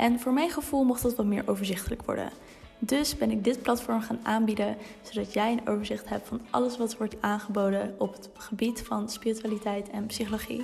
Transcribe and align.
En 0.00 0.20
voor 0.20 0.32
mijn 0.32 0.50
gevoel 0.50 0.84
mocht 0.84 1.02
dat 1.02 1.14
wat 1.14 1.26
meer 1.26 1.42
overzichtelijk 1.46 2.02
worden. 2.02 2.30
Dus 2.78 3.16
ben 3.16 3.30
ik 3.30 3.44
dit 3.44 3.62
platform 3.62 4.00
gaan 4.00 4.18
aanbieden, 4.22 4.76
zodat 5.02 5.32
jij 5.32 5.52
een 5.52 5.68
overzicht 5.68 6.08
hebt 6.08 6.28
van 6.28 6.40
alles 6.50 6.76
wat 6.76 6.96
wordt 6.96 7.16
aangeboden 7.20 7.94
op 7.98 8.12
het 8.12 8.30
gebied 8.34 8.82
van 8.82 9.10
spiritualiteit 9.10 9.90
en 9.90 10.06
psychologie. 10.06 10.62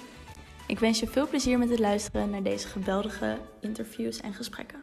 Ik 0.66 0.78
wens 0.78 1.00
je 1.00 1.06
veel 1.06 1.28
plezier 1.28 1.58
met 1.58 1.70
het 1.70 1.78
luisteren 1.78 2.30
naar 2.30 2.42
deze 2.42 2.68
geweldige 2.68 3.38
interviews 3.60 4.20
en 4.20 4.34
gesprekken. 4.34 4.80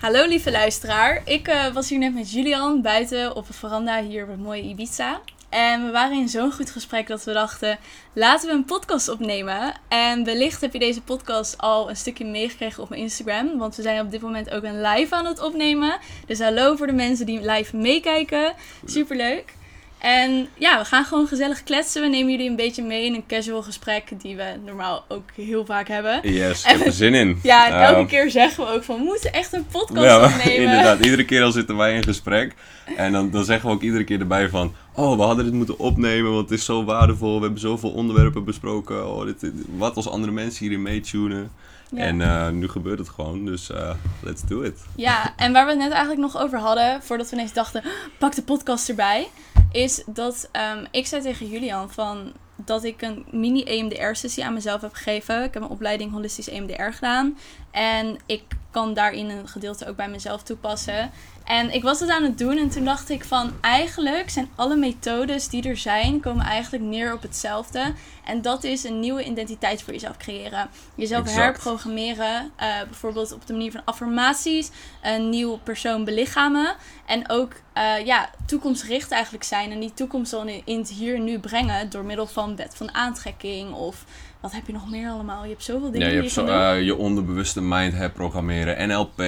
Hallo 0.00 0.26
lieve 0.26 0.50
luisteraar, 0.50 1.22
ik 1.24 1.48
uh, 1.48 1.72
was 1.74 1.88
hier 1.88 1.98
net 1.98 2.14
met 2.14 2.32
Julian 2.32 2.82
buiten 2.82 3.36
op 3.36 3.48
een 3.48 3.54
veranda 3.54 4.02
hier 4.02 4.22
op 4.22 4.28
het 4.28 4.40
mooie 4.40 4.62
Ibiza. 4.62 5.20
En 5.56 5.84
we 5.84 5.90
waren 5.90 6.18
in 6.18 6.28
zo'n 6.28 6.52
goed 6.52 6.70
gesprek 6.70 7.06
dat 7.06 7.24
we 7.24 7.32
dachten, 7.32 7.78
laten 8.12 8.48
we 8.48 8.54
een 8.54 8.64
podcast 8.64 9.08
opnemen. 9.08 9.74
En 9.88 10.24
wellicht 10.24 10.60
heb 10.60 10.72
je 10.72 10.78
deze 10.78 11.02
podcast 11.02 11.58
al 11.58 11.88
een 11.88 11.96
stukje 11.96 12.24
meegekregen 12.24 12.82
op 12.82 12.88
mijn 12.88 13.00
Instagram. 13.00 13.58
Want 13.58 13.76
we 13.76 13.82
zijn 13.82 14.00
op 14.00 14.10
dit 14.10 14.20
moment 14.20 14.50
ook 14.50 14.62
een 14.62 14.80
live 14.80 15.14
aan 15.14 15.26
het 15.26 15.42
opnemen. 15.42 15.98
Dus 16.26 16.38
hallo 16.38 16.76
voor 16.76 16.86
de 16.86 16.92
mensen 16.92 17.26
die 17.26 17.50
live 17.50 17.76
meekijken. 17.76 18.54
Superleuk. 18.84 19.54
En 19.98 20.48
ja, 20.54 20.78
we 20.78 20.84
gaan 20.84 21.04
gewoon 21.04 21.26
gezellig 21.26 21.62
kletsen. 21.62 22.02
We 22.02 22.08
nemen 22.08 22.30
jullie 22.30 22.48
een 22.50 22.56
beetje 22.56 22.82
mee 22.82 23.04
in 23.04 23.14
een 23.14 23.26
casual 23.26 23.62
gesprek 23.62 24.20
die 24.20 24.36
we 24.36 24.54
normaal 24.64 25.04
ook 25.08 25.30
heel 25.34 25.64
vaak 25.64 25.88
hebben. 25.88 26.32
Yes, 26.32 26.64
ik 26.64 26.70
heb 26.70 26.86
er 26.86 26.92
zin 26.92 27.14
in. 27.14 27.38
Ja, 27.42 27.66
en 27.66 27.94
elke 27.94 28.06
keer 28.06 28.30
zeggen 28.30 28.64
we 28.64 28.70
ook 28.70 28.84
van, 28.84 28.96
we 28.96 29.04
moeten 29.04 29.32
echt 29.32 29.52
een 29.52 29.66
podcast 29.66 30.06
ja, 30.06 30.24
opnemen. 30.24 30.62
Inderdaad, 30.64 31.04
iedere 31.04 31.24
keer 31.24 31.42
al 31.42 31.52
zitten 31.52 31.76
wij 31.76 31.94
in 31.94 32.02
gesprek. 32.02 32.54
En 32.96 33.12
dan, 33.12 33.30
dan 33.30 33.44
zeggen 33.44 33.68
we 33.68 33.74
ook 33.74 33.82
iedere 33.82 34.04
keer 34.04 34.20
erbij 34.20 34.48
van, 34.48 34.74
oh, 34.94 35.16
we 35.16 35.22
hadden 35.22 35.44
dit 35.44 35.54
moeten 35.54 35.78
opnemen, 35.78 36.32
want 36.32 36.50
het 36.50 36.58
is 36.58 36.64
zo 36.64 36.84
waardevol. 36.84 37.36
We 37.36 37.42
hebben 37.42 37.60
zoveel 37.60 37.90
onderwerpen 37.90 38.44
besproken. 38.44 39.14
Oh, 39.14 39.24
dit, 39.24 39.52
wat 39.76 39.96
als 39.96 40.08
andere 40.08 40.32
mensen 40.32 40.64
hierin 40.64 40.82
meetunen. 40.82 41.50
Ja. 41.90 42.02
En 42.02 42.20
uh, 42.20 42.48
nu 42.48 42.68
gebeurt 42.68 42.98
het 42.98 43.08
gewoon, 43.08 43.44
dus 43.44 43.70
uh, 43.70 43.94
let's 44.22 44.42
do 44.42 44.62
it. 44.62 44.84
Ja, 44.96 45.34
en 45.36 45.52
waar 45.52 45.64
we 45.64 45.70
het 45.70 45.80
net 45.80 45.90
eigenlijk 45.90 46.20
nog 46.20 46.38
over 46.38 46.58
hadden, 46.58 47.02
voordat 47.02 47.30
we 47.30 47.36
ineens 47.36 47.52
dachten, 47.52 47.82
pak 48.18 48.34
de 48.34 48.42
podcast 48.42 48.88
erbij, 48.88 49.28
is 49.72 50.02
dat 50.06 50.48
um, 50.76 50.86
ik 50.90 51.06
zei 51.06 51.22
tegen 51.22 51.48
Julian 51.48 51.90
van 51.90 52.32
dat 52.56 52.84
ik 52.84 53.02
een 53.02 53.26
mini 53.30 53.62
EMDR-sessie 53.62 54.44
aan 54.44 54.54
mezelf 54.54 54.80
heb 54.80 54.92
gegeven. 54.92 55.44
Ik 55.44 55.54
heb 55.54 55.62
een 55.62 55.68
opleiding 55.68 56.12
holistisch 56.12 56.48
EMDR 56.48 56.90
gedaan. 56.90 57.38
En 57.70 58.16
ik 58.26 58.42
kan 58.70 58.94
daarin 58.94 59.30
een 59.30 59.48
gedeelte 59.48 59.88
ook 59.88 59.96
bij 59.96 60.08
mezelf 60.08 60.42
toepassen. 60.42 61.10
En 61.46 61.74
ik 61.74 61.82
was 61.82 62.00
het 62.00 62.10
aan 62.10 62.22
het 62.22 62.38
doen 62.38 62.58
en 62.58 62.70
toen 62.70 62.84
dacht 62.84 63.10
ik 63.10 63.24
van 63.24 63.52
eigenlijk 63.60 64.30
zijn 64.30 64.48
alle 64.54 64.76
methodes 64.76 65.48
die 65.48 65.68
er 65.68 65.76
zijn, 65.76 66.20
komen 66.20 66.44
eigenlijk 66.44 66.84
neer 66.84 67.12
op 67.12 67.22
hetzelfde. 67.22 67.92
En 68.24 68.42
dat 68.42 68.64
is 68.64 68.84
een 68.84 69.00
nieuwe 69.00 69.24
identiteit 69.24 69.82
voor 69.82 69.92
jezelf 69.92 70.16
creëren. 70.16 70.68
Jezelf 70.94 71.34
herprogrammeren, 71.34 72.50
uh, 72.60 72.66
bijvoorbeeld 72.84 73.32
op 73.32 73.46
de 73.46 73.52
manier 73.52 73.70
van 73.70 73.84
affirmaties, 73.84 74.70
een 75.02 75.28
nieuw 75.28 75.58
persoon 75.62 76.04
belichamen. 76.04 76.74
En 77.06 77.30
ook 77.30 77.52
uh, 77.52 78.06
ja, 78.06 78.30
toekomstgericht 78.46 79.10
eigenlijk 79.10 79.44
zijn 79.44 79.70
en 79.70 79.80
die 79.80 79.94
toekomst 79.94 80.30
dan 80.30 80.48
in 80.48 80.78
het 80.78 80.90
hier 80.90 81.14
en 81.14 81.24
nu 81.24 81.38
brengen 81.38 81.90
door 81.90 82.04
middel 82.04 82.26
van 82.26 82.56
wet 82.56 82.74
van 82.76 82.94
aantrekking 82.94 83.72
of 83.72 84.04
wat 84.40 84.52
heb 84.52 84.66
je 84.66 84.72
nog 84.72 84.90
meer 84.90 85.08
allemaal? 85.08 85.42
Je 85.42 85.50
hebt 85.50 85.64
zoveel 85.64 85.90
dingen. 85.90 86.06
Ja, 86.06 86.14
je 86.14 86.20
hebt 86.20 86.32
zo, 86.32 86.46
uh, 86.46 86.82
je 86.82 86.96
onderbewuste 86.96 87.60
mind 87.60 87.92
herprogrammeren, 87.92 88.88
NLP, 88.88 89.20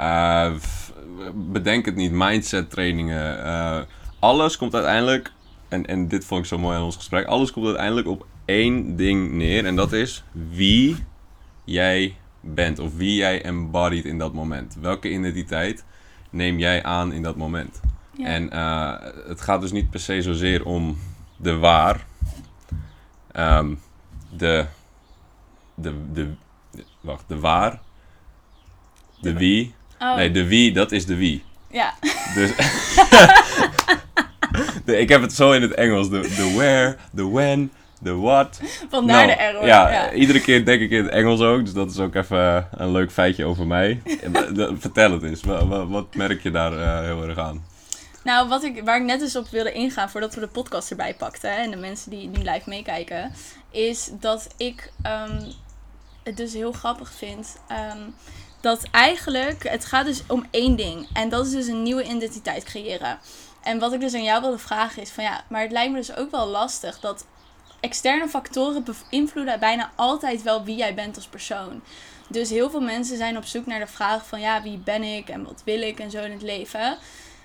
uh, 0.00 0.52
bedenk 1.34 1.84
het 1.84 1.96
niet, 1.96 2.12
mindset 2.12 2.70
trainingen. 2.70 3.38
Uh, 3.38 3.80
alles 4.18 4.56
komt 4.56 4.74
uiteindelijk, 4.74 5.32
en, 5.68 5.86
en 5.86 6.08
dit 6.08 6.24
vond 6.24 6.40
ik 6.40 6.46
zo 6.46 6.58
mooi 6.58 6.76
aan 6.76 6.82
ons 6.82 6.96
gesprek, 6.96 7.26
alles 7.26 7.52
komt 7.52 7.66
uiteindelijk 7.66 8.08
op 8.08 8.26
één 8.44 8.96
ding 8.96 9.32
neer. 9.32 9.64
En 9.64 9.76
dat 9.76 9.92
is 9.92 10.24
wie 10.32 10.96
jij 11.64 12.16
bent 12.40 12.78
of 12.78 12.96
wie 12.96 13.14
jij 13.14 13.42
embodied 13.42 14.04
in 14.04 14.18
dat 14.18 14.32
moment. 14.32 14.76
Welke 14.80 15.10
identiteit 15.10 15.84
neem 16.30 16.58
jij 16.58 16.82
aan 16.82 17.12
in 17.12 17.22
dat 17.22 17.36
moment? 17.36 17.80
Ja. 18.16 18.26
En 18.26 18.50
uh, 18.52 18.94
het 19.28 19.40
gaat 19.40 19.60
dus 19.60 19.72
niet 19.72 19.90
per 19.90 20.00
se 20.00 20.22
zozeer 20.22 20.64
om 20.64 20.98
de 21.36 21.56
waar, 21.56 22.06
um, 23.36 23.80
de, 24.36 24.66
de, 25.74 25.94
de, 26.12 26.30
wacht, 27.00 27.24
de 27.28 27.38
waar, 27.38 27.80
de 29.20 29.32
wie 29.32 29.74
Oh. 30.00 30.16
Nee, 30.16 30.30
de 30.30 30.46
wie, 30.46 30.72
dat 30.72 30.92
is 30.92 31.06
de 31.06 31.16
wie. 31.16 31.44
Ja. 31.70 31.94
Dus. 32.34 32.50
de, 34.84 34.98
ik 34.98 35.08
heb 35.08 35.22
het 35.22 35.32
zo 35.32 35.52
in 35.52 35.62
het 35.62 35.74
Engels: 35.74 36.10
de, 36.10 36.20
de 36.20 36.52
where, 36.56 36.96
de 37.12 37.28
when, 37.28 37.70
de 38.00 38.14
what. 38.14 38.60
Vandaar 38.88 39.26
nou, 39.26 39.28
de 39.28 39.42
error. 39.42 39.66
Ja, 39.66 39.90
ja, 39.90 40.12
iedere 40.12 40.40
keer 40.40 40.64
denk 40.64 40.80
ik 40.80 40.90
in 40.90 41.02
het 41.02 41.12
Engels 41.12 41.40
ook. 41.40 41.64
Dus 41.64 41.74
dat 41.74 41.90
is 41.90 41.98
ook 41.98 42.14
even 42.14 42.68
een 42.70 42.92
leuk 42.92 43.12
feitje 43.12 43.44
over 43.44 43.66
mij. 43.66 44.02
Vertel 44.78 45.12
het 45.12 45.22
eens. 45.22 45.42
Wat, 45.42 45.88
wat 45.88 46.14
merk 46.14 46.42
je 46.42 46.50
daar 46.50 46.72
uh, 46.72 47.00
heel 47.00 47.28
erg 47.28 47.38
aan? 47.38 47.64
Nou, 48.24 48.48
wat 48.48 48.62
ik, 48.62 48.82
waar 48.84 48.96
ik 48.96 49.04
net 49.04 49.20
eens 49.20 49.36
op 49.36 49.48
wilde 49.48 49.72
ingaan 49.72 50.10
voordat 50.10 50.34
we 50.34 50.40
de 50.40 50.48
podcast 50.48 50.90
erbij 50.90 51.14
pakten 51.14 51.56
en 51.56 51.70
de 51.70 51.76
mensen 51.76 52.10
die 52.10 52.28
nu 52.28 52.38
live 52.38 52.68
meekijken, 52.68 53.32
is 53.70 54.10
dat 54.20 54.54
ik 54.56 54.92
um, 55.06 55.52
het 56.22 56.36
dus 56.36 56.52
heel 56.52 56.72
grappig 56.72 57.12
vind. 57.12 57.56
Um, 57.70 58.14
dat 58.60 58.82
eigenlijk, 58.90 59.68
het 59.68 59.84
gaat 59.84 60.06
dus 60.06 60.22
om 60.26 60.46
één 60.50 60.76
ding. 60.76 61.08
En 61.12 61.28
dat 61.28 61.46
is 61.46 61.52
dus 61.52 61.66
een 61.66 61.82
nieuwe 61.82 62.04
identiteit 62.04 62.64
creëren. 62.64 63.18
En 63.62 63.78
wat 63.78 63.92
ik 63.92 64.00
dus 64.00 64.14
aan 64.14 64.22
jou 64.22 64.40
wilde 64.40 64.58
vragen 64.58 65.02
is 65.02 65.10
van 65.10 65.24
ja, 65.24 65.44
maar 65.48 65.62
het 65.62 65.72
lijkt 65.72 65.92
me 65.92 65.98
dus 65.98 66.16
ook 66.16 66.30
wel 66.30 66.46
lastig 66.46 67.00
dat 67.00 67.26
externe 67.80 68.28
factoren 68.28 68.84
beïnvloeden 68.84 69.60
bijna 69.60 69.90
altijd 69.94 70.42
wel 70.42 70.64
wie 70.64 70.76
jij 70.76 70.94
bent 70.94 71.16
als 71.16 71.26
persoon. 71.26 71.82
Dus 72.28 72.50
heel 72.50 72.70
veel 72.70 72.80
mensen 72.80 73.16
zijn 73.16 73.36
op 73.36 73.44
zoek 73.44 73.66
naar 73.66 73.78
de 73.78 73.86
vraag 73.86 74.26
van 74.26 74.40
ja, 74.40 74.62
wie 74.62 74.78
ben 74.78 75.02
ik 75.02 75.28
en 75.28 75.44
wat 75.44 75.62
wil 75.64 75.82
ik 75.82 76.00
en 76.00 76.10
zo 76.10 76.22
in 76.22 76.32
het 76.32 76.42
leven. 76.42 76.98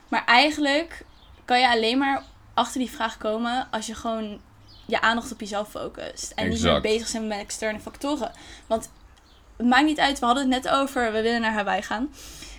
Maar 0.08 0.26
eigenlijk 0.26 1.06
kan 1.46 1.60
je 1.60 1.70
alleen 1.70 1.98
maar 1.98 2.24
achter 2.54 2.80
die 2.80 2.92
vraag 2.92 3.18
komen 3.18 3.68
als 3.72 3.86
je 3.86 3.96
gewoon 3.96 4.40
je 4.86 5.02
aandacht 5.02 5.32
op 5.32 5.40
jezelf 5.40 5.70
focust. 5.70 6.32
En 6.32 6.50
niet 6.50 6.62
meer 6.62 6.82
bezig 6.82 7.08
zijn 7.08 7.28
met 7.28 7.40
externe 7.40 7.80
factoren. 7.80 8.32
Want 8.68 8.90
het 9.58 9.68
maakt 9.68 9.86
niet 9.86 10.00
uit. 10.00 10.20
We 10.20 10.26
hadden 10.26 10.52
het 10.52 10.64
net 10.64 10.74
over, 10.74 11.12
we 11.12 11.22
willen 11.22 11.42
naar 11.42 11.54
Hawaii 11.54 11.82
gaan. 11.82 12.10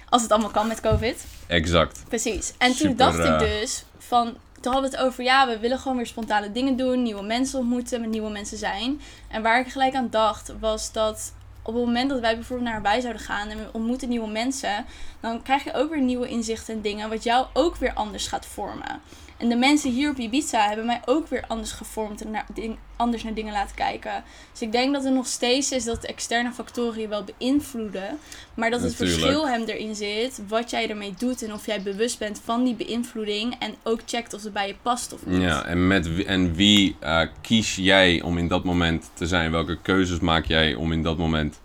Als 0.08 0.22
het 0.22 0.30
allemaal 0.30 0.50
kan 0.50 0.66
met 0.66 0.80
COVID. 0.80 1.24
Exact. 1.46 2.04
Precies. 2.08 2.52
En 2.58 2.76
toen 2.76 2.96
dacht 2.96 3.18
ik 3.18 3.24
eh, 3.24 3.38
dus 3.38 3.84
van, 3.98 4.36
toen 4.60 4.72
hadden 4.72 4.90
we 4.90 4.96
het 4.96 5.06
over, 5.06 5.24
ja, 5.24 5.46
we 5.46 5.58
willen 5.58 5.78
gewoon 5.78 5.96
weer 5.96 6.06
spontane 6.06 6.52
dingen 6.52 6.76
doen, 6.76 7.02
nieuwe 7.02 7.22
mensen 7.22 7.58
ontmoeten, 7.58 8.00
met 8.00 8.10
nieuwe 8.10 8.30
mensen 8.30 8.58
zijn. 8.58 9.00
En 9.28 9.42
waar 9.42 9.60
ik 9.60 9.68
gelijk 9.68 9.94
aan 9.94 10.10
dacht, 10.10 10.52
was 10.60 10.92
dat 10.92 11.32
op 11.62 11.74
het 11.74 11.84
moment 11.84 12.10
dat 12.10 12.20
wij 12.20 12.34
bijvoorbeeld 12.34 12.68
naar 12.68 12.78
Hawaii 12.82 13.00
zouden 13.00 13.22
gaan 13.22 13.48
en 13.48 13.58
we 13.58 13.68
ontmoeten 13.72 14.08
nieuwe 14.08 14.28
mensen, 14.30 14.84
dan 15.20 15.42
krijg 15.42 15.64
je 15.64 15.74
ook 15.74 15.90
weer 15.90 16.00
nieuwe 16.00 16.28
inzichten 16.28 16.74
en 16.74 16.80
dingen, 16.80 17.08
wat 17.08 17.22
jou 17.22 17.46
ook 17.52 17.76
weer 17.76 17.92
anders 17.94 18.26
gaat 18.26 18.46
vormen. 18.46 19.00
En 19.36 19.48
de 19.48 19.56
mensen 19.56 19.90
hier 19.90 20.10
op 20.10 20.18
Ibiza 20.18 20.68
hebben 20.68 20.86
mij 20.86 21.00
ook 21.04 21.28
weer 21.28 21.44
anders 21.46 21.72
gevormd 21.72 22.24
en 22.24 22.30
naar, 22.30 22.46
ding, 22.54 22.76
anders 22.96 23.22
naar 23.22 23.34
dingen 23.34 23.52
laten 23.52 23.76
kijken. 23.76 24.24
Dus 24.52 24.62
ik 24.62 24.72
denk 24.72 24.94
dat 24.94 25.04
er 25.04 25.12
nog 25.12 25.26
steeds 25.26 25.72
is 25.72 25.84
dat 25.84 26.02
de 26.02 26.08
externe 26.08 26.52
factoren 26.52 27.00
je 27.00 27.08
wel 27.08 27.24
beïnvloeden. 27.38 28.18
Maar 28.54 28.70
dat 28.70 28.80
het 28.80 28.94
verschil 28.94 29.48
hem 29.48 29.62
erin 29.62 29.94
zit, 29.94 30.40
wat 30.48 30.70
jij 30.70 30.90
ermee 30.90 31.14
doet 31.18 31.42
en 31.42 31.52
of 31.52 31.66
jij 31.66 31.82
bewust 31.82 32.18
bent 32.18 32.40
van 32.44 32.64
die 32.64 32.74
beïnvloeding. 32.74 33.54
En 33.58 33.74
ook 33.82 34.00
checkt 34.06 34.34
of 34.34 34.42
het 34.42 34.52
bij 34.52 34.66
je 34.66 34.74
past 34.82 35.12
of 35.12 35.26
niet. 35.26 35.42
Ja, 35.42 35.64
en, 35.64 35.86
met, 35.86 36.24
en 36.24 36.54
wie 36.54 36.96
uh, 37.02 37.22
kies 37.40 37.74
jij 37.76 38.22
om 38.22 38.38
in 38.38 38.48
dat 38.48 38.64
moment 38.64 39.10
te 39.14 39.26
zijn? 39.26 39.50
Welke 39.50 39.78
keuzes 39.82 40.18
maak 40.18 40.44
jij 40.44 40.74
om 40.74 40.92
in 40.92 41.02
dat 41.02 41.18
moment, 41.18 41.60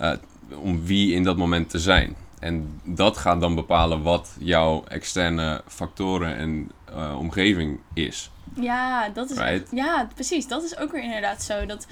uh, 0.00 0.12
om 0.56 0.84
wie 0.84 1.14
in 1.14 1.22
dat 1.22 1.36
moment 1.36 1.70
te 1.70 1.78
zijn? 1.78 2.16
En 2.42 2.80
dat 2.84 3.16
gaat 3.16 3.40
dan 3.40 3.54
bepalen 3.54 4.02
wat 4.02 4.36
jouw 4.38 4.84
externe 4.88 5.62
factoren 5.66 6.36
en 6.36 6.70
uh, 6.94 7.18
omgeving 7.18 7.80
is. 7.94 8.30
Ja, 8.54 9.08
dat 9.08 9.30
is, 9.30 9.62
ja, 9.70 10.08
precies. 10.14 10.48
Dat 10.48 10.62
is 10.62 10.76
ook 10.76 10.92
weer 10.92 11.02
inderdaad 11.02 11.42
zo. 11.42 11.66
Dat 11.66 11.86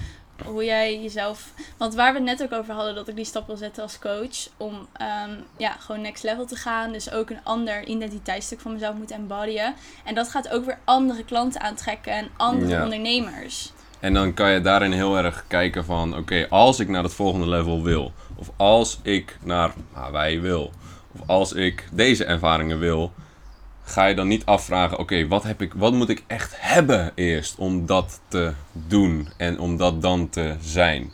hoe 0.45 0.65
jij 0.65 1.01
jezelf. 1.01 1.53
Want 1.77 1.95
waar 1.95 2.13
we 2.13 2.19
het 2.19 2.27
net 2.27 2.43
ook 2.43 2.59
over 2.59 2.73
hadden, 2.73 2.95
dat 2.95 3.07
ik 3.07 3.15
die 3.15 3.25
stap 3.25 3.47
wil 3.47 3.57
zetten 3.57 3.83
als 3.83 3.99
coach. 3.99 4.49
Om 4.57 4.73
um, 4.75 5.43
ja, 5.57 5.71
gewoon 5.71 6.01
next 6.01 6.23
level 6.23 6.45
te 6.45 6.55
gaan. 6.55 6.91
Dus 6.91 7.11
ook 7.11 7.29
een 7.29 7.43
ander 7.43 7.85
identiteitsstuk 7.85 8.59
van 8.59 8.73
mezelf 8.73 8.95
moet 8.95 9.11
embodyen. 9.11 9.73
En 10.03 10.15
dat 10.15 10.29
gaat 10.29 10.49
ook 10.49 10.65
weer 10.65 10.79
andere 10.83 11.23
klanten 11.25 11.61
aantrekken 11.61 12.13
en 12.13 12.29
andere 12.37 12.83
ondernemers. 12.83 13.71
En 14.01 14.13
dan 14.13 14.33
kan 14.33 14.51
je 14.51 14.61
daarin 14.61 14.91
heel 14.91 15.17
erg 15.17 15.43
kijken 15.47 15.85
van, 15.85 16.17
oké, 16.17 16.47
als 16.49 16.79
ik 16.79 16.87
naar 16.87 17.03
het 17.03 17.13
volgende 17.13 17.47
level 17.47 17.83
wil, 17.83 18.13
of 18.35 18.51
als 18.55 18.99
ik 19.03 19.37
naar 19.43 19.73
Hawaii 19.91 20.39
wil, 20.39 20.71
of 21.11 21.21
als 21.27 21.53
ik 21.53 21.87
deze 21.91 22.25
ervaringen 22.25 22.79
wil, 22.79 23.11
ga 23.83 24.05
je 24.05 24.15
dan 24.15 24.27
niet 24.27 24.45
afvragen, 24.45 24.99
oké, 24.99 25.27
wat 25.27 25.43
heb 25.43 25.61
ik, 25.61 25.73
wat 25.73 25.93
moet 25.93 26.09
ik 26.09 26.23
echt 26.27 26.53
hebben 26.57 27.11
eerst 27.15 27.55
om 27.57 27.85
dat 27.85 28.21
te 28.27 28.53
doen 28.71 29.27
en 29.37 29.59
om 29.59 29.77
dat 29.77 30.01
dan 30.01 30.29
te 30.29 30.55
zijn? 30.61 31.11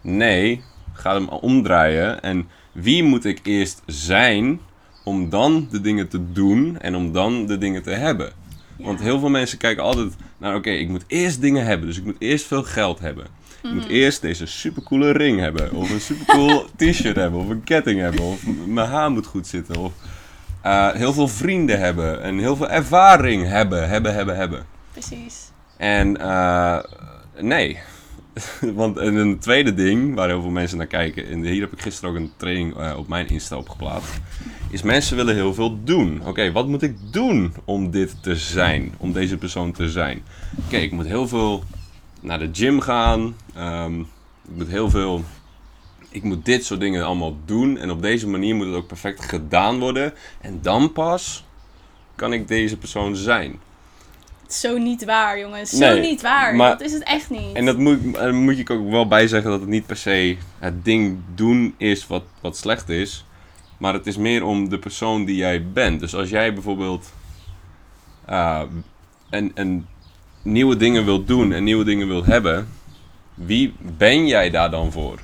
Nee, 0.00 0.62
ga 0.92 1.14
hem 1.14 1.28
omdraaien 1.28 2.22
en 2.22 2.48
wie 2.72 3.02
moet 3.02 3.24
ik 3.24 3.40
eerst 3.42 3.82
zijn 3.86 4.60
om 5.04 5.30
dan 5.30 5.68
de 5.70 5.80
dingen 5.80 6.08
te 6.08 6.32
doen 6.32 6.78
en 6.80 6.96
om 6.96 7.12
dan 7.12 7.46
de 7.46 7.58
dingen 7.58 7.82
te 7.82 7.90
hebben? 7.90 8.32
Want 8.78 9.00
heel 9.00 9.18
veel 9.18 9.28
mensen 9.28 9.58
kijken 9.58 9.82
altijd 9.82 10.12
naar, 10.38 10.54
oké, 10.54 10.70
ik 10.70 10.88
moet 10.88 11.04
eerst 11.06 11.40
dingen 11.40 11.64
hebben, 11.64 11.86
dus 11.86 11.98
ik 11.98 12.04
moet 12.04 12.16
eerst 12.18 12.46
veel 12.46 12.62
geld 12.62 12.98
hebben. 12.98 13.26
Ik 13.62 13.72
moet 13.72 13.88
eerst 13.88 14.20
deze 14.20 14.46
supercoole 14.46 15.10
ring 15.10 15.40
hebben, 15.40 15.72
of 15.72 15.90
een 15.90 16.00
supercool 16.00 16.64
t-shirt 16.76 17.16
hebben, 17.16 17.40
of 17.40 17.48
een 17.48 17.64
ketting 17.64 18.00
hebben, 18.00 18.20
of 18.20 18.46
mijn 18.66 18.88
haar 18.88 19.10
moet 19.10 19.26
goed 19.26 19.46
zitten, 19.46 19.76
of 19.76 19.92
eh, 20.62 20.90
heel 20.92 21.12
veel 21.12 21.28
vrienden 21.28 21.78
hebben. 21.80 22.22
En 22.22 22.38
heel 22.38 22.56
veel 22.56 22.68
ervaring 22.68 23.46
hebben, 23.48 23.88
hebben, 23.88 24.14
hebben, 24.14 24.36
hebben. 24.36 24.66
Precies. 24.92 25.50
En 25.76 26.20
eh, 26.20 26.78
nee. 27.38 27.78
Want 28.74 28.96
en 28.96 29.14
een 29.14 29.38
tweede 29.38 29.74
ding 29.74 30.14
waar 30.14 30.28
heel 30.28 30.40
veel 30.40 30.50
mensen 30.50 30.78
naar 30.78 30.86
kijken, 30.86 31.28
en 31.28 31.42
hier 31.42 31.60
heb 31.60 31.72
ik 31.72 31.80
gisteren 31.80 32.10
ook 32.10 32.16
een 32.16 32.32
training 32.36 32.76
eh, 32.76 32.94
op 32.96 33.08
mijn 33.08 33.28
Insta 33.28 33.56
opgeplaatst, 33.56 34.20
is 34.70 34.82
mensen 34.82 35.16
willen 35.16 35.34
heel 35.34 35.54
veel 35.54 35.84
doen. 35.84 36.22
Oké, 36.26 36.52
wat 36.52 36.68
moet 36.68 36.82
ik 36.82 36.96
doen 37.12 37.54
om 37.64 37.90
dit 37.90 38.22
te 38.22 38.36
zijn, 38.36 38.94
om 38.96 39.12
deze 39.12 39.36
persoon 39.36 39.72
te 39.72 39.90
zijn? 39.90 40.22
Oké, 40.66 40.76
ik 40.76 40.92
moet 40.92 41.06
heel 41.06 41.28
veel 41.28 41.62
naar 42.20 42.38
de 42.38 42.48
gym 42.52 42.80
gaan, 42.80 43.36
ehm, 43.54 44.00
ik 44.00 44.56
moet 44.56 44.68
heel 44.68 44.90
veel, 44.90 45.24
ik 46.10 46.22
moet 46.22 46.44
dit 46.44 46.64
soort 46.64 46.80
dingen 46.80 47.04
allemaal 47.04 47.36
doen 47.44 47.78
en 47.78 47.90
op 47.90 48.02
deze 48.02 48.28
manier 48.28 48.54
moet 48.54 48.66
het 48.66 48.74
ook 48.74 48.86
perfect 48.86 49.24
gedaan 49.24 49.78
worden 49.78 50.14
en 50.40 50.58
dan 50.62 50.92
pas 50.92 51.44
kan 52.14 52.32
ik 52.32 52.48
deze 52.48 52.76
persoon 52.76 53.16
zijn. 53.16 53.58
Zo 54.48 54.78
niet 54.78 55.04
waar, 55.04 55.38
jongens. 55.38 55.70
Zo 55.70 55.78
Nee, 55.78 56.00
niet 56.00 56.22
waar. 56.22 56.54
maar- 56.54 56.70
dat 56.70 56.80
is 56.80 56.92
het 56.92 57.02
echt 57.02 57.30
niet. 57.30 57.52
En 57.56 57.64
dat 57.64 57.78
moet, 57.78 58.14
daar 58.14 58.34
moet 58.34 58.58
ik 58.58 58.70
ook 58.70 58.90
wel 58.90 59.08
bij 59.08 59.28
zeggen 59.28 59.50
dat 59.50 59.60
het 59.60 59.68
niet 59.68 59.86
per 59.86 59.96
se 59.96 60.36
het 60.58 60.84
ding 60.84 61.18
doen 61.34 61.74
is 61.76 62.06
wat, 62.06 62.22
wat 62.40 62.56
slecht 62.56 62.88
is. 62.88 63.24
Maar 63.78 63.92
het 63.92 64.06
is 64.06 64.16
meer 64.16 64.44
om 64.44 64.68
de 64.68 64.78
persoon 64.78 65.24
die 65.24 65.36
jij 65.36 65.66
bent. 65.72 66.00
Dus 66.00 66.14
als 66.14 66.28
jij 66.30 66.54
bijvoorbeeld 66.54 67.12
uh, 68.30 68.62
en, 69.30 69.50
en 69.54 69.86
nieuwe 70.42 70.76
dingen 70.76 71.04
wilt 71.04 71.26
doen 71.26 71.52
en 71.52 71.64
nieuwe 71.64 71.84
dingen 71.84 72.08
wilt 72.08 72.26
hebben, 72.26 72.68
wie 73.34 73.74
ben 73.80 74.26
jij 74.26 74.50
daar 74.50 74.70
dan 74.70 74.92
voor? 74.92 75.18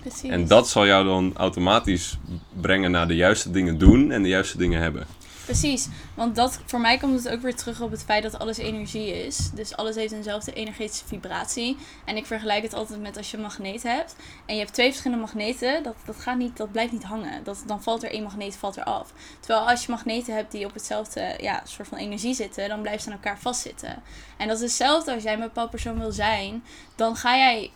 Precies. 0.00 0.30
En 0.30 0.46
dat 0.46 0.68
zal 0.68 0.86
jou 0.86 1.04
dan 1.04 1.32
automatisch 1.36 2.18
brengen 2.60 2.90
naar 2.90 3.08
de 3.08 3.14
juiste 3.16 3.50
dingen 3.50 3.78
doen 3.78 4.10
en 4.12 4.22
de 4.22 4.28
juiste 4.28 4.58
dingen 4.58 4.80
hebben. 4.80 5.06
Precies, 5.46 5.88
want 6.14 6.36
dat, 6.36 6.60
voor 6.64 6.80
mij 6.80 6.98
komt 6.98 7.24
het 7.24 7.32
ook 7.32 7.40
weer 7.40 7.56
terug 7.56 7.80
op 7.80 7.90
het 7.90 8.04
feit 8.04 8.22
dat 8.22 8.38
alles 8.38 8.58
energie 8.58 9.26
is. 9.26 9.50
Dus 9.50 9.76
alles 9.76 9.94
heeft 9.94 10.12
eenzelfde 10.12 10.52
energetische 10.52 11.06
vibratie. 11.06 11.76
En 12.04 12.16
ik 12.16 12.26
vergelijk 12.26 12.62
het 12.62 12.74
altijd 12.74 13.00
met 13.00 13.16
als 13.16 13.30
je 13.30 13.36
een 13.36 13.42
magneet 13.42 13.82
hebt. 13.82 14.16
En 14.46 14.54
je 14.54 14.60
hebt 14.60 14.74
twee 14.74 14.88
verschillende 14.88 15.22
magneten, 15.22 15.82
dat, 15.82 15.94
dat, 16.04 16.16
gaat 16.16 16.36
niet, 16.36 16.56
dat 16.56 16.72
blijft 16.72 16.92
niet 16.92 17.04
hangen. 17.04 17.44
Dat, 17.44 17.62
dan 17.66 17.82
valt 17.82 18.02
er 18.02 18.10
één 18.10 18.22
magneet 18.22 18.56
valt 18.56 18.76
er 18.76 18.84
af. 18.84 19.12
Terwijl 19.40 19.68
als 19.68 19.84
je 19.84 19.90
magneten 19.90 20.34
hebt 20.34 20.52
die 20.52 20.66
op 20.66 20.74
hetzelfde 20.74 21.36
ja, 21.40 21.62
soort 21.64 21.88
van 21.88 21.98
energie 21.98 22.34
zitten, 22.34 22.68
dan 22.68 22.82
blijft 22.82 23.02
ze 23.02 23.08
aan 23.08 23.16
elkaar 23.16 23.38
vastzitten. 23.38 24.02
En 24.36 24.48
dat 24.48 24.56
is 24.56 24.62
hetzelfde 24.62 25.14
als 25.14 25.22
jij 25.22 25.32
een 25.32 25.40
bepaald 25.40 25.70
persoon 25.70 25.98
wil 25.98 26.12
zijn, 26.12 26.64
dan 26.94 27.16
ga 27.16 27.36
jij 27.36 27.70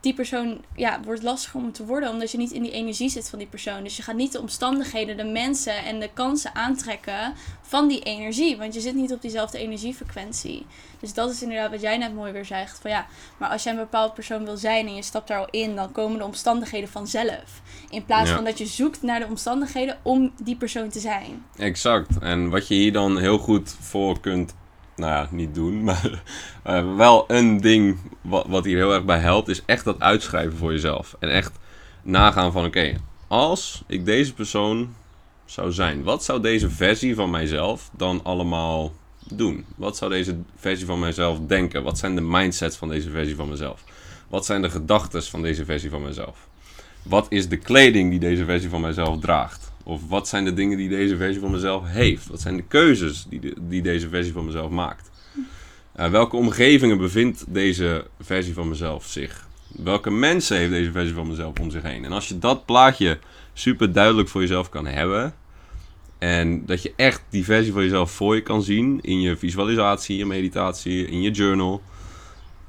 die 0.00 0.14
persoon 0.14 0.60
ja, 0.76 1.00
wordt 1.04 1.22
lastig 1.22 1.54
om 1.54 1.72
te 1.72 1.84
worden, 1.84 2.10
omdat 2.10 2.30
je 2.30 2.38
niet 2.38 2.50
in 2.52 2.62
die 2.62 2.70
energie 2.72 3.08
zit 3.08 3.28
van 3.28 3.38
die 3.38 3.48
persoon. 3.48 3.82
Dus 3.82 3.96
je 3.96 4.02
gaat 4.02 4.14
niet 4.16 4.32
de 4.32 4.40
omstandigheden, 4.40 5.16
de 5.16 5.24
mensen 5.24 5.84
en 5.84 6.00
de 6.00 6.10
kansen 6.14 6.54
aantrekken 6.54 7.32
van 7.62 7.88
die 7.88 8.00
energie, 8.00 8.56
want 8.56 8.74
je 8.74 8.80
zit 8.80 8.94
niet 8.94 9.12
op 9.12 9.22
diezelfde 9.22 9.58
energiefrequentie. 9.58 10.66
Dus 11.00 11.14
dat 11.14 11.30
is 11.30 11.42
inderdaad 11.42 11.70
wat 11.70 11.80
jij 11.80 11.96
net 11.98 12.14
mooi 12.14 12.32
weer 12.32 12.44
zegt. 12.44 12.78
Van 12.80 12.90
ja, 12.90 13.06
maar 13.36 13.48
als 13.48 13.62
jij 13.62 13.72
een 13.72 13.78
bepaald 13.78 14.14
persoon 14.14 14.44
wil 14.44 14.56
zijn 14.56 14.86
en 14.86 14.94
je 14.94 15.02
stapt 15.02 15.28
daar 15.28 15.38
al 15.38 15.48
in, 15.50 15.76
dan 15.76 15.92
komen 15.92 16.18
de 16.18 16.24
omstandigheden 16.24 16.88
vanzelf. 16.88 17.62
In 17.90 18.04
plaats 18.04 18.28
Ja. 18.28 18.34
van 18.34 18.44
dat 18.44 18.58
je 18.58 18.66
zoekt 18.66 19.02
naar 19.02 19.18
de 19.20 19.26
omstandigheden 19.26 19.98
om 20.02 20.32
die 20.42 20.56
persoon 20.56 20.88
te 20.88 21.00
zijn. 21.00 21.44
Exact. 21.56 22.18
En 22.20 22.50
wat 22.50 22.68
je 22.68 22.74
hier 22.74 22.92
dan 22.92 23.18
heel 23.18 23.38
goed 23.38 23.76
voor 23.80 24.20
kunt, 24.20 24.54
nou 25.00 25.12
ja, 25.12 25.28
niet 25.30 25.54
doen, 25.54 25.82
maar 25.84 26.22
eh, 26.62 26.96
wel 26.96 27.24
een 27.28 27.60
ding 27.60 27.98
wat, 28.20 28.46
wat 28.48 28.64
hier 28.64 28.76
heel 28.76 28.94
erg 28.94 29.04
bij 29.04 29.18
helpt, 29.18 29.48
is 29.48 29.62
echt 29.64 29.84
dat 29.84 30.00
uitschrijven 30.00 30.58
voor 30.58 30.72
jezelf. 30.72 31.16
En 31.18 31.30
echt 31.30 31.58
nagaan 32.02 32.52
van, 32.52 32.64
oké, 32.64 32.96
als 33.28 33.82
ik 33.86 34.04
deze 34.04 34.34
persoon 34.34 34.94
zou 35.44 35.72
zijn, 35.72 36.02
wat 36.02 36.24
zou 36.24 36.40
deze 36.40 36.70
versie 36.70 37.14
van 37.14 37.30
mijzelf 37.30 37.90
dan 37.96 38.20
allemaal 38.24 38.92
doen? 39.28 39.64
Wat 39.76 39.96
zou 39.96 40.10
deze 40.10 40.38
versie 40.56 40.86
van 40.86 40.98
mijzelf 40.98 41.38
denken? 41.46 41.82
Wat 41.82 41.98
zijn 41.98 42.14
de 42.14 42.20
mindsets 42.20 42.76
van 42.76 42.88
deze 42.88 43.10
versie 43.10 43.36
van 43.36 43.48
mezelf? 43.48 43.84
Wat 44.28 44.46
zijn 44.46 44.62
de 44.62 44.70
gedachten 44.70 45.22
van 45.22 45.42
deze 45.42 45.64
versie 45.64 45.90
van 45.90 46.02
mezelf? 46.02 46.48
Wat 47.02 47.26
is 47.28 47.48
de 47.48 47.56
kleding 47.56 48.10
die 48.10 48.20
deze 48.20 48.44
versie 48.44 48.68
van 48.68 48.80
mijzelf 48.80 49.20
draagt? 49.20 49.69
Of 49.90 50.08
wat 50.08 50.28
zijn 50.28 50.44
de 50.44 50.54
dingen 50.54 50.76
die 50.76 50.88
deze 50.88 51.16
versie 51.16 51.40
van 51.40 51.50
mezelf 51.50 51.82
heeft? 51.86 52.26
Wat 52.26 52.40
zijn 52.40 52.56
de 52.56 52.62
keuzes 52.62 53.26
die, 53.28 53.54
die 53.60 53.82
deze 53.82 54.08
versie 54.08 54.32
van 54.32 54.44
mezelf 54.44 54.70
maakt? 54.70 55.10
Uh, 55.96 56.10
welke 56.10 56.36
omgevingen 56.36 56.98
bevindt 56.98 57.44
deze 57.48 58.06
versie 58.20 58.54
van 58.54 58.68
mezelf 58.68 59.06
zich? 59.06 59.48
Welke 59.68 60.10
mensen 60.10 60.56
heeft 60.56 60.70
deze 60.70 60.92
versie 60.92 61.14
van 61.14 61.28
mezelf 61.28 61.60
om 61.60 61.70
zich 61.70 61.82
heen? 61.82 62.04
En 62.04 62.12
als 62.12 62.28
je 62.28 62.38
dat 62.38 62.64
plaatje 62.64 63.18
super 63.52 63.92
duidelijk 63.92 64.28
voor 64.28 64.40
jezelf 64.40 64.68
kan 64.68 64.86
hebben. 64.86 65.34
En 66.18 66.66
dat 66.66 66.82
je 66.82 66.92
echt 66.96 67.22
die 67.30 67.44
versie 67.44 67.72
van 67.72 67.82
jezelf 67.82 68.10
voor 68.10 68.34
je 68.34 68.42
kan 68.42 68.62
zien 68.62 68.98
in 69.00 69.20
je 69.20 69.36
visualisatie, 69.36 70.16
je 70.16 70.26
meditatie, 70.26 71.06
in 71.06 71.20
je 71.22 71.30
journal. 71.30 71.82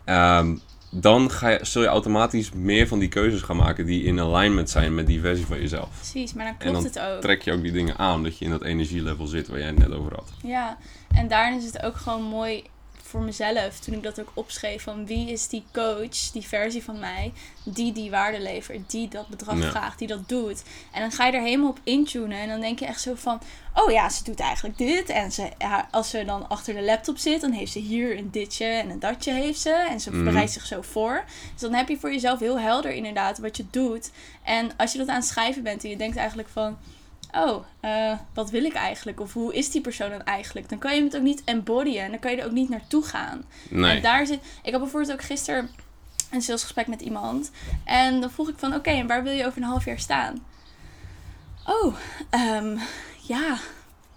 ehm, 0.06 0.56
dan 0.92 1.32
ga 1.32 1.50
je, 1.50 1.60
zul 1.62 1.82
je 1.82 1.88
automatisch 1.88 2.52
meer 2.52 2.88
van 2.88 3.00
die 3.00 3.10
keuzes 3.10 3.42
gaan 3.42 3.56
maken 3.56 3.86
die 3.86 4.04
in 4.04 4.20
alignment 4.20 4.70
zijn 4.70 4.96
met 4.96 5.08
die 5.08 5.20
versie 5.20 5.46
van 5.46 5.60
jezelf. 5.60 5.90
Precies, 5.96 6.34
maar 6.34 6.46
dan 6.46 6.58
klopt 6.58 6.76
dan 6.76 6.84
het 6.84 7.00
ook. 7.00 7.22
trek 7.22 7.42
je 7.42 7.52
ook 7.52 7.62
die 7.62 7.72
dingen 7.72 7.98
aan, 7.98 8.24
dat 8.24 8.38
je 8.38 8.46
in 8.46 8.52
dat 8.52 8.64
energielevel 8.64 9.28
zit 9.28 9.48
waar 9.48 9.58
jij 9.58 9.68
het 9.68 9.78
net 9.78 9.94
over 9.94 10.14
had. 10.14 10.32
Ja, 10.44 10.78
en 11.16 11.28
daarin 11.28 11.58
is 11.58 11.66
het 11.66 11.84
ook 11.84 11.96
gewoon 11.96 12.24
mooi 12.24 12.64
voor 13.12 13.22
mezelf, 13.22 13.80
toen 13.80 13.94
ik 13.94 14.04
dat 14.04 14.20
ook 14.20 14.32
opschreef, 14.34 14.84
van 14.84 15.06
wie 15.06 15.30
is 15.32 15.48
die 15.48 15.64
coach, 15.74 16.32
die 16.34 16.48
versie 16.48 16.84
van 16.84 17.00
mij, 17.00 17.34
die 17.64 17.92
die 17.94 18.10
waarde 18.10 18.40
levert, 18.40 18.92
die 18.92 19.08
dat 19.08 19.28
bedrag 19.28 19.58
Ja. 19.62 19.70
vraagt, 19.70 20.00
die 20.00 20.08
dat 20.08 20.30
doet. 20.30 20.64
En 20.92 21.02
dan 21.02 21.12
ga 21.12 21.26
je 21.26 21.32
er 21.32 21.42
helemaal 21.42 21.70
op 21.70 21.80
intunen 21.84 22.38
en 22.38 22.48
dan 22.48 22.60
denk 22.62 22.80
je 22.80 22.86
echt 22.86 23.02
zo 23.02 23.14
van, 23.16 23.42
oh 23.74 23.92
ja, 23.92 24.10
ze 24.10 24.24
doet 24.24 24.40
eigenlijk 24.40 24.78
dit. 24.78 25.10
En 25.10 25.32
ze, 25.32 25.50
als 25.92 26.10
ze 26.10 26.26
dan 26.26 26.50
achter 26.50 26.74
de 26.74 26.82
laptop 26.82 27.18
zit, 27.18 27.42
dan 27.42 27.52
heeft 27.52 27.72
ze 27.72 27.80
hier 27.80 28.18
een 28.18 28.32
ditje 28.32 28.66
en 28.66 28.90
een 28.90 29.00
datje 29.00 29.32
heeft 29.34 29.60
ze. 29.60 29.74
En 29.90 30.00
ze 30.00 30.12
Mhm. 30.12 30.24
bereidt 30.24 30.52
zich 30.52 30.66
zo 30.66 30.82
voor. 30.82 31.24
Dus 31.52 31.62
dan 31.62 31.74
heb 31.74 31.88
je 31.90 31.98
voor 32.00 32.12
jezelf 32.12 32.40
heel 32.40 32.60
helder 32.60 32.92
inderdaad 32.92 33.38
wat 33.38 33.58
je 33.58 33.66
doet. 33.72 34.12
En 34.44 34.72
als 34.78 34.92
je 34.92 34.98
dat 34.98 35.08
aan 35.08 35.16
het 35.16 35.26
schrijven 35.26 35.64
bent 35.64 35.84
en 35.84 35.90
je 35.90 35.98
denkt 35.98 36.18
eigenlijk 36.18 36.50
van 36.50 36.78
oh, 37.32 37.64
eh, 37.80 38.18
wat 38.34 38.50
wil 38.50 38.64
ik 38.64 38.74
eigenlijk? 38.74 39.20
Of 39.20 39.34
hoe 39.34 39.54
is 39.54 39.72
die 39.72 39.82
persoon 39.82 40.10
dan 40.10 40.24
eigenlijk? 40.24 40.70
Dan 40.70 40.78
kan 40.78 40.96
je 40.96 41.04
het 41.04 41.16
ook 41.16 41.22
niet 41.22 41.44
embodyen. 41.46 42.04
En 42.04 42.10
dan 42.12 42.20
kan 42.20 42.32
je 42.32 42.38
er 42.38 42.46
ook 42.46 42.52
niet 42.52 42.70
naartoe 42.70 43.04
gaan. 43.04 43.44
Nee. 43.70 43.96
En 43.96 44.02
daar 44.02 44.26
zit... 44.26 44.40
Ik 44.64 44.72
had 44.72 44.82
bijvoorbeeld 44.82 45.14
ook 45.14 45.22
gisteren 45.22 45.70
een 46.32 46.42
salesgesprek 46.42 46.88
met 46.88 47.02
iemand. 47.02 47.52
En 47.84 48.22
dan 48.22 48.32
vroeg 48.32 48.50
ik 48.50 48.58
van, 48.58 48.76
oké, 48.76 48.90
en 48.90 49.08
waar 49.08 49.24
wil 49.24 49.34
je 49.34 49.46
over 49.46 49.62
een 49.62 49.68
half 49.68 49.86
jaar 49.86 50.00
staan? 50.00 50.46
Oh, 51.66 51.96
ehm, 52.30 52.78
ja. 53.22 53.58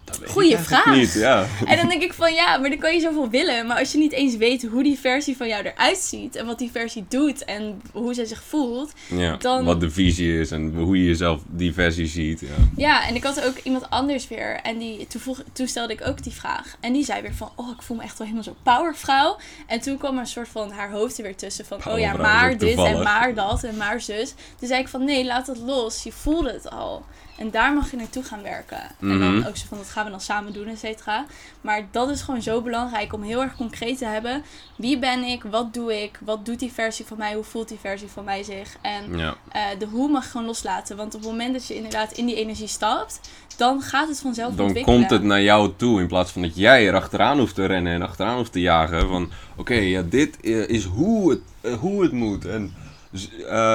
Dat 0.04 0.20
Goeie 0.26 0.58
vraag. 0.58 0.94
Niet, 0.96 1.12
ja. 1.12 1.46
En 1.64 1.76
dan 1.76 1.88
denk 1.88 2.02
ik 2.02 2.12
van, 2.12 2.34
ja, 2.34 2.56
maar 2.58 2.70
dan 2.70 2.78
kan 2.78 2.94
je 2.94 3.00
zoveel 3.00 3.30
willen. 3.30 3.66
Maar 3.66 3.78
als 3.78 3.92
je 3.92 3.98
niet 3.98 4.12
eens 4.12 4.36
weet 4.36 4.62
hoe 4.62 4.82
die 4.82 4.98
versie 4.98 5.36
van 5.36 5.48
jou 5.48 5.64
eruit 5.64 5.96
ziet. 5.98 6.36
En 6.36 6.46
wat 6.46 6.58
die 6.58 6.70
versie 6.70 7.04
doet. 7.08 7.44
En 7.44 7.82
hoe 7.92 8.14
zij 8.14 8.24
zich 8.24 8.42
voelt. 8.42 8.92
ja. 9.08 9.36
Dan- 9.36 9.64
Wat 9.64 9.80
de 9.80 9.90
visie 9.90 10.40
is 10.40 10.50
en 10.50 10.74
hoe 10.76 10.98
je 10.98 11.04
jezelf 11.04 11.42
die 11.46 11.72
versie 11.72 12.06
ziet. 12.06 12.40
Ja. 12.40 12.46
Ja, 12.76 13.06
en 13.08 13.14
ik 13.14 13.24
had 13.24 13.42
ook 13.44 13.56
iemand 13.62 13.90
anders 13.90 14.28
weer. 14.28 14.60
En 14.62 14.78
die, 14.78 15.06
toen, 15.06 15.20
vroeg, 15.20 15.42
toen 15.52 15.68
stelde 15.68 15.92
ik 15.92 16.06
ook 16.06 16.22
die 16.22 16.32
vraag. 16.32 16.76
En 16.80 16.92
die 16.92 17.04
zei 17.04 17.22
weer 17.22 17.34
van, 17.34 17.50
oh, 17.54 17.70
ik 17.76 17.82
voel 17.82 17.96
me 17.96 18.02
echt 18.02 18.18
wel 18.18 18.26
helemaal 18.26 18.46
zo 18.48 18.56
powervrouw. 18.62 19.36
En 19.66 19.80
toen 19.80 19.98
kwam 19.98 20.14
er 20.14 20.20
een 20.20 20.26
soort 20.26 20.48
van 20.48 20.70
haar 20.70 20.90
hoofd 20.90 21.16
er 21.18 21.22
weer 21.24 21.36
tussen. 21.36 21.64
Van, 21.64 21.78
oh 21.88 21.98
ja, 21.98 22.16
maar 22.16 22.58
dit 22.58 22.78
en 22.78 23.02
maar 23.02 23.34
dat 23.34 23.64
en 23.64 23.76
maar 23.76 24.00
zus. 24.00 24.34
Toen 24.58 24.68
zei 24.68 24.80
ik 24.80 24.88
van, 24.88 25.04
nee, 25.04 25.24
laat 25.24 25.46
het 25.46 25.58
los. 25.58 26.02
Je 26.02 26.12
voelde 26.12 26.52
het 26.52 26.70
al. 26.70 27.04
En 27.38 27.50
daar 27.50 27.74
mag 27.74 27.90
je 27.90 27.96
naartoe 27.96 28.22
gaan 28.22 28.42
werken. 28.42 28.80
En 29.00 29.06
Mhm. 29.18 29.18
dan 29.18 29.46
ook 29.46 29.56
zo 29.56 29.64
van, 29.68 29.78
dat 29.78 29.88
gaan 29.88 30.04
we 30.04 30.10
dan 30.10 30.20
samen 30.20 30.52
doen, 30.52 30.66
et 30.68 30.78
cetera. 30.78 31.24
Maar 31.60 31.86
dat 31.90 32.08
is 32.10 32.22
gewoon 32.22 32.42
zo 32.42 32.60
belangrijk 32.60 33.12
om 33.12 33.22
heel 33.22 33.42
erg 33.42 33.56
concreet 33.56 33.98
te 33.98 34.04
hebben. 34.06 34.42
Wie 34.76 34.98
ben 34.98 35.22
ik? 35.22 35.42
Wat 35.42 35.74
doe 35.74 36.02
ik? 36.02 36.18
Wat 36.24 36.46
doet 36.46 36.58
die 36.58 36.72
versie 36.72 37.04
van 37.04 37.18
mij? 37.18 37.34
Hoe 37.34 37.44
voelt 37.44 37.68
die 37.68 37.78
versie 37.80 38.08
van 38.08 38.24
mij 38.24 38.42
zich? 38.42 38.76
En 38.80 39.16
Ja. 39.18 39.34
eh, 39.52 39.62
de 39.78 39.86
hoe 39.86 40.08
mag 40.10 40.24
je 40.24 40.30
gewoon 40.30 40.46
loslaten. 40.46 40.96
Want 40.96 41.14
op 41.14 41.20
het 41.20 41.30
moment 41.30 41.52
dat 41.52 41.66
je 41.66 41.74
inderdaad 41.74 42.12
in 42.12 42.26
die 42.26 42.34
energie 42.36 42.66
stapt, 42.68 43.20
dan 43.56 43.80
gaat 43.82 44.08
het 44.08 44.20
vanzelf 44.20 44.54
Dan 44.54 44.64
ontwikkelen. 44.66 44.98
komt 44.98 45.10
het 45.10 45.22
naar 45.22 45.42
jou 45.42 45.72
toe 45.76 46.00
in 46.00 46.06
plaats 46.06 46.30
van 46.30 46.42
dat 46.42 46.56
jij 46.56 46.88
er 46.88 46.94
achteraan 46.94 47.38
hoeft 47.38 47.54
te 47.54 47.64
rennen 47.66 47.92
en 47.92 48.02
achteraan 48.02 48.36
hoeft 48.36 48.52
te 48.52 48.60
jagen. 48.60 49.08
Van 49.08 49.30
oké, 49.56 49.74
ja, 49.74 50.02
dit 50.02 50.40
eh, 50.40 50.68
is 50.68 50.84
hoe 50.84 51.30
het, 51.30 51.40
eh, 51.60 51.72
hoe 51.74 52.02
het 52.02 52.12
moet. 52.12 52.44
En 52.46 52.74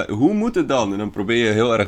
hoe 0.07 0.33
moet 0.33 0.55
het 0.55 0.67
dan? 0.67 0.91
En 0.91 0.97
dan 0.97 1.09
probeer 1.11 1.45
je 1.45 1.51
heel 1.51 1.77
erg 1.77 1.87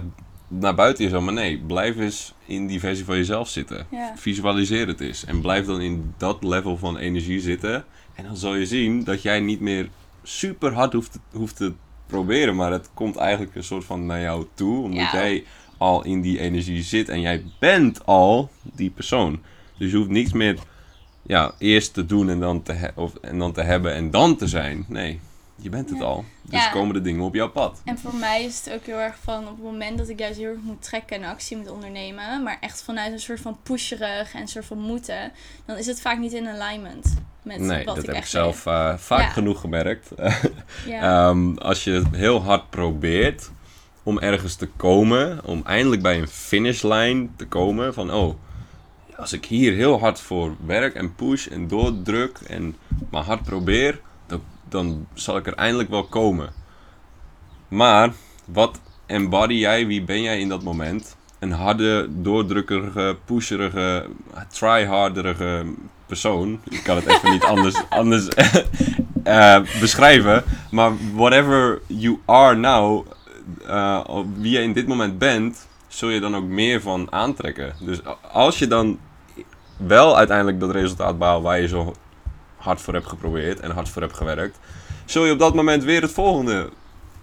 naar 0.60 0.76
buiten 0.76 1.04
jezelf. 1.04 1.24
Maar 1.24 1.34
nee, 1.34 1.58
blijf 1.58 1.98
eens 1.98 2.34
in 2.46 2.68
die 2.68 2.80
versie 2.80 3.06
van 3.06 3.16
jezelf 3.16 3.50
zitten. 3.50 3.86
Ja. 3.92 4.14
Visualiseer 4.18 4.88
het 4.88 5.00
eens. 5.00 5.26
En 5.26 5.42
blijf 5.42 5.66
dan 5.66 5.82
in 5.82 6.14
dat 6.18 6.44
level 6.44 6.78
van 6.78 6.98
energie 6.98 7.40
zitten. 7.40 7.86
En 8.16 8.24
dan 8.24 8.38
zal 8.38 8.56
je 8.56 8.66
zien 8.66 9.04
dat 9.04 9.22
jij 9.22 9.40
niet 9.40 9.60
meer 9.60 9.90
super 10.24 10.74
hard 10.74 10.94
hoeft, 10.94 11.12
te- 11.12 11.38
hoeft 11.38 11.56
te 11.56 11.74
proberen. 12.08 12.56
Maar 12.56 12.72
het 12.72 12.90
komt 12.94 13.16
eigenlijk 13.16 13.56
een 13.56 13.64
soort 13.64 13.86
van 13.86 14.06
naar 14.06 14.22
jou 14.22 14.46
toe. 14.54 14.84
Omdat 14.84 15.00
Ja. 15.12 15.12
jij 15.14 15.44
al 15.78 16.04
in 16.06 16.22
die 16.22 16.40
energie 16.40 16.84
zit. 16.84 17.10
En 17.10 17.22
jij 17.22 17.44
bent 17.60 18.06
al 18.06 18.50
die 18.76 18.90
persoon. 18.90 19.40
Dus 19.78 19.92
je 19.92 19.98
hoeft 19.98 20.10
niets 20.10 20.34
meer 20.34 20.58
ja, 21.22 21.54
eerst 21.58 21.94
te 21.94 22.06
doen 22.06 22.30
en 22.30 22.40
dan 22.40 22.64
te, 22.64 22.92
of, 22.96 23.16
en 23.16 23.40
dan 23.40 23.52
te 23.52 23.62
hebben 23.62 23.94
en 23.94 24.12
dan 24.12 24.36
te 24.36 24.48
zijn. 24.48 24.86
Nee, 24.88 25.20
je 25.64 25.70
bent 25.70 25.90
het 25.90 26.00
Ja. 26.00 26.04
al. 26.06 26.26
Dus 26.42 26.64
Ja. 26.64 26.70
komen 26.72 26.94
de 26.94 27.02
dingen 27.02 27.22
op 27.24 27.34
jouw 27.36 27.50
pad. 27.50 27.82
En 27.86 27.98
voor 28.00 28.16
mij 28.16 28.44
is 28.44 28.62
het 28.66 28.74
ook 28.74 28.86
heel 28.86 28.98
erg 28.98 29.16
van 29.24 29.44
op 29.48 29.56
het 29.56 29.64
moment 29.64 29.98
dat 29.98 30.10
ik 30.10 30.20
juist 30.20 30.38
heel 30.40 30.48
erg 30.50 30.62
moet 30.62 30.82
trekken 30.84 31.16
en 31.24 31.30
actie 31.30 31.58
moet 31.58 31.70
ondernemen, 31.70 32.44
maar 32.44 32.58
echt 32.62 32.84
vanuit 32.84 33.12
een 33.14 33.20
soort 33.20 33.40
van 33.40 33.58
pusherig 33.64 34.34
en 34.34 34.42
een 34.42 34.48
soort 34.48 34.66
van 34.66 34.78
moeten, 34.80 35.32
dan 35.66 35.78
is 35.78 35.86
het 35.86 36.02
vaak 36.02 36.18
niet 36.20 36.34
in 36.34 36.48
alignment 36.48 37.14
met 37.42 37.60
Nee, 37.60 37.86
wat 37.86 37.96
dat 37.96 38.04
ik 38.04 38.06
heb 38.10 38.16
ik 38.24 38.26
zelf 38.26 38.66
eh, 38.66 38.98
vaak 38.98 39.20
Ja. 39.22 39.30
genoeg 39.30 39.60
gemerkt. 39.62 40.10
Ehm, 40.88 41.54
als 41.58 41.84
je 41.84 42.04
heel 42.12 42.42
hard 42.44 42.70
probeert 42.70 43.50
om 44.04 44.20
ergens 44.20 44.56
te 44.56 44.68
komen, 44.68 45.46
om 45.46 45.62
eindelijk 45.66 46.02
bij 46.02 46.18
een 46.20 46.28
finishlijn 46.28 47.34
te 47.36 47.46
komen 47.48 47.94
van 47.94 48.14
oh, 48.14 48.36
als 49.18 49.34
ik 49.34 49.46
hier 49.46 49.74
heel 49.74 50.00
hard 50.00 50.20
voor 50.20 50.56
werk 50.66 50.96
en 50.96 51.16
push 51.16 51.48
en 51.48 51.68
doordruk 51.68 52.38
en 52.48 52.76
maar 53.10 53.24
hard 53.24 53.44
probeer, 53.44 54.00
dan, 54.72 55.08
zal 55.14 55.38
ik 55.38 55.48
er 55.48 55.54
eindelijk 55.54 55.90
wel 55.90 56.04
komen. 56.04 56.54
Maar 57.68 58.14
wat 58.46 58.80
embody 59.06 59.54
jij, 59.54 59.88
wie 59.88 60.04
ben 60.04 60.22
jij 60.22 60.40
in 60.40 60.50
dat 60.50 60.64
moment? 60.64 61.16
Een 61.40 61.52
harde, 61.52 62.08
doordrukkerige, 62.10 63.18
pusherige, 63.26 64.06
tryharderige 64.50 65.66
persoon. 66.06 66.60
Ik 66.70 66.84
kan 66.84 66.96
het 66.96 67.08
even 67.08 67.32
niet 67.32 67.44
anders, 67.54 67.84
anders 67.90 68.28
eh, 69.24 69.60
beschrijven. 69.80 70.44
Maar 70.72 70.92
whatever 71.14 71.82
you 71.88 72.20
are 72.26 72.56
now, 72.56 73.06
eh, 73.68 74.20
wie 74.36 74.52
je 74.52 74.62
in 74.62 74.74
dit 74.74 74.88
moment 74.88 75.18
bent, 75.18 75.68
zul 75.88 76.10
je 76.10 76.20
dan 76.20 76.36
ook 76.36 76.46
meer 76.46 76.82
van 76.82 77.12
aantrekken. 77.12 77.76
Dus 77.80 78.00
als 78.32 78.60
je 78.60 78.68
dan 78.68 79.00
wel 79.78 80.18
uiteindelijk 80.18 80.60
dat 80.60 80.72
resultaat 80.72 81.18
behaalt 81.18 81.44
waar 81.44 81.62
je 81.62 81.68
zo 81.68 81.94
hard 82.62 82.82
voor 82.82 82.94
hebt 82.94 83.08
geprobeerd 83.08 83.60
en 83.60 83.72
hard 83.72 83.90
voor 83.90 84.02
hebt 84.02 84.18
gewerkt, 84.18 84.60
zul 85.06 85.26
je 85.26 85.32
op 85.32 85.40
dat 85.40 85.56
moment 85.56 85.84
weer 85.84 86.02
het 86.02 86.12
volgende 86.12 86.70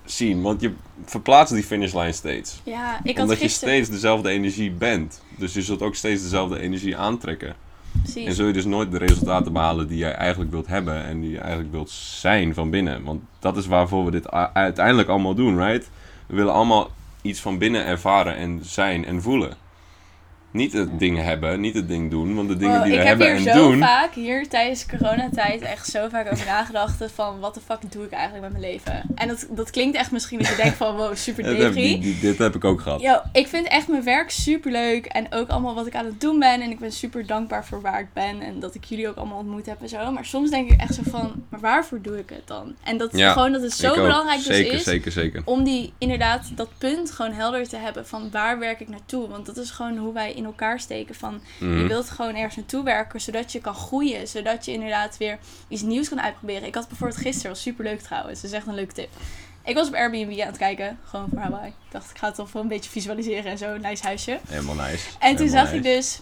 zien. 0.04 0.42
Want 0.42 0.60
je 0.60 0.72
verplaatst 1.04 1.54
die 1.54 1.62
finishlijn 1.62 2.14
steeds. 2.14 2.60
ja, 2.64 3.00
ik 3.02 3.14
had 3.14 3.22
Omdat 3.22 3.38
je 3.38 3.44
gisteren... 3.44 3.74
steeds 3.74 3.90
dezelfde 3.90 4.30
energie 4.30 4.70
bent. 4.70 5.22
Dus 5.36 5.54
je 5.54 5.62
zult 5.62 5.82
ook 5.82 5.94
steeds 5.94 6.22
dezelfde 6.22 6.60
energie 6.60 6.96
aantrekken. 6.96 7.48
En 7.48 8.00
Precies. 8.02 8.36
zul 8.36 8.46
je 8.46 8.52
dus 8.52 8.64
nooit 8.64 8.90
de 8.90 8.98
resultaten 8.98 9.52
behalen 9.52 9.88
die 9.88 9.98
jij 9.98 10.14
eigenlijk 10.14 10.50
wilt 10.50 10.66
hebben 10.66 11.04
en 11.04 11.20
die 11.20 11.30
je 11.30 11.38
eigenlijk 11.38 11.72
wilt 11.72 11.90
zijn 11.90 12.54
van 12.54 12.70
binnen. 12.70 13.04
Want 13.04 13.22
dat 13.38 13.56
is 13.56 13.66
waarvoor 13.66 14.04
we 14.04 14.10
dit 14.10 14.30
uiteindelijk 14.52 15.08
allemaal 15.08 15.34
doen, 15.34 15.58
right? 15.64 15.90
We 16.26 16.34
willen 16.34 16.52
allemaal 16.52 16.90
iets 17.22 17.40
van 17.40 17.58
binnen 17.58 17.84
ervaren 17.84 18.36
en 18.36 18.60
zijn 18.62 19.04
en 19.04 19.22
voelen. 19.22 19.56
Niet 20.50 20.72
het 20.72 20.98
ding 20.98 21.22
hebben, 21.22 21.60
niet 21.60 21.74
het 21.74 21.88
ding 21.88 22.10
doen, 22.10 22.34
want 22.34 22.48
de 22.48 22.56
dingen 22.56 22.76
Oh, 22.76 22.82
die 22.82 22.92
we 22.92 22.98
ik 22.98 23.06
heb 23.06 23.18
hebben 23.18 23.36
hier 23.36 23.46
en 23.48 23.54
zo 23.58 23.70
doen. 23.70 23.78
vaak, 23.78 24.12
hier 24.14 24.48
tijdens 24.48 24.86
coronatijd, 24.86 25.60
echt 25.62 25.86
zo 25.86 26.08
vaak 26.08 26.32
over 26.32 26.46
nagedacht 26.46 27.02
van 27.14 27.40
wat 27.40 27.54
de 27.54 27.60
fuck 27.60 27.92
doe 27.92 28.04
ik 28.04 28.10
eigenlijk 28.10 28.42
met 28.52 28.60
mijn 28.60 28.72
leven? 28.72 29.02
En 29.14 29.28
dat, 29.28 29.46
dat 29.50 29.70
klinkt 29.70 29.96
echt 29.96 30.10
misschien 30.10 30.38
dat 30.38 30.48
je 30.48 30.56
denkt 30.56 30.76
van 30.76 30.96
wow, 30.96 31.14
super 31.16 31.44
die- 31.74 31.98
die- 32.00 32.18
dit 32.20 32.38
heb 32.38 32.54
ik 32.54 32.64
ook 32.64 32.80
gehad. 32.80 33.00
Yo, 33.00 33.16
ik 33.32 33.46
vind 33.46 33.68
echt 33.68 33.88
mijn 33.88 34.04
werk 34.04 34.30
super 34.30 34.70
leuk. 34.70 35.06
En 35.06 35.26
ook 35.32 35.48
allemaal 35.48 35.74
wat 35.74 35.86
ik 35.86 35.94
aan 35.94 36.04
het 36.04 36.20
doen 36.20 36.38
ben. 36.38 36.60
En 36.60 36.70
ik 36.70 36.78
ben 36.78 36.92
super 36.92 37.26
dankbaar 37.26 37.64
voor 37.66 37.80
waar 37.80 38.00
ik 38.00 38.12
ben. 38.12 38.40
En 38.40 38.60
dat 38.60 38.74
ik 38.74 38.84
jullie 38.84 39.08
ook 39.08 39.16
allemaal 39.16 39.38
ontmoet 39.38 39.66
heb 39.66 39.82
en 39.82 39.88
zo. 39.88 40.10
Maar 40.12 40.24
soms 40.24 40.50
denk 40.50 40.70
ik 40.70 40.80
echt 40.80 40.94
zo 40.94 41.02
van, 41.10 41.32
maar 41.48 41.60
waarvoor 41.60 42.02
doe 42.02 42.18
ik 42.18 42.30
het 42.30 42.46
dan? 42.46 42.74
En 42.84 42.96
dat 42.96 43.16
Ja, 43.16 43.32
gewoon 43.32 43.52
dat 43.52 43.62
het 43.62 43.72
zo 43.72 43.94
belangrijk 43.94 44.36
dus 44.44 44.46
zeker, 44.56 44.72
is. 44.72 44.82
Zeker, 44.84 45.12
zeker. 45.12 45.42
Om 45.44 45.64
die 45.64 45.92
inderdaad 45.98 46.50
dat 46.54 46.68
punt 46.78 47.10
gewoon 47.10 47.32
helder 47.32 47.68
te 47.68 47.76
hebben 47.76 48.06
van 48.06 48.28
waar 48.30 48.58
werk 48.58 48.80
ik 48.80 48.88
naartoe. 48.88 49.28
Want 49.28 49.46
dat 49.46 49.56
is 49.56 49.70
gewoon 49.70 49.96
hoe 49.96 50.12
wij 50.12 50.32
in 50.38 50.44
elkaar 50.44 50.80
steken. 50.80 51.14
Van 51.14 51.40
Mhm. 51.60 51.78
je 51.78 51.86
wilt 51.86 52.10
gewoon 52.10 52.34
ergens 52.34 52.56
naartoe 52.56 52.84
werken 52.84 53.20
zodat 53.20 53.52
je 53.52 53.60
kan 53.60 53.74
groeien. 53.74 54.28
Zodat 54.28 54.64
je 54.64 54.72
inderdaad 54.72 55.16
weer 55.16 55.38
iets 55.68 55.82
nieuws 55.82 56.08
kan 56.08 56.20
uitproberen. 56.20 56.66
Ik 56.68 56.74
had 56.74 56.88
bijvoorbeeld 56.88 57.20
gisteren, 57.20 57.50
was 57.50 57.60
super 57.62 57.84
leuk 57.84 58.00
trouwens. 58.00 58.40
Dat 58.40 58.50
is 58.50 58.56
echt 58.56 58.66
een 58.66 58.74
leuke 58.74 58.92
tip. 58.94 59.08
Ik 59.64 59.74
was 59.74 59.88
op 59.88 59.94
Airbnb 59.94 60.40
aan 60.40 60.46
het 60.46 60.56
kijken, 60.56 60.98
gewoon 61.04 61.28
voor 61.30 61.38
Hawaii. 61.38 61.68
Ik 61.68 61.74
dacht, 61.92 62.10
ik 62.10 62.18
ga 62.18 62.26
het 62.26 62.34
toch 62.34 62.52
wel 62.52 62.62
een 62.62 62.68
beetje 62.68 62.90
visualiseren 62.90 63.50
en 63.50 63.58
zo, 63.58 63.74
een 63.74 63.80
nice 63.80 64.02
huisje. 64.06 64.38
Helemaal 64.48 64.74
nice. 64.74 65.06
En 65.18 65.36
toen 65.36 65.46
Helemaal 65.46 65.66
zag 65.66 65.74
ik 65.74 65.82
dus 65.82 66.20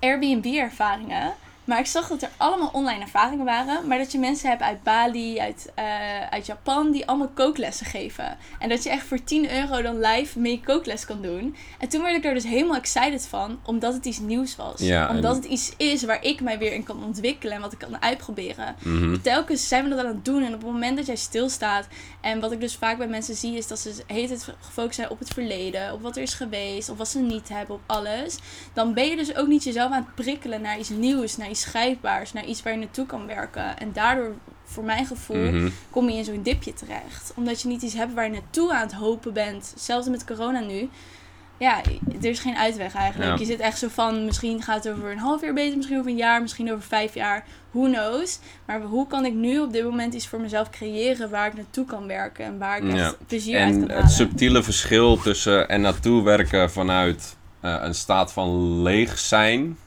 Airbnb-ervaringen. 0.00 1.32
Maar 1.68 1.78
ik 1.78 1.86
zag 1.86 2.08
dat 2.08 2.22
er 2.22 2.30
allemaal 2.36 2.70
online 2.72 3.02
ervaringen 3.02 3.44
waren. 3.44 3.86
Maar 3.86 3.98
dat 3.98 4.12
je 4.12 4.18
mensen 4.18 4.48
hebt 4.48 4.62
uit 4.62 4.82
Bali, 4.82 5.38
uit, 5.40 5.72
eh, 5.74 5.84
uit 6.30 6.46
Japan, 6.46 6.90
die 6.90 7.06
allemaal 7.06 7.28
kooklessen 7.28 7.86
geven. 7.86 8.36
En 8.58 8.68
dat 8.68 8.82
je 8.82 8.90
echt 8.90 9.06
voor 9.06 9.24
10 9.24 9.50
euro 9.52 9.82
dan 9.82 10.00
live 10.00 10.38
mee 10.38 10.60
kookles 10.64 11.04
kan 11.04 11.22
doen. 11.22 11.56
En 11.78 11.88
toen 11.88 12.02
werd 12.02 12.16
ik 12.16 12.24
er 12.24 12.34
dus 12.34 12.44
helemaal 12.44 12.76
excited 12.76 13.26
van, 13.26 13.60
omdat 13.64 13.94
het 13.94 14.04
iets 14.04 14.18
nieuws 14.18 14.56
was. 14.56 14.80
Ja, 14.80 15.08
en- 15.08 15.14
omdat 15.16 15.36
het 15.36 15.44
iets 15.44 15.72
is 15.76 16.04
waar 16.04 16.24
ik 16.24 16.40
mij 16.40 16.58
weer 16.58 16.72
in 16.72 16.82
kan 16.84 17.04
ontwikkelen 17.04 17.54
en 17.54 17.60
wat 17.60 17.72
ik 17.72 17.78
kan 17.78 18.02
uitproberen. 18.02 18.74
Mhm. 18.82 19.20
Telkens 19.20 19.68
zijn 19.68 19.84
we 19.84 19.90
dat 19.90 19.98
aan 19.98 20.06
het 20.06 20.24
doen. 20.24 20.42
En 20.42 20.54
op 20.54 20.60
het 20.62 20.70
moment 20.70 20.96
dat 20.96 21.06
jij 21.06 21.16
stilstaat. 21.16 21.86
En 22.20 22.40
wat 22.40 22.52
ik 22.52 22.60
dus 22.60 22.74
vaak 22.76 22.98
bij 22.98 23.06
mensen 23.08 23.34
zie, 23.34 23.56
is 23.56 23.66
dat 23.66 23.78
ze 23.78 24.02
hele 24.06 24.26
tijd 24.28 24.48
gefocust 24.60 24.94
zijn 24.94 25.10
op 25.10 25.18
het 25.18 25.28
verleden. 25.28 25.92
Op 25.92 26.02
wat 26.02 26.16
er 26.16 26.22
is 26.22 26.34
geweest. 26.34 26.88
Of 26.88 26.98
wat 26.98 27.08
ze 27.08 27.18
niet 27.18 27.48
hebben. 27.48 27.74
Op 27.74 27.82
alles. 27.86 28.36
Dan 28.72 28.94
ben 28.94 29.06
je 29.08 29.16
dus 29.16 29.34
ook 29.36 29.46
niet 29.46 29.64
jezelf 29.64 29.92
aan 29.92 30.04
het 30.06 30.14
prikkelen 30.24 30.60
naar 30.60 30.78
iets 30.78 30.88
nieuws. 30.88 31.36
Naar 31.36 31.50
iets 31.50 31.57
schrijfbaars. 31.58 32.32
Naar 32.32 32.44
iets 32.44 32.62
waar 32.62 32.72
je 32.72 32.78
naartoe 32.78 33.06
kan 33.06 33.26
werken. 33.26 33.78
En 33.78 33.92
daardoor, 33.92 34.32
voor 34.64 34.84
mijn 34.84 35.06
gevoel, 35.06 35.50
Mhm. 35.52 35.68
kom 35.90 36.08
je 36.08 36.16
in 36.16 36.24
zo'n 36.24 36.42
dipje 36.42 36.72
terecht. 36.74 37.32
Omdat 37.34 37.60
je 37.62 37.68
niet 37.68 37.82
iets 37.82 37.94
hebt 37.94 38.14
waar 38.14 38.24
je 38.24 38.30
naartoe 38.30 38.72
aan 38.74 38.82
het 38.86 38.92
hopen 38.94 39.32
bent. 39.32 39.72
Zelfs 39.76 40.08
met 40.08 40.24
corona 40.24 40.60
nu. 40.60 40.88
Ja, 41.56 41.80
er 42.22 42.24
is 42.28 42.38
geen 42.38 42.56
uitweg 42.56 42.94
eigenlijk. 42.94 43.30
Ja. 43.32 43.38
Je 43.38 43.44
zit 43.44 43.60
echt 43.60 43.78
zo 43.78 43.88
van, 43.90 44.24
misschien 44.24 44.62
gaat 44.62 44.84
het 44.84 44.92
over 44.92 45.10
een 45.10 45.18
half 45.18 45.40
jaar 45.40 45.52
beter, 45.52 45.76
misschien 45.76 45.98
over 45.98 46.10
een 46.10 46.16
jaar, 46.16 46.42
misschien 46.42 46.72
over 46.72 46.82
vijf 46.84 47.14
jaar. 47.14 47.44
Who 47.70 47.82
knows? 47.84 48.38
Maar 48.64 48.80
hoe 48.80 49.06
kan 49.06 49.24
ik 49.24 49.34
nu 49.34 49.58
op 49.60 49.72
dit 49.72 49.84
moment 49.84 50.14
iets 50.14 50.28
voor 50.28 50.40
mezelf 50.40 50.70
creëren 50.70 51.30
waar 51.30 51.46
ik 51.46 51.54
naartoe 51.54 51.84
kan 51.84 52.06
werken 52.06 52.44
en 52.44 52.58
waar 52.58 52.76
ik 52.76 52.84
echt 52.84 52.96
Ja. 52.96 53.14
plezier 53.26 53.58
uit 53.60 53.72
kan 53.72 53.82
En 53.82 53.88
halen? 53.88 54.02
het 54.04 54.12
subtiele 54.12 54.62
verschil 54.62 55.16
tussen 55.16 55.68
en 55.68 55.80
naartoe 55.80 56.22
werken 56.22 56.70
vanuit 56.70 57.36
eh, 57.60 57.76
een 57.80 57.94
staat 57.94 58.32
van 58.32 58.82
leeg 58.82 59.18
zijn 59.18 59.78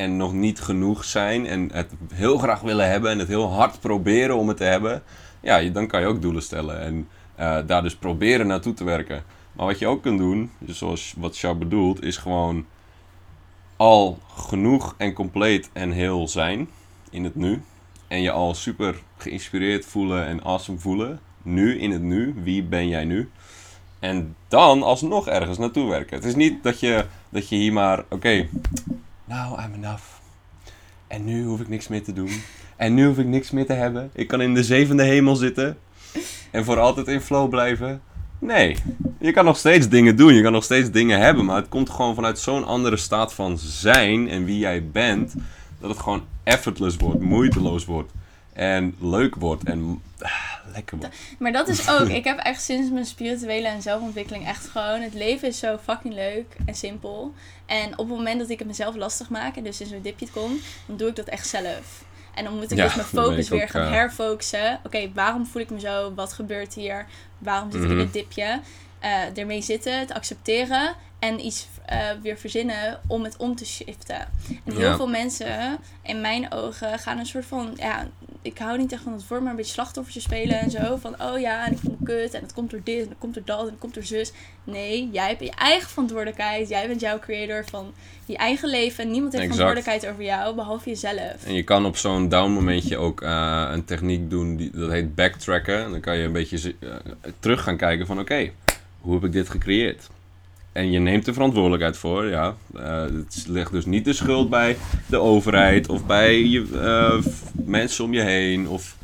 en 0.00 0.16
nog 0.16 0.32
niet 0.32 0.60
genoeg 0.60 1.04
zijn 1.04 1.46
en 1.46 1.70
het 1.72 1.92
heel 2.12 2.38
graag 2.38 2.60
willen 2.60 2.90
hebben 2.90 3.10
en 3.10 3.18
het 3.18 3.28
heel 3.28 3.52
hard 3.52 3.80
proberen 3.80 4.36
om 4.36 4.48
het 4.48 4.56
te 4.56 4.64
hebben, 4.64 5.02
ja, 5.40 5.62
dan 5.62 5.86
kan 5.86 6.00
je 6.00 6.06
ook 6.06 6.22
doelen 6.22 6.42
stellen 6.42 6.80
en 6.80 7.08
eh, 7.34 7.58
daar 7.66 7.82
dus 7.82 7.96
proberen 7.96 8.46
naartoe 8.46 8.74
te 8.74 8.84
werken. 8.84 9.22
Maar 9.52 9.66
wat 9.66 9.78
je 9.78 9.86
ook 9.86 10.02
kunt 10.02 10.18
doen, 10.18 10.50
dus 10.58 10.78
zoals 10.78 11.14
wat 11.16 11.34
Sjaak 11.34 11.58
bedoelt, 11.58 12.02
is 12.02 12.16
gewoon 12.16 12.66
al 13.76 14.18
genoeg 14.34 14.94
en 14.98 15.12
compleet 15.12 15.70
en 15.72 15.90
heel 15.90 16.28
zijn 16.28 16.68
in 17.10 17.24
het 17.24 17.34
nu. 17.34 17.62
En 18.08 18.22
je 18.22 18.30
al 18.30 18.54
super 18.54 19.02
geïnspireerd 19.16 19.84
voelen 19.84 20.26
en 20.26 20.44
awesome 20.44 20.78
voelen. 20.78 21.20
Nu, 21.42 21.78
in 21.78 21.90
het 21.90 22.02
nu. 22.02 22.34
Wie 22.42 22.62
ben 22.62 22.88
jij 22.88 23.04
nu? 23.04 23.30
En 23.98 24.36
dan 24.48 24.82
alsnog 24.82 25.28
ergens 25.28 25.58
naartoe 25.58 25.88
werken. 25.88 26.16
Het 26.16 26.24
is 26.24 26.34
niet 26.34 26.62
dat 26.62 26.80
je, 26.80 27.04
dat 27.28 27.48
je 27.48 27.56
hier 27.56 27.72
maar, 27.72 28.04
oké, 28.08 28.48
now 29.30 29.58
I'm 29.58 29.74
enough. 29.74 30.02
En 31.06 31.24
nu 31.24 31.44
hoef 31.44 31.60
ik 31.60 31.68
niks 31.68 31.88
meer 31.88 32.02
te 32.02 32.12
doen. 32.12 32.42
En 32.76 32.94
nu 32.94 33.06
hoef 33.06 33.18
ik 33.18 33.26
niks 33.26 33.50
meer 33.50 33.66
te 33.66 33.72
hebben. 33.72 34.10
Ik 34.14 34.28
kan 34.28 34.40
in 34.40 34.54
de 34.54 34.62
zevende 34.62 35.02
hemel 35.02 35.36
zitten. 35.36 35.78
En 36.50 36.64
voor 36.64 36.78
altijd 36.78 37.08
in 37.08 37.20
flow 37.20 37.48
blijven. 37.48 38.02
Nee, 38.38 38.76
je 39.20 39.32
kan 39.32 39.44
nog 39.44 39.56
steeds 39.56 39.88
dingen 39.88 40.16
doen. 40.16 40.34
Je 40.34 40.42
kan 40.42 40.52
nog 40.52 40.64
steeds 40.64 40.90
dingen 40.90 41.20
hebben. 41.20 41.44
Maar 41.44 41.56
het 41.56 41.68
komt 41.68 41.90
gewoon 41.90 42.14
vanuit 42.14 42.38
zo'n 42.38 42.64
andere 42.64 42.96
staat 42.96 43.34
van 43.34 43.58
zijn 43.58 44.28
en 44.28 44.44
wie 44.44 44.58
jij 44.58 44.90
bent. 44.90 45.34
Dat 45.80 45.90
het 45.90 45.98
gewoon 45.98 46.24
effortless 46.44 46.96
wordt, 46.96 47.20
moeiteloos 47.20 47.84
wordt. 47.84 48.12
En 48.60 48.94
leuk 48.98 49.34
wordt 49.34 49.64
en 49.64 50.02
ah, 50.18 50.32
lekker 50.74 50.98
wordt. 50.98 51.14
Maar 51.38 51.52
dat 51.52 51.68
is 51.68 51.88
ook, 51.90 52.08
ik 52.08 52.24
heb 52.24 52.38
echt 52.38 52.62
sinds 52.62 52.90
mijn 52.90 53.04
spirituele 53.06 53.68
en 53.68 53.82
zelfontwikkeling 53.82 54.46
echt 54.46 54.66
gewoon, 54.68 55.00
het 55.00 55.14
leven 55.14 55.48
is 55.48 55.58
zo 55.58 55.78
fucking 55.84 56.14
leuk 56.14 56.56
en 56.66 56.74
simpel. 56.74 57.34
En 57.66 57.90
op 57.92 58.08
het 58.08 58.16
moment 58.16 58.38
dat 58.40 58.48
ik 58.50 58.58
het 58.58 58.68
mezelf 58.68 58.96
lastig 58.96 59.28
maak 59.30 59.56
en 59.56 59.62
dus 59.64 59.80
in 59.80 59.86
zo'n 59.86 60.02
dipje 60.02 60.30
kom, 60.30 60.58
dan 60.86 60.96
doe 60.96 61.08
ik 61.08 61.16
dat 61.16 61.26
echt 61.28 61.48
zelf. 61.48 62.04
En 62.34 62.44
dan 62.44 62.54
moet 62.54 62.70
ik 62.70 62.76
Ja, 62.78 62.84
dus 62.84 62.94
mijn 62.94 63.06
focus 63.06 63.52
ook, 63.52 63.58
weer 63.58 63.68
gaan 63.68 63.82
eh, 63.86 63.90
herfocussen. 63.90 64.80
Oké, 64.84 65.10
waarom 65.14 65.46
voel 65.46 65.62
ik 65.62 65.70
me 65.70 65.80
zo? 65.80 66.14
Wat 66.14 66.32
gebeurt 66.32 66.74
hier? 66.74 67.06
Waarom 67.38 67.70
zit 67.72 67.82
ik 67.82 67.88
in 67.88 67.94
Mhm. 67.96 68.04
dit 68.04 68.12
dipje? 68.12 68.60
Eh 68.98 69.38
ermee 69.38 69.62
zitten, 69.62 69.98
het 69.98 70.12
accepteren 70.12 70.94
en 71.18 71.44
iets 71.46 71.66
eh, 71.84 71.98
weer 72.22 72.38
verzinnen 72.38 73.00
om 73.06 73.24
het 73.24 73.36
om 73.36 73.56
te 73.56 73.66
shiften. 73.66 74.16
En 74.64 74.72
heel 74.72 74.80
Ja. 74.80 74.96
veel 74.96 75.08
mensen, 75.08 75.78
in 76.02 76.20
mijn 76.20 76.52
ogen, 76.52 76.98
gaan 76.98 77.18
een 77.18 77.26
soort 77.26 77.44
van, 77.46 77.72
ja, 77.76 78.06
ik 78.42 78.58
hou 78.58 78.78
niet 78.78 78.92
echt 78.92 79.02
van 79.02 79.12
het 79.12 79.28
woord, 79.28 79.40
maar 79.40 79.50
een 79.50 79.56
beetje 79.56 79.72
slachtoffertje 79.72 80.20
spelen 80.20 80.60
en 80.60 80.70
zo. 80.70 80.96
Van, 80.96 81.22
oh 81.22 81.38
ja, 81.40 81.66
en 81.66 81.72
ik 81.72 81.78
voel 81.78 81.96
me 81.98 82.06
kut 82.06 82.34
en 82.34 82.42
het 82.42 82.52
komt 82.52 82.70
door 82.70 82.80
dit 82.84 83.02
en 83.02 83.08
het 83.08 83.18
komt 83.18 83.34
door 83.34 83.42
dat 83.44 83.60
en 83.60 83.66
het 83.66 83.78
komt 83.78 83.94
door 83.94 84.02
zus. 84.02 84.32
Nee, 84.64 85.08
jij 85.12 85.28
hebt 85.28 85.40
je 85.40 85.50
eigen 85.50 85.88
verantwoordelijkheid. 85.88 86.68
Jij 86.68 86.86
bent 86.86 87.00
jouw 87.00 87.18
creator 87.18 87.64
van 87.70 87.92
je 88.24 88.36
eigen 88.36 88.68
leven. 88.68 89.10
Niemand 89.10 89.32
heeft 89.32 89.44
Exact. 89.44 89.60
verantwoordelijkheid 89.60 90.12
over 90.12 90.24
jou, 90.24 90.54
behalve 90.54 90.88
jezelf. 90.88 91.44
En 91.44 91.54
je 91.54 91.62
kan 91.62 91.86
op 91.86 91.96
zo'n 91.96 92.28
down 92.28 92.50
momentje 92.50 92.96
ook 92.96 93.22
eh, 93.22 93.68
een 93.72 93.84
techniek 93.84 94.30
doen, 94.30 94.56
die, 94.56 94.70
dat 94.70 94.90
heet 94.90 95.14
backtracken. 95.14 95.84
En 95.84 95.90
dan 95.90 96.00
kan 96.00 96.16
je 96.16 96.24
een 96.24 96.32
beetje 96.32 96.74
eh, 96.80 96.88
terug 97.38 97.62
gaan 97.62 97.76
kijken 97.76 98.06
van 98.06 98.20
oké, 98.20 98.50
hoe 99.00 99.14
heb 99.14 99.24
ik 99.24 99.32
dit 99.32 99.48
gecreëerd? 99.48 100.08
En 100.80 100.90
je 100.90 100.98
neemt 100.98 101.24
de 101.24 101.32
verantwoordelijkheid 101.32 101.96
voor, 101.96 102.26
ja. 102.26 102.56
Eh, 102.74 103.02
het 103.02 103.44
ligt 103.48 103.72
dus 103.72 103.84
niet 103.84 104.04
de 104.04 104.12
schuld 104.12 104.50
bij 104.50 104.76
de 105.06 105.18
overheid 105.18 105.88
of 105.88 106.06
bij 106.06 106.44
je, 106.44 106.66
eh, 106.74 107.32
mensen 107.64 108.04
om 108.04 108.12
je 108.12 108.20
heen 108.20 108.68
of 108.68 108.96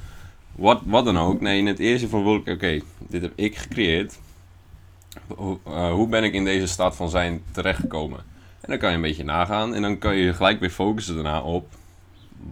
wat, 0.52 0.80
wat 0.84 1.04
dan 1.04 1.18
ook. 1.18 1.40
Nee, 1.40 1.58
in 1.58 1.66
het 1.66 1.78
eerste 1.78 2.08
verantwoordelijkheid, 2.08 2.82
oké, 2.82 2.90
dit 3.08 3.22
heb 3.22 3.32
ik 3.34 3.56
gecreëerd. 3.56 4.18
Hoe, 5.26 5.58
eh, 5.64 5.92
hoe 5.92 6.08
ben 6.08 6.24
ik 6.24 6.32
in 6.32 6.44
deze 6.44 6.66
staat 6.66 6.96
van 6.96 7.08
zijn 7.08 7.42
terechtgekomen? 7.52 8.18
En 8.60 8.68
dan 8.68 8.78
kan 8.78 8.90
je 8.90 8.96
een 8.96 9.02
beetje 9.02 9.24
nagaan 9.24 9.74
en 9.74 9.82
dan 9.82 9.98
kan 9.98 10.16
je 10.16 10.34
gelijk 10.34 10.60
weer 10.60 10.70
focussen 10.70 11.14
daarna 11.14 11.40
op 11.40 11.68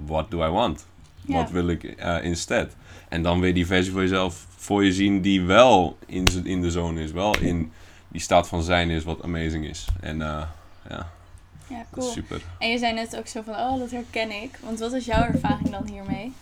what 0.06 0.30
do 0.30 0.46
I 0.46 0.48
want? 0.48 0.86
Ja. 1.20 1.34
Wat 1.34 1.50
wil 1.50 1.68
ik 1.68 1.82
instead? 2.22 2.76
En 3.08 3.22
dan 3.22 3.40
weer 3.40 3.54
die 3.54 3.66
versie 3.66 3.92
voor 3.92 4.00
jezelf 4.00 4.46
voor 4.56 4.84
je 4.84 4.92
zien 4.92 5.20
die 5.20 5.42
wel 5.42 5.96
in, 6.06 6.26
in 6.44 6.62
de 6.62 6.70
zone 6.70 7.02
is, 7.02 7.12
wel 7.12 7.38
in 7.38 7.72
die 8.14 8.22
staat 8.22 8.48
van 8.48 8.62
zijn 8.62 8.90
is, 8.90 9.04
wat 9.04 9.22
amazing 9.22 9.66
is. 9.66 9.86
En 10.00 10.22
eh, 10.22 10.42
ja, 10.88 11.10
Ja, 11.68 11.84
cool. 11.90 12.10
super. 12.10 12.40
En 12.58 12.70
je 12.70 12.78
zei 12.78 12.92
net 12.92 13.16
ook 13.16 13.26
zo 13.26 13.42
van, 13.42 13.54
oh, 13.54 13.78
dat 13.78 13.90
herken 13.90 14.42
ik. 14.42 14.58
Want 14.62 14.78
wat 14.78 14.92
is 14.92 15.04
jouw 15.04 15.22
ervaring 15.22 15.70
dan 15.70 15.86
hiermee? 15.86 16.32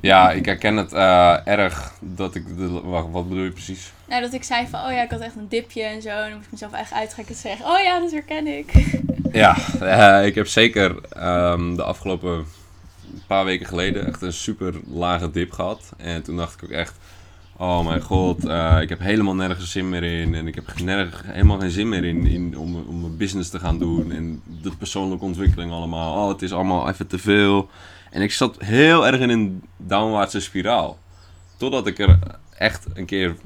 Ja, 0.00 0.30
ik 0.30 0.44
herken 0.44 0.76
het 0.76 0.92
eh, 0.92 1.46
erg 1.46 1.92
dat 2.00 2.34
ik... 2.34 2.56
De, 2.56 2.80
wacht, 2.80 3.10
wat 3.10 3.28
bedoel 3.28 3.44
je 3.44 3.50
precies? 3.50 3.92
Nou, 4.08 4.22
dat 4.22 4.32
ik 4.32 4.44
zei 4.44 4.66
van, 4.66 4.84
oh 4.84 4.92
ja, 4.92 5.02
ik 5.02 5.10
had 5.10 5.20
echt 5.20 5.36
een 5.36 5.48
dipje 5.48 5.82
en 5.82 6.02
zo. 6.02 6.08
En 6.08 6.28
dan 6.28 6.32
moest 6.32 6.44
ik 6.44 6.52
mezelf 6.52 6.72
echt 6.72 6.92
uittrekken 6.92 7.34
en 7.34 7.40
zeggen, 7.40 7.66
oh 7.66 7.80
ja, 7.80 8.00
dat 8.00 8.10
herken 8.10 8.46
ik. 8.46 8.72
Ja, 9.32 9.56
eh, 9.80 10.26
ik 10.26 10.34
heb 10.34 10.46
zeker 10.46 10.96
ehm, 11.08 11.74
de 11.74 11.82
afgelopen 11.82 12.46
paar 13.26 13.44
weken 13.44 13.66
geleden 13.66 14.06
echt 14.06 14.22
een 14.22 14.32
super 14.32 14.74
lage 14.90 15.30
dip 15.30 15.52
gehad. 15.52 15.92
En 15.96 16.22
toen 16.22 16.36
dacht 16.36 16.54
ik 16.54 16.64
ook 16.64 16.70
echt, 16.70 16.96
oh 17.56 17.84
mijn 17.84 18.02
god, 18.02 18.44
eh, 18.46 18.78
ik 18.80 18.88
heb 18.88 18.98
helemaal 18.98 19.34
nergens 19.34 19.70
zin 19.70 19.88
meer 19.88 20.02
in. 20.02 20.34
En 20.34 20.46
ik 20.46 20.54
heb 20.54 20.72
helemaal 21.26 21.58
geen 21.58 21.70
zin 21.70 21.88
meer 21.88 22.04
in, 22.04 22.26
in 22.26 22.58
om, 22.58 22.76
om 22.76 23.00
mijn 23.00 23.16
business 23.16 23.50
te 23.50 23.58
gaan 23.58 23.78
doen. 23.78 24.12
En 24.12 24.42
de 24.62 24.76
persoonlijke 24.76 25.24
ontwikkeling 25.24 25.72
allemaal. 25.72 26.22
Oh, 26.22 26.28
het 26.28 26.42
is 26.42 26.52
allemaal 26.52 26.88
even 26.88 27.06
te 27.06 27.18
veel. 27.18 27.70
En 28.10 28.22
ik 28.22 28.32
zat 28.32 28.56
heel 28.60 29.06
erg 29.06 29.20
in 29.20 29.30
een 29.30 29.62
downwaartse 29.76 30.40
spiraal. 30.40 30.98
Totdat 31.56 31.86
ik 31.86 31.98
er 31.98 32.18
echt 32.58 32.86
een 32.94 33.06
keer 33.06 33.36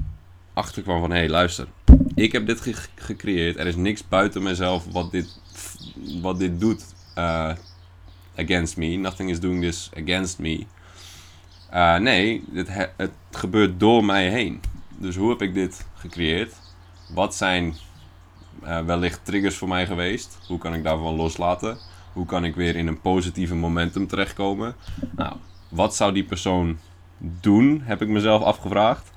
achter 0.53 0.81
kwam 0.81 0.99
van, 0.99 1.11
hé 1.11 1.17
hey, 1.17 1.29
luister. 1.29 1.67
Ik 2.15 2.31
heb 2.31 2.45
dit 2.45 2.61
ge- 2.61 2.87
gecreëerd. 2.95 3.57
Er 3.57 3.67
is 3.67 3.75
niks 3.75 4.07
buiten 4.07 4.43
mezelf 4.43 4.85
wat 4.91 5.11
dit, 5.11 5.39
wat 6.21 6.39
dit 6.39 6.59
doet 6.59 6.85
eh, 7.15 7.51
against 8.37 8.77
me. 8.77 8.95
Nothing 8.95 9.29
is 9.29 9.39
doing 9.39 9.61
this 9.61 9.89
against 10.03 10.39
me. 10.39 10.65
Eh, 11.69 11.97
nee, 11.97 12.43
het, 12.53 12.67
he- 12.67 12.89
het 12.97 13.11
gebeurt 13.31 13.79
door 13.79 14.05
mij 14.05 14.29
heen. 14.29 14.61
Dus 14.97 15.15
hoe 15.15 15.29
heb 15.29 15.41
ik 15.41 15.53
dit 15.53 15.85
gecreëerd? 15.95 16.53
Wat 17.13 17.35
zijn 17.35 17.75
eh, 18.63 18.85
wellicht 18.85 19.19
triggers 19.25 19.55
voor 19.55 19.67
mij 19.67 19.85
geweest? 19.85 20.37
Hoe 20.47 20.57
kan 20.57 20.73
ik 20.73 20.83
daarvan 20.83 21.15
loslaten? 21.15 21.77
Hoe 22.13 22.25
kan 22.25 22.43
ik 22.45 22.55
weer 22.55 22.75
in 22.75 22.87
een 22.87 23.01
positieve 23.01 23.55
momentum 23.55 24.07
terechtkomen? 24.07 24.75
Nou, 25.15 25.35
wat 25.69 25.95
zou 25.95 26.13
die 26.13 26.23
persoon 26.23 26.77
doen, 27.17 27.81
heb 27.83 28.01
ik 28.01 28.07
mezelf 28.07 28.43
afgevraagd. 28.43 29.11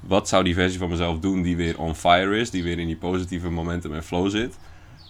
Wat 0.00 0.28
zou 0.28 0.44
die 0.44 0.54
versie 0.54 0.78
van 0.78 0.88
mezelf 0.88 1.18
doen 1.18 1.42
die 1.42 1.56
weer 1.56 1.78
on 1.78 1.94
fire 1.94 2.36
is, 2.38 2.50
die 2.50 2.62
weer 2.62 2.78
in 2.78 2.86
die 2.86 2.96
positieve 2.96 3.50
momentum 3.50 3.94
en 3.94 4.04
flow 4.04 4.30
zit? 4.30 4.58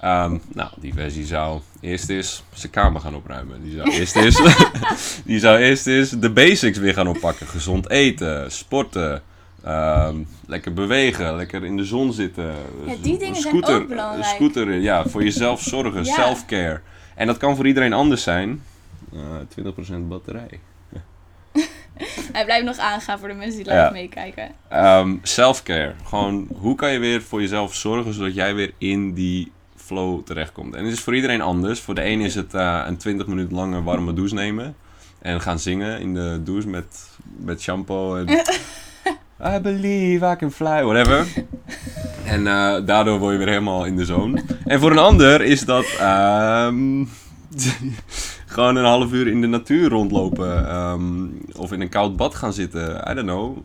Ehm, 0.02 0.36
nou, 0.52 0.70
die 0.80 0.94
versie 0.94 1.24
zou 1.24 1.60
eerst 1.80 2.08
eens 2.08 2.42
zijn 2.52 2.72
kamer 2.72 3.00
gaan 3.00 3.14
opruimen. 3.14 3.62
Die 3.62 3.76
zou 3.76 3.90
eerst 3.90 4.16
eens, 4.16 4.42
die 5.24 5.38
zou 5.38 5.58
eerst 5.58 5.86
eens 5.86 6.10
de 6.10 6.30
basics 6.30 6.78
weer 6.78 6.94
gaan 6.94 7.08
oppakken. 7.08 7.46
Gezond 7.46 7.90
eten, 7.90 8.52
sporten, 8.52 9.22
ehm, 9.64 10.16
lekker 10.46 10.72
bewegen, 10.72 11.36
lekker 11.36 11.64
in 11.64 11.76
de 11.76 11.84
zon 11.84 12.12
zitten. 12.12 12.54
Ja, 12.86 12.94
die 13.02 13.18
dingen 13.18 13.18
zijn 13.18 13.34
scooter, 13.36 13.74
ook 13.74 13.88
belangrijk. 13.88 14.24
Scooter, 14.24 14.72
ja, 14.72 15.08
voor 15.08 15.22
jezelf 15.22 15.62
zorgen, 15.62 16.04
Ja. 16.04 16.14
self-care. 16.14 16.80
En 17.14 17.26
dat 17.26 17.36
kan 17.36 17.56
voor 17.56 17.66
iedereen 17.66 17.92
anders 17.92 18.22
zijn. 18.22 18.62
Eh 19.12 19.18
20% 19.48 20.08
batterij. 20.08 20.60
Hij 22.32 22.44
blijft 22.44 22.64
nog 22.64 22.78
aangaan 22.78 23.18
voor 23.18 23.28
de 23.28 23.34
mensen 23.34 23.64
die 23.64 23.72
Ja. 23.72 23.80
live 23.82 23.92
meekijken. 23.92 24.50
Ehm 24.68 25.16
self-care. 25.22 25.94
Gewoon, 26.04 26.48
hoe 26.56 26.74
kan 26.74 26.92
je 26.92 26.98
weer 26.98 27.22
voor 27.22 27.40
jezelf 27.40 27.74
zorgen 27.74 28.14
zodat 28.14 28.34
jij 28.34 28.54
weer 28.54 28.72
in 28.78 29.12
die 29.14 29.52
flow 29.92 30.24
terechtkomt? 30.24 30.74
En 30.74 30.84
het 30.84 30.92
is 30.92 31.00
voor 31.00 31.14
iedereen 31.14 31.40
anders. 31.40 31.80
Voor 31.80 31.94
de 31.94 32.04
een 32.04 32.20
is 32.20 32.34
het 32.34 32.54
eh, 32.54 32.84
een 32.86 32.96
20 32.96 33.26
minuten 33.26 33.56
lange 33.56 33.82
warme 33.82 34.12
douche 34.12 34.34
nemen. 34.34 34.74
En 35.18 35.40
gaan 35.40 35.58
zingen 35.58 36.00
in 36.00 36.14
de 36.14 36.40
douche 36.44 36.68
met, 36.68 37.08
met 37.36 37.60
shampoo. 37.60 38.16
En 38.16 38.28
I 39.56 39.60
believe 39.60 40.30
I 40.30 40.36
can 40.36 40.52
fly, 40.52 40.82
whatever. 40.82 41.26
En 42.24 42.46
eh, 42.46 42.86
daardoor 42.86 43.18
word 43.18 43.32
je 43.32 43.38
weer 43.38 43.48
helemaal 43.48 43.84
in 43.84 43.96
de 43.96 44.04
zone. 44.04 44.42
En 44.64 44.80
voor 44.80 44.90
een 44.90 44.98
ander 44.98 45.42
is 45.42 45.60
dat 45.64 45.84
ehm, 45.98 47.04
gewoon 48.54 48.76
een 48.76 48.84
half 48.84 49.12
uur 49.12 49.26
in 49.26 49.40
de 49.40 49.46
natuur 49.46 49.88
rondlopen. 49.88 50.68
ehm, 50.68 51.26
of 51.56 51.72
in 51.72 51.80
een 51.80 51.88
koud 51.88 52.16
bad 52.16 52.34
gaan 52.34 52.52
zitten. 52.52 53.10
I 53.10 53.14
don't 53.14 53.26
know. 53.26 53.56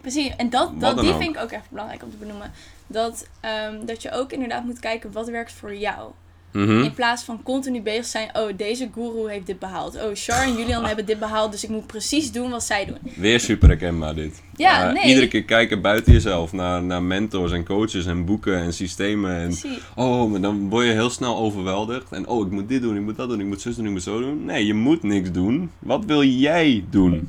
Precies, 0.00 0.36
en 0.36 0.50
dat, 0.50 0.80
dat, 0.80 0.98
die 0.98 1.12
ook. 1.12 1.20
vind 1.20 1.36
ik 1.36 1.42
ook 1.42 1.50
echt 1.50 1.70
belangrijk 1.70 2.02
om 2.02 2.10
te 2.10 2.16
benoemen. 2.16 2.52
Dat, 2.88 3.28
ehm, 3.40 3.86
dat 3.86 4.02
je 4.02 4.10
ook 4.12 4.32
inderdaad 4.32 4.64
moet 4.64 4.78
kijken 4.78 5.12
wat 5.12 5.28
werkt 5.28 5.52
voor 5.52 5.76
jou. 5.76 6.10
Mhm. 6.52 6.82
In 6.82 6.94
plaats 6.94 7.22
van 7.22 7.42
continu 7.42 7.80
bezig 7.80 8.04
zijn, 8.04 8.30
oh 8.32 8.48
deze 8.56 8.88
guru 8.94 9.30
heeft 9.30 9.46
dit 9.46 9.58
behaald. 9.58 9.94
Oh, 9.94 10.10
Char 10.14 10.42
en 10.42 10.56
Julian 10.56 10.84
hebben 10.90 11.06
dit 11.06 11.18
behaald, 11.18 11.52
dus 11.52 11.64
ik 11.64 11.70
moet 11.70 11.86
precies 11.86 12.32
doen 12.32 12.50
wat 12.50 12.64
zij 12.64 12.84
doen. 12.84 12.98
Weer 13.16 13.40
super 13.40 13.68
herkenbaar 13.68 14.14
dit. 14.14 14.42
Ja, 14.56 14.92
nee. 14.92 15.04
Iedere 15.04 15.28
keer 15.28 15.44
kijken 15.44 15.82
buiten 15.82 16.12
jezelf 16.12 16.52
naar, 16.52 16.82
naar 16.82 17.02
mentors 17.02 17.52
en 17.52 17.64
coaches 17.64 18.06
en 18.06 18.24
boeken 18.24 18.56
en 18.58 18.72
systemen. 18.72 19.36
En, 19.36 19.46
Precies. 19.46 19.82
oh, 19.94 20.30
maar 20.30 20.40
dan 20.40 20.68
word 20.68 20.86
je 20.86 20.92
heel 20.92 21.10
snel 21.10 21.36
overweldigd. 21.36 22.12
En 22.12 22.26
oh, 22.26 22.46
ik 22.46 22.52
moet 22.52 22.68
dit 22.68 22.82
doen, 22.82 22.96
ik 22.96 23.02
moet 23.02 23.16
dat 23.16 23.28
doen, 23.28 23.40
ik 23.40 23.46
moet 23.46 23.60
zus 23.60 23.76
doen, 23.76 23.86
ik 23.86 23.92
moet 23.92 24.02
zo 24.02 24.20
doen. 24.20 24.44
Nee, 24.44 24.66
je 24.66 24.74
moet 24.74 25.02
niks 25.02 25.32
doen. 25.32 25.70
Wat 25.78 26.04
wil 26.04 26.22
jij 26.22 26.84
doen? 26.90 27.26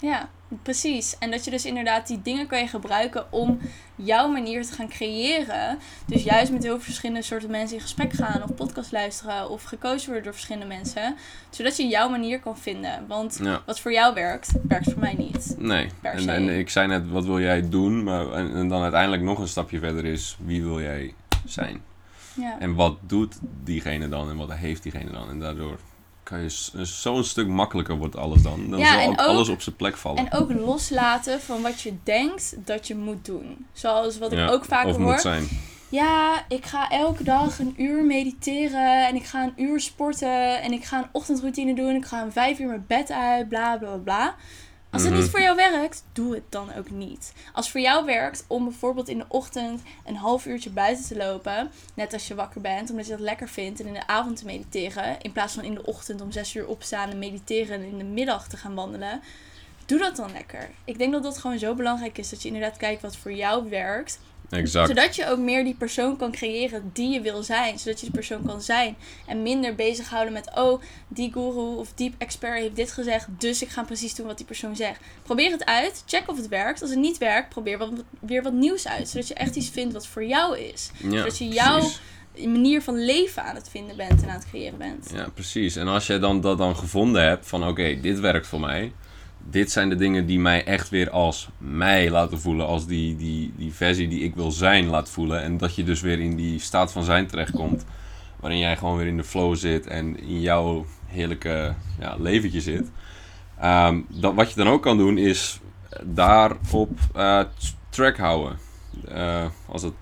Ja, 0.00 0.28
precies. 0.62 1.16
En 1.18 1.30
dat 1.30 1.44
je 1.44 1.50
dus 1.50 1.64
inderdaad 1.64 2.06
die 2.06 2.22
dingen 2.22 2.46
kan 2.46 2.58
je 2.58 2.66
gebruiken 2.66 3.32
om 3.32 3.58
jouw 3.94 4.28
manier 4.28 4.64
te 4.66 4.72
gaan 4.72 4.88
creëren. 4.88 5.78
Dus 6.06 6.22
juist 6.22 6.52
met 6.52 6.62
heel 6.62 6.72
veel 6.74 6.80
verschillende 6.84 7.22
soorten 7.22 7.50
mensen 7.50 7.76
in 7.76 7.82
gesprek 7.82 8.12
gaan 8.12 8.42
of 8.42 8.54
podcast 8.54 8.92
luisteren 8.92 9.50
of 9.50 9.62
gecoacht 9.62 10.04
worden 10.06 10.22
door 10.24 10.32
verschillende 10.32 10.66
mensen. 10.66 11.16
Zodat 11.50 11.76
je 11.76 11.86
jouw 11.86 12.08
manier 12.08 12.40
kan 12.40 12.58
vinden. 12.58 13.06
Want 13.06 13.38
Ja. 13.42 13.62
wat 13.66 13.80
voor 13.80 13.92
jou 13.92 14.14
werkt, 14.14 14.52
werkt 14.68 14.92
voor 14.92 15.00
mij 15.00 15.14
niet. 15.14 15.54
Nee. 15.58 15.88
En, 16.02 16.28
en 16.28 16.58
ik 16.58 16.70
zei 16.70 16.86
net, 16.86 17.08
wat 17.08 17.24
wil 17.24 17.40
jij 17.40 17.68
doen? 17.68 18.04
Maar, 18.04 18.32
en, 18.32 18.54
en 18.54 18.68
dan 18.68 18.82
uiteindelijk 18.82 19.22
nog 19.22 19.38
een 19.38 19.48
stapje 19.48 19.78
verder 19.78 20.04
is, 20.04 20.36
wie 20.44 20.62
wil 20.62 20.80
jij 20.80 21.14
zijn? 21.44 21.82
Ja. 22.34 22.56
En 22.58 22.74
wat 22.74 22.96
doet 23.00 23.38
diegene 23.64 24.08
dan 24.08 24.30
en 24.30 24.36
wat 24.36 24.52
heeft 24.52 24.82
diegene 24.82 25.10
dan? 25.10 25.28
En 25.28 25.40
daardoor 25.40 25.78
kan 26.26 26.42
je 26.42 26.48
zo'n 26.84 27.24
stuk 27.24 27.46
makkelijker 27.48 27.96
wordt 27.96 28.16
alles 28.16 28.42
dan. 28.42 28.70
Dan 28.70 28.78
Ja, 28.78 29.02
zal 29.02 29.10
ook 29.10 29.16
alles 29.16 29.48
op 29.48 29.62
zijn 29.62 29.76
plek 29.76 29.96
vallen. 29.96 30.26
En 30.30 30.38
ook 30.38 30.52
loslaten 30.52 31.40
van 31.40 31.62
wat 31.62 31.80
je 31.80 31.92
denkt 32.02 32.56
dat 32.64 32.86
je 32.86 32.94
moet 32.94 33.24
doen. 33.24 33.66
Zoals 33.72 34.18
wat 34.18 34.32
ik 34.32 34.50
ook 34.50 34.64
of 34.70 34.82
hoor. 34.82 35.00
moet 35.00 35.20
zijn. 35.20 35.48
Ja, 35.88 36.44
ik 36.48 36.64
ga 36.64 36.90
elke 36.90 37.24
dag 37.24 37.58
een 37.58 37.74
uur 37.76 38.04
mediteren 38.04 39.06
en 39.06 39.14
ik 39.14 39.24
ga 39.24 39.42
een 39.42 39.52
uur 39.56 39.80
sporten 39.80 40.62
en 40.62 40.72
ik 40.72 40.84
ga 40.84 40.98
een 40.98 41.08
ochtendroutine 41.12 41.74
doen. 41.74 41.94
Ik 41.94 42.04
ga 42.04 42.22
om 42.22 42.32
vijf 42.32 42.58
uur 42.58 42.66
mijn 42.66 42.84
bed 42.86 43.10
uit, 43.10 43.48
bla 43.48 43.76
bla 43.76 43.96
bla. 43.96 44.34
Als 44.96 45.04
het 45.04 45.14
niet 45.14 45.22
Mhm. 45.22 45.30
voor 45.30 45.40
jou 45.40 45.56
werkt, 45.56 46.04
doe 46.12 46.34
het 46.34 46.42
dan 46.48 46.74
ook 46.74 46.90
niet. 46.90 47.32
Als 47.52 47.64
het 47.64 47.72
voor 47.72 47.80
jou 47.80 48.04
werkt 48.04 48.44
om 48.46 48.64
bijvoorbeeld 48.64 49.08
in 49.08 49.18
de 49.18 49.24
ochtend 49.28 49.82
een 50.04 50.16
half 50.16 50.46
uurtje 50.46 50.70
buiten 50.70 51.04
te 51.04 51.16
lopen, 51.16 51.70
net 51.94 52.12
als 52.12 52.28
je 52.28 52.34
wakker 52.34 52.60
bent, 52.60 52.90
omdat 52.90 53.04
je 53.06 53.10
dat 53.10 53.20
lekker 53.20 53.48
vindt, 53.48 53.80
en 53.80 53.86
in 53.86 53.92
de 53.92 54.06
avond 54.06 54.36
te 54.36 54.44
mediteren, 54.44 55.16
in 55.20 55.32
plaats 55.32 55.54
van 55.54 55.64
in 55.64 55.74
de 55.74 55.86
ochtend 55.86 56.20
om 56.20 56.32
zes 56.32 56.54
uur 56.54 56.66
opstaan 56.66 57.10
en 57.10 57.18
mediteren 57.18 57.74
en 57.80 57.86
in 57.88 57.98
de 57.98 58.04
middag 58.04 58.48
te 58.48 58.56
gaan 58.56 58.74
wandelen, 58.74 59.20
doe 59.86 59.98
dat 59.98 60.16
dan 60.16 60.32
lekker. 60.32 60.70
Ik 60.84 60.98
denk 60.98 61.12
dat 61.12 61.22
dat 61.22 61.38
gewoon 61.38 61.58
zo 61.58 61.74
belangrijk 61.74 62.18
is, 62.18 62.28
dat 62.28 62.42
je 62.42 62.48
inderdaad 62.48 62.76
kijkt 62.76 63.02
wat 63.02 63.16
voor 63.16 63.32
jou 63.32 63.68
werkt, 63.70 64.18
Exact. 64.50 64.88
zodat 64.88 65.16
je 65.16 65.28
ook 65.28 65.38
meer 65.38 65.64
die 65.64 65.74
persoon 65.74 66.16
kan 66.16 66.32
creëren 66.32 66.90
die 66.92 67.12
je 67.12 67.20
wil 67.20 67.42
zijn. 67.42 67.78
Zodat 67.78 68.00
je 68.00 68.06
die 68.06 68.14
persoon 68.14 68.44
kan 68.46 68.62
zijn. 68.62 68.96
En 69.26 69.42
minder 69.42 69.74
bezighouden 69.74 70.32
met, 70.32 70.50
oh, 70.54 70.82
die 71.08 71.32
guru 71.32 71.76
of 71.76 71.92
die 71.94 72.14
expert 72.18 72.60
heeft 72.60 72.76
dit 72.76 72.92
gezegd. 72.92 73.26
Dus 73.38 73.62
ik 73.62 73.68
ga 73.68 73.82
precies 73.82 74.14
doen 74.14 74.26
wat 74.26 74.36
die 74.36 74.46
persoon 74.46 74.76
zegt. 74.76 75.00
Probeer 75.22 75.50
het 75.50 75.64
uit. 75.64 76.02
Check 76.06 76.30
of 76.30 76.36
het 76.36 76.48
werkt. 76.48 76.80
Als 76.80 76.90
het 76.90 76.98
niet 76.98 77.18
werkt, 77.18 77.48
probeer 77.48 77.78
wat, 77.78 77.90
weer 78.20 78.42
wat 78.42 78.52
nieuws 78.52 78.88
uit. 78.88 79.08
Zodat 79.08 79.28
je 79.28 79.34
echt 79.34 79.56
iets 79.56 79.68
vindt 79.68 79.92
wat 79.92 80.06
voor 80.06 80.24
jou 80.24 80.58
is. 80.58 80.90
Ja, 81.02 81.10
zodat 81.10 81.38
je 81.38 81.48
jouw 81.48 81.78
precies. 81.78 82.46
manier 82.46 82.82
van 82.82 83.04
leven 83.04 83.44
aan 83.44 83.54
het 83.54 83.68
vinden 83.68 83.96
bent 83.96 84.22
en 84.22 84.28
aan 84.28 84.34
het 84.34 84.48
creëren 84.48 84.78
bent. 84.78 85.10
Ja, 85.14 85.28
precies. 85.34 85.76
En 85.76 85.88
als 85.88 86.06
je 86.06 86.18
dan 86.18 86.40
dat 86.40 86.58
dan 86.58 86.76
gevonden 86.76 87.22
hebt 87.22 87.46
van 87.46 87.68
oké, 87.68 88.00
dit 88.00 88.20
werkt 88.20 88.46
voor 88.46 88.60
mij. 88.60 88.92
Dit 89.50 89.70
zijn 89.70 89.88
de 89.88 89.96
dingen 89.96 90.26
die 90.26 90.38
mij 90.38 90.64
echt 90.64 90.88
weer 90.88 91.10
als 91.10 91.48
mij 91.58 92.10
laten 92.10 92.40
voelen. 92.40 92.66
Als 92.66 92.86
die, 92.86 93.16
die, 93.16 93.52
die 93.56 93.72
versie 93.72 94.08
die 94.08 94.20
ik 94.20 94.34
wil 94.34 94.50
zijn 94.50 94.86
laat 94.86 95.10
voelen. 95.10 95.42
En 95.42 95.58
dat 95.58 95.74
je 95.74 95.84
dus 95.84 96.00
weer 96.00 96.20
in 96.20 96.36
die 96.36 96.58
staat 96.60 96.92
van 96.92 97.02
zijn 97.04 97.26
terechtkomt. 97.26 97.84
Waarin 98.40 98.58
jij 98.58 98.76
gewoon 98.76 98.96
weer 98.96 99.06
in 99.06 99.16
de 99.16 99.24
flow 99.24 99.56
zit 99.56 99.86
en 99.86 100.20
in 100.20 100.40
jouw 100.40 100.86
heerlijke 101.06 101.74
ja, 102.00 102.16
leventje 102.18 102.60
zit. 102.60 102.90
Ehm, 103.60 104.00
dat, 104.08 104.34
wat 104.34 104.50
je 104.50 104.56
dan 104.56 104.68
ook 104.72 104.82
kan 104.82 104.96
doen 104.96 105.18
is 105.18 105.60
daarop 106.04 106.90
eh, 107.14 107.40
t- 107.40 107.76
track 107.88 108.16
houden. 108.16 108.58
Eh, 109.08 109.44
als 109.68 109.82
het, 109.82 109.92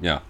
ja, 0.00 0.22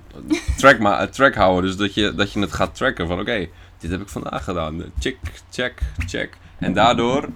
track, 0.57 0.79
ma- 0.79 1.07
track 1.07 1.35
houden. 1.35 1.62
Dus 1.71 1.77
dat 1.77 1.95
je, 1.95 2.14
dat 2.14 2.33
je 2.33 2.40
het 2.40 2.53
gaat 2.53 2.75
tracken 2.75 3.07
van 3.07 3.21
oké, 3.21 3.47
dit 3.79 3.90
heb 3.90 4.01
ik 4.01 4.09
vandaag 4.09 4.45
gedaan. 4.45 4.83
Check, 4.99 5.17
check, 5.51 5.83
check. 6.07 6.37
En 6.59 6.73
daardoor 6.73 7.29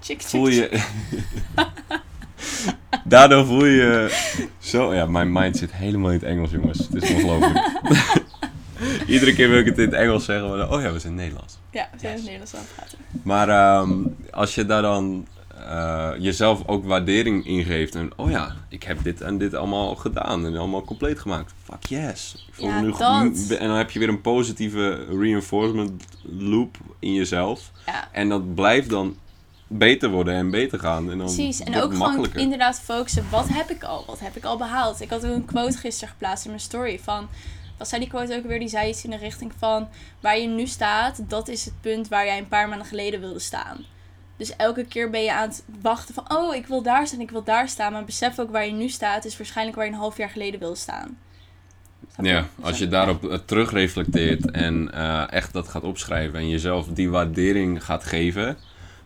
Chick, 0.00 0.20
chick, 0.20 0.28
voel 0.28 0.48
je... 0.48 0.84
daardoor 3.04 3.46
voel 3.46 3.64
je 3.64 4.16
zo... 4.58 4.94
Ja, 4.94 5.06
mijn 5.06 5.32
mind 5.32 5.56
zit 5.56 5.72
helemaal 5.72 6.10
in 6.10 6.16
het 6.16 6.24
Engels, 6.24 6.50
jongens. 6.50 6.78
Het 6.78 7.02
is 7.02 7.10
ongelooflijk. 7.10 7.70
Iedere 9.06 9.34
keer 9.34 9.48
wil 9.48 9.58
ik 9.58 9.66
het 9.66 9.78
in 9.78 9.84
het 9.84 9.94
Engels 9.94 10.24
zeggen, 10.24 10.48
maar 10.48 10.58
dan, 10.58 10.70
oh 10.70 10.82
ja, 10.82 10.92
we 10.92 10.98
zijn 10.98 11.14
Nederlands. 11.14 11.58
Ja, 11.70 11.88
we 11.92 11.98
zijn 11.98 12.12
in 12.12 12.18
het 12.18 12.24
Nederlands 12.24 12.54
aan 12.54 12.60
het 12.60 12.74
praten. 12.74 12.98
Maar 13.22 13.48
ehm, 13.48 13.92
als 14.30 14.54
je 14.54 14.66
daar 14.66 14.82
dan 14.82 15.26
eh, 15.66 16.10
jezelf 16.18 16.62
ook 16.66 16.84
waardering 16.84 17.46
in 17.46 17.64
geeft. 17.64 17.94
En 17.94 18.10
oh 18.16 18.30
ja, 18.30 18.56
ik 18.68 18.82
heb 18.82 19.02
dit 19.02 19.20
en 19.20 19.38
dit 19.38 19.54
allemaal 19.54 19.94
gedaan 19.94 20.46
en 20.46 20.56
allemaal 20.56 20.84
compleet 20.84 21.18
gemaakt. 21.18 21.52
Fuck 21.64 21.84
yes. 21.86 22.44
Ik 22.48 22.54
voel 22.54 22.68
Ja, 22.68 22.80
me 22.80 22.86
nu 22.86 22.92
goed. 22.92 23.56
En 23.56 23.68
dan 23.68 23.76
heb 23.76 23.90
je 23.90 23.98
weer 23.98 24.08
een 24.08 24.20
positieve 24.20 25.06
reinforcement 25.18 26.04
loop 26.22 26.76
in 26.98 27.14
jezelf. 27.14 27.70
Ja. 27.86 28.08
En 28.12 28.28
dat 28.28 28.54
blijft 28.54 28.90
dan 28.90 29.16
beter 29.68 30.10
worden 30.10 30.34
en 30.34 30.50
beter 30.50 30.78
gaan. 30.78 31.10
En 31.10 31.18
dan 31.18 31.26
Precies, 31.26 31.60
en 31.60 31.74
ook 31.74 31.82
gewoon 31.82 31.98
makkelijker. 31.98 32.40
inderdaad 32.40 32.80
focussen. 32.80 33.24
Wat 33.30 33.48
heb 33.48 33.70
ik 33.70 33.82
al? 33.82 34.04
Wat 34.06 34.20
heb 34.20 34.36
ik 34.36 34.44
al 34.44 34.56
behaald? 34.56 35.00
Ik 35.00 35.10
had 35.10 35.26
ook 35.26 35.34
een 35.34 35.44
quote 35.44 35.76
gisteren 35.76 36.08
geplaatst 36.08 36.44
in 36.44 36.50
mijn 36.50 36.62
story 36.62 36.98
van... 37.02 37.28
Wat 37.78 37.88
zei 37.88 38.00
die 38.00 38.10
quote 38.10 38.36
ook 38.36 38.46
weer? 38.46 38.58
Die 38.58 38.68
zei 38.68 38.88
iets 38.88 39.04
in 39.04 39.10
de 39.10 39.16
richting 39.16 39.52
van... 39.58 39.88
Waar 40.20 40.38
je 40.38 40.46
nu 40.46 40.66
staat, 40.66 41.30
dat 41.30 41.48
is 41.48 41.64
het 41.64 41.80
punt 41.80 42.08
waar 42.08 42.24
jij 42.24 42.38
een 42.38 42.48
paar 42.48 42.68
maanden 42.68 42.86
geleden 42.86 43.20
wilde 43.20 43.38
staan. 43.38 43.84
Dus 44.36 44.56
elke 44.56 44.84
keer 44.84 45.10
ben 45.10 45.22
je 45.22 45.32
aan 45.32 45.48
het 45.48 45.64
wachten 45.80 46.14
van... 46.14 46.24
Oh, 46.28 46.54
ik 46.54 46.66
wil 46.66 46.82
daar 46.82 47.06
staan, 47.06 47.20
ik 47.20 47.30
wil 47.30 47.44
daar 47.44 47.68
staan. 47.68 47.92
Maar 47.92 48.04
besef 48.04 48.38
ook 48.38 48.50
waar 48.50 48.66
je 48.66 48.72
nu 48.72 48.88
staat, 48.88 49.24
is 49.24 49.36
waarschijnlijk 49.36 49.76
waar 49.76 49.86
je 49.86 49.92
een 49.92 49.98
half 49.98 50.16
jaar 50.16 50.30
geleden 50.30 50.60
wilde 50.60 50.76
staan. 50.76 51.18
Ja, 52.22 52.46
als 52.60 52.78
je 52.78 52.88
daarop 52.88 53.28
eh, 53.28 53.38
terugreflecteert 53.44 54.50
en 54.50 54.92
eh, 54.92 55.32
echt 55.32 55.52
dat 55.52 55.68
gaat 55.68 55.82
opschrijven 55.82 56.38
en 56.38 56.48
jezelf 56.48 56.86
die 56.86 57.10
waardering 57.10 57.84
gaat 57.84 58.04
geven 58.04 58.56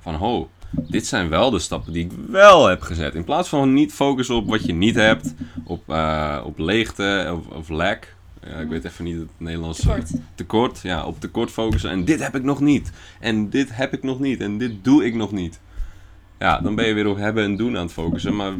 van 0.02 0.14
ho, 0.14 0.48
dit 0.70 1.06
zijn 1.06 1.28
wel 1.28 1.50
de 1.50 1.58
stappen 1.58 1.92
die 1.92 2.04
ik 2.04 2.12
wel 2.28 2.66
heb 2.66 2.80
gezet. 2.80 3.14
In 3.14 3.24
plaats 3.24 3.48
van 3.48 3.72
niet 3.72 3.92
focussen 3.92 4.34
op 4.34 4.48
wat 4.48 4.64
je 4.64 4.72
niet 4.72 4.94
hebt, 4.94 5.34
op, 5.64 5.90
eh, 5.90 6.40
op 6.44 6.58
leegte 6.58 7.36
of, 7.36 7.56
of 7.56 7.68
lack. 7.68 8.14
Ja, 8.46 8.56
ik 8.56 8.68
weet 8.68 8.84
even 8.84 9.04
niet 9.04 9.16
het 9.16 9.28
Nederlands. 9.36 9.80
Tekort. 9.80 10.10
Tekort, 10.34 10.80
ja, 10.82 11.04
op 11.06 11.20
tekort 11.20 11.50
focussen. 11.50 11.90
En 11.90 12.04
dit 12.04 12.22
heb 12.22 12.34
ik 12.34 12.42
nog 12.42 12.60
niet. 12.60 12.92
En 13.20 13.50
dit 13.50 13.76
heb 13.76 13.92
ik 13.92 14.02
nog 14.02 14.20
niet. 14.20 14.40
En 14.40 14.58
dit 14.58 14.84
doe 14.84 15.04
ik 15.04 15.14
nog 15.14 15.32
niet. 15.32 15.60
Ja, 16.38 16.60
dan 16.60 16.74
ben 16.74 16.86
je 16.86 16.94
weer 16.94 17.08
op 17.08 17.16
hebben 17.16 17.44
en 17.44 17.56
doen 17.56 17.76
aan 17.76 17.82
het 17.82 17.92
focussen. 17.92 18.36
Maar 18.36 18.52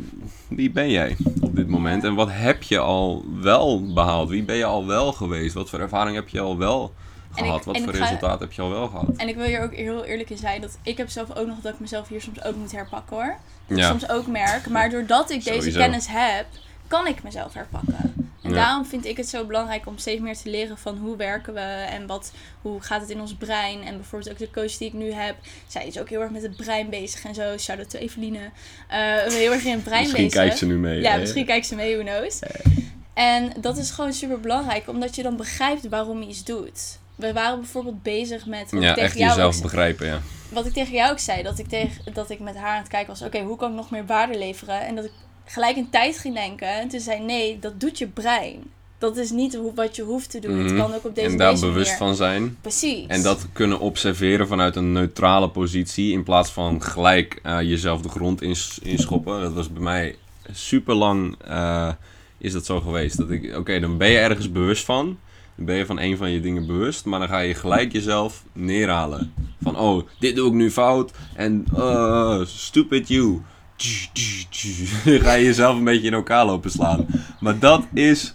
wie 0.49 0.71
ben 0.71 0.91
jij 0.91 1.17
op 1.41 1.57
dit 1.57 1.69
moment? 1.69 2.05
En 2.05 2.15
wat 2.15 2.29
heb 2.31 2.63
je 2.63 2.79
al 2.79 3.25
wel 3.41 3.93
behaald? 3.93 4.29
Wie 4.29 4.43
ben 4.43 4.57
je 4.57 4.65
al 4.65 4.87
wel 4.87 5.13
geweest? 5.13 5.55
Wat 5.55 5.71
voor 5.71 5.81
ervaring 5.81 6.17
heb 6.17 6.29
je 6.29 6.41
al 6.41 6.59
wel 6.59 6.95
gehad? 7.39 7.59
ik- 7.59 7.65
wat 7.65 7.79
voor 7.79 7.89
ik 7.89 7.95
ga- 7.95 8.05
resultaat 8.05 8.41
heb 8.41 8.53
je 8.53 8.63
al 8.63 8.71
wel 8.71 8.89
gehad? 8.89 9.07
En 9.17 9.29
ik 9.29 9.37
wil 9.37 9.45
hier 9.47 9.63
ook 9.63 9.75
heel 9.75 10.05
eerlijk 10.05 10.31
in 10.31 10.37
zijn 10.39 10.61
dat 10.61 10.79
ik 10.83 10.97
heb 10.97 11.09
zelf 11.09 11.37
ook 11.37 11.47
nog 11.47 11.61
dat 11.61 11.73
ik 11.73 11.81
mezelf 11.81 12.09
hier 12.09 12.21
soms 12.21 12.45
ook 12.45 12.55
moet 12.57 12.73
herpakken 12.73 13.17
hoor. 13.17 13.37
Dat 13.67 13.77
ik 13.79 13.83
Ja. 13.85 13.89
soms 13.91 14.09
ook 14.09 14.27
merk. 14.27 14.67
Maar 14.69 14.91
doordat 14.91 15.31
ik 15.31 15.45
deze 15.45 15.57
Sowieso. 15.57 15.79
kennis 15.79 16.07
heb, 16.09 16.47
kan 16.87 17.07
ik 17.07 17.23
mezelf 17.23 17.55
herpakken. 17.55 18.15
En 18.43 18.51
Ja. 18.51 18.57
daarom 18.57 18.85
vind 18.87 19.05
ik 19.07 19.17
het 19.17 19.29
zo 19.29 19.45
belangrijk 19.45 19.87
om 19.87 19.99
steeds 19.99 20.21
meer 20.21 20.37
te 20.37 20.51
leren 20.51 20.79
van 20.79 20.97
hoe 20.99 21.17
werken 21.17 21.55
we 21.55 21.61
en 21.61 22.07
wat, 22.07 22.33
hoe 22.63 22.81
gaat 22.81 23.01
het 23.01 23.11
in 23.11 23.21
ons 23.21 23.35
brein. 23.35 23.83
En 23.83 23.97
bijvoorbeeld 23.97 24.31
ook 24.33 24.39
de 24.39 24.51
coach 24.51 24.77
die 24.77 24.89
ik 24.89 24.93
nu 24.95 25.13
heb, 25.13 25.37
zij 25.67 25.87
is 25.87 25.99
ook 25.99 26.09
heel 26.09 26.21
erg 26.21 26.31
met 26.31 26.43
het 26.43 26.57
brein 26.57 26.91
bezig 26.91 27.25
en 27.25 27.35
zo. 27.35 27.57
Shout 27.59 27.79
out 27.79 27.91
to 27.91 27.99
Eveline. 27.99 28.39
Eh, 28.89 28.99
heel 29.33 29.53
erg 29.53 29.65
in 29.65 29.73
het 29.73 29.83
brein 29.85 30.01
Misschien 30.03 30.25
bezig. 30.25 30.41
kijkt 30.41 30.59
ze 30.59 30.67
nu 30.67 30.79
mee. 30.79 31.01
Ja, 31.01 31.13
hè? 31.13 31.19
misschien 31.19 31.47
kijkt 31.47 31.67
ze 31.67 31.75
mee, 31.75 31.97
who 31.97 32.05
knows. 32.05 32.39
En 33.15 33.53
dat 33.61 33.77
is 33.79 33.91
gewoon 33.91 34.13
super 34.13 34.41
belangrijk, 34.41 34.89
omdat 34.89 35.15
je 35.17 35.23
dan 35.23 35.37
begrijpt 35.37 35.89
waarom 35.89 36.23
je 36.23 36.29
iets 36.29 36.45
doet. 36.45 36.99
We 37.23 37.33
waren 37.33 37.61
bijvoorbeeld 37.61 38.03
bezig 38.03 38.47
met. 38.47 38.71
wat 38.71 38.73
ik 38.73 38.81
Ja, 38.83 38.95
tegen 38.95 39.03
echt 39.09 39.19
jou 39.19 39.31
ook 39.31 39.37
jezelf 39.37 39.53
zei 39.55 39.65
begrijpen, 39.67 40.07
ja. 40.07 40.21
wat 40.49 40.67
ik 40.67 40.73
tegen 40.73 40.93
jou 40.95 41.11
ook 41.13 41.19
zei, 41.19 41.43
dat 41.43 41.59
ik, 41.59 41.67
tegen, 41.69 42.13
dat 42.15 42.31
ik 42.31 42.41
met 42.41 42.57
haar 42.57 42.71
aan 42.75 42.79
het 42.83 42.89
kijken 42.89 43.09
was, 43.09 43.23
oké, 43.23 43.41
hoe 43.43 43.57
kan 43.57 43.71
ik 43.71 43.77
nog 43.77 43.91
meer 43.91 44.07
waarde 44.07 44.39
leveren? 44.39 44.81
En 44.87 44.95
dat 44.95 45.05
ik 45.05 45.11
gelijk 45.45 45.77
een 45.77 45.91
tijd 45.91 46.19
ging 46.19 46.35
denken. 46.35 46.69
En 46.69 46.89
toen 46.89 47.01
zei 47.01 47.21
nee, 47.21 47.59
dat 47.59 47.81
doet 47.81 47.99
je 47.99 48.07
brein. 48.07 48.63
Dat 48.99 49.17
is 49.17 49.31
niet 49.31 49.55
hoe, 49.55 49.75
wat 49.75 49.97
je 49.97 50.03
hoeft 50.03 50.31
te 50.31 50.39
doen. 50.39 50.59
Het 50.59 50.67
Mhm. 50.73 50.77
kan 50.81 50.95
ook 50.95 51.05
op 51.05 51.15
deze, 51.15 51.27
en 51.29 51.37
daar 51.37 51.51
deze 51.51 51.67
bewust 51.67 51.91
manier. 51.91 51.99
van 52.07 52.15
zijn. 52.15 52.57
Precies. 52.61 53.07
En 53.07 53.23
dat 53.23 53.47
kunnen 53.53 53.79
observeren 53.81 54.47
vanuit 54.49 54.77
een 54.77 54.93
neutrale 54.93 55.49
positie. 55.49 56.13
In 56.13 56.23
plaats 56.23 56.51
van 56.51 56.83
gelijk 56.83 57.41
eh, 57.43 57.61
jezelf 57.61 58.01
de 58.03 58.09
grond 58.09 58.43
ins- 58.43 58.79
inschoppen. 58.83 59.41
Dat 59.41 59.53
was 59.53 59.73
bij 59.73 59.83
mij 59.83 60.17
super 60.53 60.95
lang 60.95 61.37
is 62.39 62.53
dat 62.53 62.67
zo 62.67 62.81
geweest. 62.81 63.17
Dat 63.17 63.31
ik, 63.31 63.57
oké, 63.57 63.81
dan 63.81 63.97
ben 63.99 64.09
je 64.11 64.19
ergens 64.19 64.53
bewust 64.53 64.85
van. 64.85 65.19
Dan 65.57 65.67
ben 65.67 65.77
je 65.77 65.87
van 65.87 65.99
een 65.99 66.17
van 66.17 66.31
je 66.31 66.41
dingen 66.41 66.67
bewust. 66.67 67.05
Maar 67.05 67.19
dan 67.19 67.29
ga 67.29 67.39
je 67.39 67.55
gelijk 67.55 67.93
jezelf 67.93 68.45
neerhalen. 68.53 69.33
Van, 69.63 69.77
oh, 69.77 70.07
dit 70.19 70.37
doe 70.37 70.49
ik 70.49 70.55
nu 70.55 70.71
fout. 70.71 71.13
En, 71.35 71.65
uh, 71.77 72.41
stupid 72.45 73.09
you. 73.09 73.41
Ga 75.23 75.33
je 75.33 75.45
jezelf 75.45 75.77
een 75.77 75.85
beetje 75.85 76.07
in 76.07 76.15
elkaar 76.15 76.47
lopen 76.47 76.71
slaan. 76.71 77.07
Maar 77.41 77.59
dat 77.59 77.87
is 77.95 78.35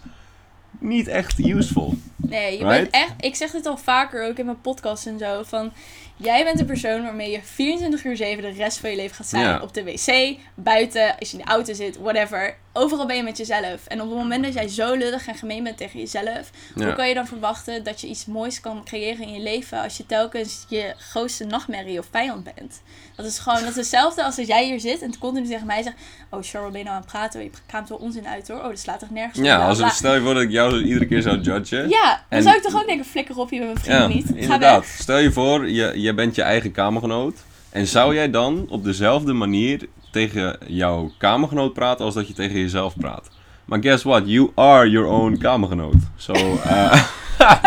niet 0.80 1.08
echt 1.08 1.38
useful. 1.38 1.98
Nee, 2.26 2.58
je 2.58 2.64
Right? 2.64 2.80
bent 2.80 2.90
echt. 2.90 3.12
Ik 3.20 3.34
zeg 3.34 3.50
dit 3.50 3.66
al 3.66 3.76
vaker 3.76 4.28
ook 4.28 4.36
in 4.38 4.44
mijn 4.44 4.60
podcast 4.60 5.06
en 5.06 5.18
zo. 5.18 5.42
Van 5.42 5.72
jij 6.16 6.44
bent 6.44 6.58
de 6.58 6.64
persoon 6.64 7.02
waarmee 7.02 7.30
je 7.30 7.40
24 7.42 8.04
uur 8.04 8.16
7 8.16 8.42
de 8.42 8.50
rest 8.50 8.78
van 8.78 8.90
je 8.90 8.96
leven 8.96 9.16
gaat 9.16 9.26
zijn. 9.26 9.42
Ja. 9.42 9.60
Op 9.62 9.74
de 9.74 9.84
wc, 9.84 10.36
buiten, 10.54 11.16
als 11.18 11.30
je 11.30 11.36
in 11.38 11.44
de 11.44 11.50
auto 11.50 11.72
zit, 11.74 11.96
whatever. 11.98 12.56
Overal 12.72 13.06
ben 13.06 13.16
je 13.16 13.22
met 13.22 13.36
jezelf. 13.36 13.86
En 13.86 14.00
op 14.02 14.08
het 14.08 14.18
moment 14.18 14.44
dat 14.44 14.54
jij 14.54 14.68
zo 14.68 14.94
lullig 14.94 15.26
en 15.26 15.34
gemeen 15.34 15.62
bent 15.64 15.76
tegen 15.76 15.98
jezelf, 16.00 16.50
Ja. 16.74 16.84
hoe 16.84 16.92
kan 16.94 17.08
je 17.08 17.14
dan 17.14 17.26
verwachten 17.26 17.84
dat 17.84 18.00
je 18.00 18.06
iets 18.06 18.26
moois 18.26 18.60
kan 18.60 18.84
creëren 18.84 19.26
in 19.26 19.32
je 19.32 19.40
leven 19.40 19.82
als 19.82 19.96
je 19.96 20.06
telkens 20.06 20.64
je 20.68 20.94
grootste 20.96 21.44
nachtmerrie 21.44 21.98
of 21.98 22.06
vijand 22.10 22.44
bent? 22.54 22.82
Dat 23.16 23.26
is 23.26 23.38
gewoon 23.38 23.60
dat 23.60 23.68
is 23.70 23.76
hetzelfde 23.76 24.24
als 24.24 24.38
als 24.38 24.46
jij 24.46 24.64
hier 24.64 24.80
zit 24.80 25.02
en 25.02 25.18
continu 25.18 25.46
tegen 25.46 25.66
mij 25.66 25.82
zegt: 25.82 25.96
Oh, 26.30 26.42
Cheryl, 26.42 26.70
ben 26.70 26.78
je 26.78 26.84
nou 26.84 26.96
aan 26.96 27.02
het 27.02 27.10
praten? 27.12 27.42
Je 27.42 27.50
kraamt 27.66 27.88
wel 27.88 27.98
onzin 27.98 28.26
uit 28.28 28.48
hoor. 28.48 28.58
Oh, 28.58 28.68
dat 28.68 28.78
slaat 28.78 28.98
toch 29.00 29.10
nergens 29.10 29.38
op. 29.38 29.44
Ja, 29.44 29.66
als, 29.68 29.96
stel 29.96 30.14
je 30.14 30.20
voor 30.20 30.34
dat 30.34 30.42
ik 30.42 30.50
jou 30.50 30.82
iedere 30.82 31.06
keer 31.06 31.22
zou 31.22 31.40
judgen. 31.40 31.88
Ja, 31.88 32.07
dan 32.28 32.38
En- 32.38 32.42
zou 32.42 32.56
ik 32.56 32.62
toch 32.62 32.74
ook 32.80 32.86
denken: 32.86 33.04
flikker 33.06 33.36
op, 33.38 33.50
je 33.50 33.58
bent 33.58 33.72
mijn 33.72 33.84
vriend 33.84 33.98
Ja, 34.00 34.06
niet. 34.06 34.26
Ga 34.26 34.34
inderdaad. 34.42 34.80
weg. 34.80 34.88
Stel 34.98 35.18
je 35.18 35.32
voor, 35.32 35.68
je, 35.70 35.92
je 36.00 36.14
bent 36.14 36.34
je 36.34 36.42
eigen 36.42 36.72
kamergenoot. 36.72 37.36
En 37.70 37.86
zou 37.86 38.14
jij 38.14 38.30
dan 38.30 38.66
op 38.68 38.84
dezelfde 38.84 39.32
manier 39.32 39.88
tegen 40.10 40.58
jouw 40.66 41.10
kamergenoot 41.18 41.72
praten 41.72 42.04
als 42.04 42.14
dat 42.14 42.28
je 42.28 42.34
tegen 42.34 42.58
jezelf 42.58 42.96
praat? 42.96 43.30
Maar 43.64 43.82
guess 43.82 44.02
what? 44.04 44.22
You 44.26 44.50
are 44.54 44.90
your 44.90 45.08
own 45.08 45.36
kamergenoot. 45.38 45.94
Zo, 46.16 46.32
eh, 46.32 47.02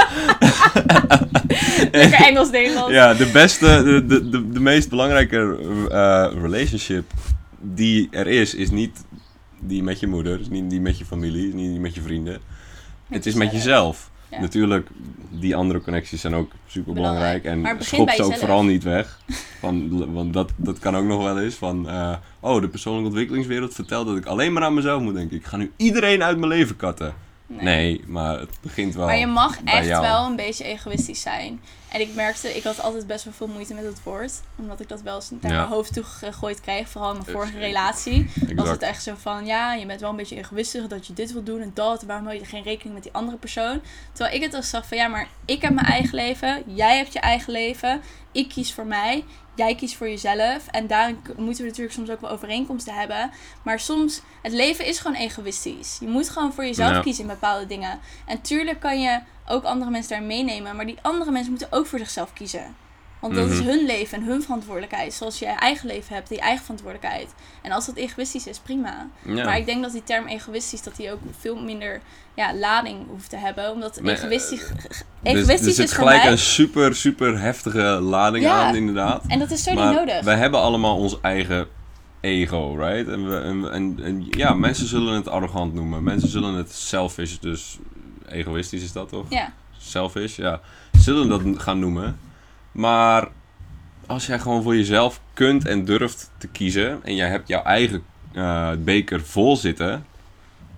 Lekker 1.92 2.26
Engels-Nederlands. 2.26 2.92
ja, 2.94 3.14
de 3.14 3.26
beste, 3.34 3.84
de, 3.84 4.06
de, 4.06 4.30
de, 4.30 4.50
de 4.50 4.60
meest 4.60 4.90
belangrijke 4.90 5.58
eh, 5.92 6.28
relationship 6.42 7.12
die 7.62 8.08
er 8.12 8.28
is, 8.28 8.56
is 8.56 8.70
niet 8.70 9.04
die 9.60 9.84
met 9.84 10.00
je 10.00 10.08
moeder, 10.08 10.40
is 10.40 10.50
niet 10.50 10.70
die 10.70 10.82
met 10.82 10.98
je 10.98 11.06
familie, 11.06 11.48
is 11.48 11.54
niet 11.54 11.70
die 11.70 11.80
met 11.80 11.96
je 11.96 12.02
vrienden. 12.02 12.40
Het 13.10 13.26
is 13.26 13.34
met 13.34 13.52
jezelf. 13.52 14.11
Ja. 14.32 14.40
Natuurlijk, 14.40 14.90
die 15.30 15.56
andere 15.56 15.82
connecties 15.82 16.22
zijn 16.22 16.36
ook 16.36 16.52
super 16.68 16.94
belangrijk. 16.94 17.44
En 17.44 17.76
schop 17.80 18.10
ze 18.10 18.24
ook 18.24 18.38
vooral 18.38 18.64
niet 18.64 18.84
weg. 18.84 19.20
Van, 19.60 20.14
want 20.14 20.34
dat, 20.34 20.52
dat 20.56 20.80
kan 20.80 20.98
ook 20.98 21.06
nog 21.06 21.24
wel 21.24 21.40
eens. 21.40 21.56
Van, 21.56 21.90
eh, 21.90 22.16
oh, 22.40 22.62
de 22.62 22.68
persoonlijke 22.68 23.08
ontwikkelingswereld 23.08 23.74
vertelt 23.74 24.08
dat 24.08 24.18
ik 24.18 24.26
alleen 24.26 24.54
maar 24.54 24.64
aan 24.64 24.74
mezelf 24.74 25.02
moet 25.02 25.14
denken. 25.14 25.38
Ik 25.38 25.46
ga 25.46 25.58
nu 25.58 25.72
iedereen 25.76 26.24
uit 26.24 26.38
mijn 26.38 26.52
leven 26.52 26.76
katten. 26.76 27.14
Nee, 27.60 28.04
maar 28.08 28.40
het 28.40 28.50
begint 28.62 28.96
wel 28.96 29.06
Maar 29.06 29.18
je 29.18 29.28
mag 29.28 29.58
echt 29.64 29.86
jou. 29.88 30.02
wel 30.02 30.26
een 30.26 30.36
beetje 30.36 30.64
egoïstisch 30.64 31.22
zijn. 31.22 31.62
En 31.90 32.02
ik 32.02 32.14
merkte, 32.16 32.56
ik 32.56 32.64
had 32.64 32.82
altijd 32.82 33.08
best 33.08 33.24
wel 33.24 33.34
veel 33.34 33.48
moeite 33.48 33.74
met 33.74 33.84
het 33.84 34.04
woord. 34.04 34.32
Omdat 34.58 34.80
ik 34.80 34.90
dat 34.90 35.02
wel 35.02 35.16
eens 35.16 35.30
naar 35.30 35.52
Ja. 35.52 35.58
mijn 35.58 35.70
hoofd 35.70 35.94
toe 35.94 36.04
gegooid 36.04 36.62
kreeg. 36.62 36.90
Vooral 36.90 37.10
in 37.12 37.18
mijn 37.18 37.32
vorige 37.32 37.58
relatie. 37.58 38.30
Was 38.56 38.70
het 38.70 38.82
echt 38.82 39.04
zo 39.04 39.14
van, 39.18 39.46
ja, 39.46 39.74
je 39.74 39.86
bent 39.86 40.02
wel 40.02 40.10
een 40.10 40.16
beetje 40.16 40.38
egoïstisch 40.38 40.88
dat 40.88 41.08
je 41.08 41.14
dit 41.14 41.34
wil 41.34 41.44
doen 41.44 41.62
en 41.62 41.72
dat. 41.74 42.04
Waarom 42.04 42.26
hou 42.26 42.38
je 42.40 42.46
geen 42.46 42.64
rekening 42.64 42.94
met 42.94 43.04
die 43.04 43.14
andere 43.14 43.38
persoon? 43.38 43.82
Terwijl 44.14 44.36
ik 44.36 44.42
het 44.42 44.52
dan 44.52 44.64
zag 44.64 44.88
van, 44.88 44.98
ja, 44.98 45.08
maar 45.08 45.28
ik 45.46 45.62
heb 45.62 45.74
mijn 45.74 45.88
eigen 45.88 46.16
leven. 46.16 46.64
Jij 46.66 46.98
hebt 46.98 47.14
je 47.14 47.20
eigen 47.20 47.52
leven. 47.52 48.02
Ik 48.32 48.50
kies 48.50 48.74
voor 48.74 48.86
mij. 48.86 49.24
Jij 49.62 49.76
kiest 49.76 49.96
voor 49.96 50.10
jezelf. 50.10 50.68
En 50.68 50.88
daarin 50.88 51.22
k- 51.22 51.38
moeten 51.38 51.64
we 51.64 51.70
natuurlijk 51.70 51.96
soms 51.96 52.10
ook 52.10 52.22
wel 52.22 52.30
overeenkomsten 52.30 52.94
hebben. 52.94 53.32
Maar 53.64 53.80
soms, 53.80 54.22
het 54.42 54.52
leven 54.54 54.86
is 54.86 55.00
gewoon 55.00 55.18
egoïstisch. 55.18 55.98
Je 56.00 56.08
moet 56.08 56.30
gewoon 56.30 56.54
voor 56.54 56.66
jezelf 56.66 56.92
kiezen 57.02 57.24
in 57.24 57.30
bepaalde 57.30 57.66
dingen. 57.66 58.00
En 58.26 58.42
tuurlijk 58.42 58.80
kan 58.80 59.02
je 59.02 59.20
ook 59.48 59.64
andere 59.64 59.92
mensen 59.92 60.10
daarin 60.10 60.28
meenemen. 60.28 60.76
Maar 60.76 60.86
die 60.86 60.98
andere 61.02 61.32
mensen 61.32 61.50
moeten 61.52 61.72
ook 61.72 61.86
voor 61.86 62.00
zichzelf 62.00 62.34
kiezen. 62.34 62.76
Want 63.22 63.36
dat 63.36 63.50
is 63.50 63.60
Mhm. 63.60 63.68
hun 63.68 63.86
leven 63.86 64.18
en 64.18 64.24
hun 64.24 64.42
verantwoordelijkheid. 64.42 65.14
Zoals 65.14 65.40
je 65.40 65.46
eigen 65.46 65.88
leven 65.88 66.16
hebt, 66.16 66.30
je 66.30 66.40
eigen 66.40 66.62
verantwoordelijkheid. 66.64 67.28
En 67.62 67.72
als 67.72 67.86
dat 67.86 67.96
egoïstisch 67.96 68.48
is, 68.48 68.60
prima. 68.60 69.08
Ja. 69.26 69.46
Maar 69.46 69.58
ik 69.58 69.66
denk 69.66 69.82
dat 69.84 69.92
die 69.92 70.04
term 70.04 70.28
egoïstisch, 70.28 70.82
dat 70.84 70.96
die 70.96 71.12
ook 71.12 71.20
veel 71.40 71.56
minder 71.62 72.02
ja, 72.36 72.56
lading 72.56 73.08
hoeft 73.08 73.30
te 73.30 73.38
hebben. 73.38 73.72
Omdat 73.72 73.98
egoïstisch, 74.04 74.68
Dus- 74.88 75.04
egoïstisch 75.24 75.68
er 75.68 75.74
zit 75.74 75.86
is 75.86 75.94
voor 75.94 76.04
gelijk 76.04 76.24
mij... 76.24 76.32
een 76.32 76.38
super, 76.38 76.96
super 76.96 77.40
heftige 77.40 77.82
lading 78.02 78.44
Ja. 78.44 78.64
aan, 78.68 78.76
inderdaad. 78.76 79.24
En 79.28 79.40
dat 79.40 79.52
is 79.52 79.64
zo 79.64 79.74
maar 79.74 79.88
niet 79.90 79.98
nodig. 80.00 80.24
wij 80.24 80.38
hebben 80.38 80.60
allemaal 80.60 80.98
ons 80.98 81.22
eigen 81.22 81.68
ego, 82.22 82.76
right? 82.78 83.08
En, 83.10 83.30
we, 83.30 83.38
en, 83.40 83.72
en, 83.72 84.00
en 84.04 84.26
ja, 84.30 84.54
mensen 84.54 84.88
zullen 84.88 85.14
het 85.14 85.28
arrogant 85.28 85.74
noemen. 85.74 86.04
Mensen 86.04 86.30
zullen 86.30 86.54
het 86.54 86.72
selfish, 86.74 87.38
dus 87.38 87.78
egoïstisch 88.28 88.84
is 88.84 88.92
dat 88.92 89.10
toch? 89.10 89.26
Ja, 89.30 89.54
Selfish, 89.78 90.36
ja. 90.36 90.60
Zullen 90.92 91.30
dat 91.30 91.42
gaan 91.62 91.80
noemen. 91.80 92.20
Maar 92.72 93.28
als 94.08 94.26
jij 94.26 94.40
gewoon 94.40 94.64
voor 94.64 94.76
jezelf 94.76 95.22
kunt 95.34 95.66
en 95.68 95.86
durft 95.86 96.32
te 96.38 96.48
kiezen... 96.48 97.00
en 97.04 97.16
jij 97.16 97.28
hebt 97.30 97.48
jouw 97.48 97.64
eigen 97.64 98.04
eh, 98.34 98.70
beker 98.80 99.22
vol 99.26 99.56
zitten... 99.58 100.06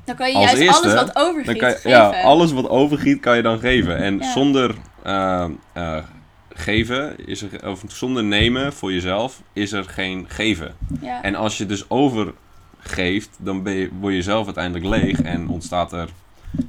dan 0.04 0.16
kan 0.16 0.32
je 0.32 0.38
juist 0.38 0.56
eerste, 0.56 0.82
alles 0.82 0.94
wat 0.94 1.14
Dan 1.14 1.24
overgiet 1.28 1.58
kan 1.58 1.70
je, 1.70 1.76
geven. 1.76 1.90
ja, 1.90 2.22
alles 2.22 2.52
wat 2.52 2.70
overgiet 2.70 3.20
kan 3.20 3.36
je 3.36 3.42
dan 3.42 3.60
geven. 3.60 3.98
En 3.98 4.18
Ja. 4.18 4.32
zonder 4.32 4.76
eh, 5.04 5.46
eh, 5.74 5.98
geven, 6.54 7.28
is 7.28 7.42
er, 7.42 7.70
of 7.70 7.84
zonder 7.88 8.24
nemen 8.24 8.74
voor 8.74 8.94
jezelf, 8.94 9.42
is 9.54 9.72
er 9.72 9.84
geen 9.84 10.26
geven. 10.28 10.76
Ja. 11.02 11.22
En 11.24 11.36
als 11.36 11.58
je 11.58 11.66
dus 11.66 11.90
overgeeft, 11.90 13.30
dan 13.38 13.64
ben 13.64 13.74
je, 13.74 13.90
word 14.00 14.14
je 14.14 14.22
zelf 14.22 14.46
uiteindelijk 14.46 14.86
leeg 14.86 15.22
en 15.22 15.48
ontstaat 15.50 15.94
er 15.94 16.10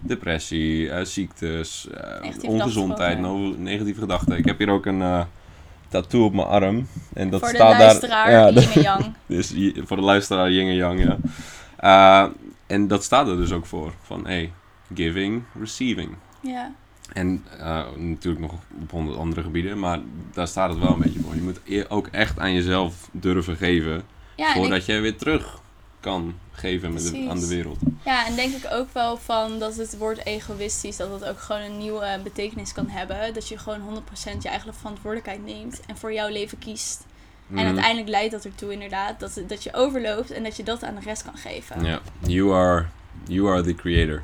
depressie, 0.01 0.91
eh, 0.91 1.05
ziektes, 1.05 1.89
eh, 1.91 2.51
ongezondheid, 2.51 3.19
no- 3.21 3.55
negatieve 3.57 4.01
gedachten. 4.01 4.37
Ik 4.37 4.45
heb 4.45 4.59
hier 4.59 4.71
ook 4.71 4.87
een 4.87 5.03
eh, 5.03 5.23
tattoo 5.89 6.25
op 6.25 6.35
mijn 6.35 6.47
arm. 6.47 6.87
En 7.15 7.31
dat 7.31 7.41
voor 7.41 7.49
de 7.49 7.55
staat 7.55 7.79
luisteraar, 7.79 8.31
daar. 8.31 8.53
Ja, 8.55 8.61
yin 8.61 8.71
en 8.73 8.83
yang. 8.91 9.13
dus 9.27 9.55
voor 9.77 9.97
de 9.97 10.03
luisteraar 10.03 10.51
yin 10.51 10.69
en 10.69 10.75
yang, 10.75 11.05
ja. 11.05 12.31
En 12.67 12.89
dat 12.89 13.05
staat 13.05 13.29
er 13.29 13.37
dus 13.37 13.53
ook 13.53 13.67
voor. 13.67 13.93
Van, 14.03 14.27
hey, 14.27 14.53
giving, 14.95 15.43
receiving. 15.61 16.11
Ja. 16.41 16.73
En 17.13 17.45
natuurlijk 17.97 18.43
nog 18.43 18.53
op 18.83 18.91
honderd 18.91 19.19
andere 19.19 19.43
gebieden, 19.43 19.79
maar 19.79 19.99
daar 20.33 20.49
staat 20.49 20.71
het 20.71 20.79
wel 20.79 20.93
een 20.93 21.01
beetje 21.01 21.21
voor. 21.21 21.35
Je 21.35 21.43
moet 21.43 21.61
e- 21.65 21.85
ook 21.89 22.07
echt 22.07 22.39
aan 22.39 22.53
jezelf 22.53 23.09
durven 23.13 23.57
geven, 23.57 24.03
Ja, 24.37 24.45
en 24.45 24.51
ik 24.51 24.57
voordat 24.57 24.87
je 24.87 25.01
weer 25.01 25.17
terug 25.17 25.61
kan 26.01 26.35
geven 26.57 26.93
met 26.93 27.03
de- 27.11 27.27
aan 27.29 27.41
de 27.41 27.47
wereld. 27.47 27.79
Ja, 28.05 28.27
en 28.27 28.35
denk 28.35 28.55
ik 28.55 28.67
ook 28.73 28.89
wel 28.93 29.17
van 29.17 29.59
dat 29.59 29.77
het 29.77 29.99
woord 29.99 30.27
egoïstisch, 30.27 30.97
dat 30.97 31.11
het 31.13 31.25
ook 31.25 31.41
gewoon 31.41 31.63
een 31.63 31.79
nieuwe 31.79 32.21
betekenis 32.23 32.73
kan 32.73 32.89
hebben. 32.89 33.35
Dat 33.35 33.49
je 33.49 33.59
gewoon 33.59 33.81
100% 33.81 34.43
je 34.43 34.49
eigen 34.49 34.75
verantwoordelijkheid 34.75 35.45
neemt 35.45 35.81
en 35.87 35.97
voor 35.97 36.13
jouw 36.13 36.29
leven 36.29 36.59
kiest. 36.59 37.05
En 37.49 37.55
Mhm. 37.55 37.67
uiteindelijk 37.67 38.09
leidt 38.09 38.33
dat 38.33 38.45
ertoe 38.45 38.73
inderdaad 38.73 39.21
dat, 39.21 39.41
dat 39.47 39.63
je 39.63 39.75
overloopt 39.75 40.31
en 40.31 40.43
dat 40.43 40.57
je 40.57 40.63
dat 40.63 40.83
aan 40.85 40.95
de 40.95 41.01
rest 41.01 41.23
kan 41.25 41.37
geven. 41.37 41.85
Ja, 41.85 42.01
you 42.27 42.55
are, 42.55 42.87
you 43.27 43.49
are 43.51 43.63
the 43.63 43.75
creator. 43.75 44.23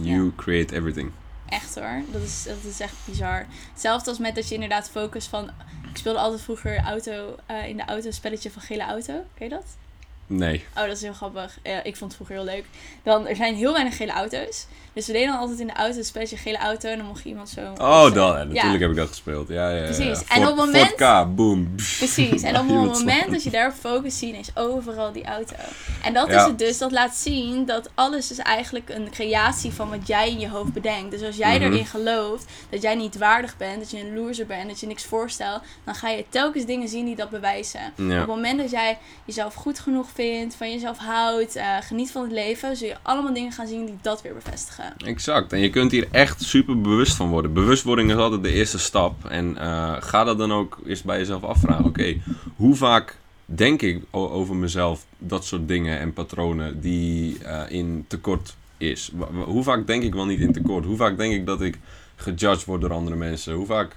You 0.00 0.32
create 0.36 0.74
everything. 0.74 1.10
Echt 1.48 1.74
hoor, 1.74 2.02
dat 2.10 2.22
is, 2.22 2.42
dat 2.42 2.64
is 2.72 2.80
echt 2.80 2.94
bizar. 3.04 3.46
Hetzelfde 3.72 4.10
als 4.10 4.18
met 4.18 4.34
dat 4.34 4.48
je 4.48 4.54
inderdaad 4.54 4.90
focust 4.90 5.28
van... 5.28 5.50
Ik 5.90 5.98
speelde 5.98 6.18
altijd 6.18 6.40
vroeger 6.42 6.78
auto, 6.78 7.36
eh, 7.46 7.68
in 7.68 7.76
de 7.76 7.84
auto 7.84 8.06
een 8.06 8.12
spelletje 8.12 8.50
van 8.50 8.62
gele 8.62 8.82
auto. 8.82 9.12
Ken 9.34 9.48
je 9.48 9.48
dat? 9.48 9.64
Nee. 10.36 10.64
Oh, 10.76 10.82
dat 10.86 10.96
is 10.96 11.02
heel 11.02 11.12
grappig. 11.12 11.58
Ja, 11.62 11.82
ik 11.82 11.96
vond 11.96 12.12
het 12.12 12.14
vroeger 12.14 12.36
heel 12.36 12.54
leuk. 12.54 12.64
Dan, 13.02 13.26
er 13.26 13.36
zijn 13.36 13.54
heel 13.54 13.72
weinig 13.72 13.96
gele 13.96 14.12
auto's. 14.12 14.66
Dus 14.94 15.06
we 15.06 15.12
deden 15.12 15.28
dan 15.28 15.38
altijd 15.38 15.58
in 15.60 15.66
de 15.66 15.72
auto 15.72 15.98
een 15.98 16.04
spelletje 16.04 16.36
gele 16.36 16.58
auto. 16.58 16.88
En 16.88 16.96
dan 16.98 17.06
mocht 17.06 17.22
je 17.22 17.28
iemand 17.28 17.48
zo... 17.48 17.60
Oh, 17.76 18.14
dan. 18.14 18.36
Ja, 18.38 18.44
natuurlijk 18.44 18.80
heb 18.80 18.90
ik 18.90 18.96
dat 18.96 19.08
gespeeld. 19.08 19.48
Ja, 19.48 19.68
ja, 19.70 19.76
ja. 19.76 19.82
Precies. 19.84 20.20
Ja. 20.20 20.34
En 20.36 20.40
op 20.42 20.46
het 20.46 20.56
moment- 20.56 20.94
K, 20.94 21.34
boom. 21.36 21.74
Precies. 21.76 22.42
En 22.42 22.58
op 22.58 22.68
het 22.68 22.76
moment 22.98 23.30
dat 23.30 23.42
je 23.42 23.50
daarop 23.50 23.74
focust, 23.74 24.16
zie 24.16 24.26
je 24.26 24.32
ineens 24.32 24.50
overal 24.56 25.12
die 25.12 25.24
auto. 25.24 25.54
En 26.02 26.12
dat 26.14 26.28
is 26.28 26.34
het 26.42 26.58
dus. 26.58 26.78
Dat 26.78 26.92
laat 26.92 27.14
zien 27.16 27.64
dat 27.66 27.90
alles 27.94 28.30
is 28.30 28.38
eigenlijk 28.38 28.88
een 28.88 29.10
creatie 29.10 29.72
van 29.72 29.90
wat 29.90 30.06
jij 30.06 30.28
in 30.30 30.38
je 30.40 30.48
hoofd 30.48 30.72
bedenkt. 30.72 31.10
Dus 31.10 31.22
als 31.22 31.36
jij 31.36 31.58
Mhm. 31.58 31.72
erin 31.72 31.86
gelooft 31.86 32.44
dat 32.70 32.82
jij 32.82 32.94
niet 32.94 33.18
waardig 33.18 33.56
bent, 33.56 33.78
dat 33.78 33.90
je 33.90 34.00
een 34.00 34.14
loser 34.14 34.46
bent, 34.46 34.68
dat 34.68 34.80
je 34.80 34.86
niks 34.86 35.04
voorstelt, 35.04 35.62
dan 35.84 35.94
ga 35.94 36.08
je 36.08 36.24
telkens 36.28 36.64
dingen 36.66 36.88
zien 36.88 37.04
die 37.04 37.16
dat 37.16 37.30
bewijzen. 37.30 37.80
Op 37.98 38.08
het 38.08 38.26
moment 38.26 38.58
dat 38.58 38.70
jij 38.70 38.98
jezelf 39.24 39.54
goed 39.54 39.78
genoeg 39.78 40.08
vindt, 40.14 40.21
van 40.56 40.70
jezelf 40.70 40.98
houdt, 40.98 41.56
eh, 41.56 41.76
geniet 41.80 42.10
van 42.10 42.22
het 42.22 42.32
leven, 42.32 42.76
zul 42.76 42.88
je 42.88 42.96
allemaal 43.02 43.34
dingen 43.34 43.52
gaan 43.52 43.66
zien 43.66 43.86
die 43.86 43.98
dat 44.02 44.22
weer 44.22 44.34
bevestigen. 44.34 44.94
Exact. 45.04 45.52
En 45.52 45.58
je 45.58 45.70
kunt 45.70 45.90
hier 45.90 46.08
echt 46.10 46.42
super 46.42 46.80
bewust 46.80 47.16
van 47.16 47.28
worden. 47.28 47.52
Bewustwording 47.52 48.10
is 48.10 48.16
altijd 48.16 48.42
de 48.42 48.52
eerste 48.52 48.78
stap. 48.78 49.24
En 49.24 49.56
eh, 49.58 49.96
ga 50.00 50.24
dat 50.24 50.38
dan 50.38 50.52
ook 50.52 50.78
eens 50.86 51.02
bij 51.02 51.18
jezelf 51.18 51.42
afvragen. 51.42 51.84
Oké, 51.84 52.20
hoe 52.56 52.74
vaak 52.74 53.16
denk 53.44 53.82
ik 53.82 54.02
over 54.10 54.56
mezelf 54.56 55.04
dat 55.18 55.44
soort 55.44 55.68
dingen 55.68 55.98
en 55.98 56.12
patronen 56.12 56.80
die 56.80 57.44
eh, 57.44 57.62
in 57.68 58.04
tekort 58.08 58.56
is? 58.76 59.12
Hoe 59.44 59.62
vaak 59.62 59.86
denk 59.86 60.02
ik 60.02 60.14
wel 60.14 60.26
niet 60.26 60.40
in 60.40 60.52
tekort? 60.52 60.84
Hoe 60.84 60.96
vaak 60.96 61.16
denk 61.16 61.32
ik 61.34 61.46
dat 61.46 61.60
ik 61.60 61.78
gejudged 62.16 62.64
word 62.64 62.80
door 62.80 62.92
andere 62.92 63.16
mensen? 63.16 63.54
Hoe 63.54 63.66
vaak 63.66 63.96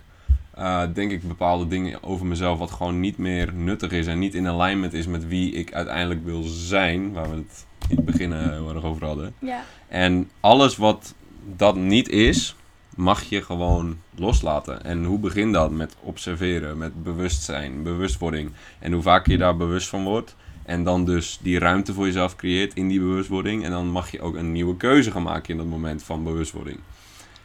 eh, 0.56 0.84
denk 0.94 1.12
ik 1.12 1.28
bepaalde 1.28 1.68
dingen 1.68 2.04
over 2.04 2.26
mezelf 2.26 2.60
wat 2.60 2.72
gewoon 2.72 3.00
niet 3.00 3.18
meer 3.18 3.54
nuttig 3.54 3.92
is 3.92 4.08
en 4.08 4.20
niet 4.20 4.34
in 4.34 4.48
alignment 4.48 4.94
is 4.94 5.08
met 5.08 5.28
wie 5.28 5.54
ik 5.54 5.74
uiteindelijk 5.74 6.26
wil 6.26 6.44
zijn? 6.44 7.14
Waar 7.14 7.30
we 7.30 7.36
het 7.36 7.66
in 7.90 7.96
het 7.96 8.06
begin 8.06 8.34
eh, 8.34 8.50
heel 8.50 8.76
erg 8.76 8.84
over 8.84 9.06
hadden. 9.06 9.34
Ja. 9.40 9.64
En 9.88 10.30
alles 10.40 10.78
wat 10.78 11.14
dat 11.56 11.76
niet 11.76 12.10
is, 12.10 12.56
mag 12.96 13.24
je 13.24 13.42
gewoon 13.42 13.98
loslaten. 14.16 14.84
En 14.84 15.04
hoe 15.04 15.20
begint 15.20 15.54
dat? 15.54 15.72
Met 15.72 15.96
observeren, 16.02 16.78
met 16.78 17.04
bewustzijn, 17.04 17.84
bewustwording. 17.84 18.52
En 18.80 18.92
hoe 18.92 19.02
vaker 19.02 19.32
je 19.32 19.38
daar 19.38 19.58
bewust 19.58 19.88
van 19.88 20.04
wordt. 20.04 20.36
En 20.64 20.84
dan 20.84 21.06
dus 21.06 21.40
die 21.42 21.60
ruimte 21.60 21.94
voor 21.94 22.06
jezelf 22.06 22.36
creëert 22.36 22.74
in 22.74 22.88
die 22.88 23.00
bewustwording. 23.00 23.64
En 23.64 23.72
dan 23.72 23.88
mag 23.88 24.12
je 24.12 24.22
ook 24.22 24.36
een 24.36 24.52
nieuwe 24.52 24.78
keuze 24.78 25.12
gaan 25.12 25.24
maken 25.24 25.50
in 25.50 25.58
dat 25.58 25.66
moment 25.66 26.04
van 26.04 26.24
bewustwording. 26.24 26.80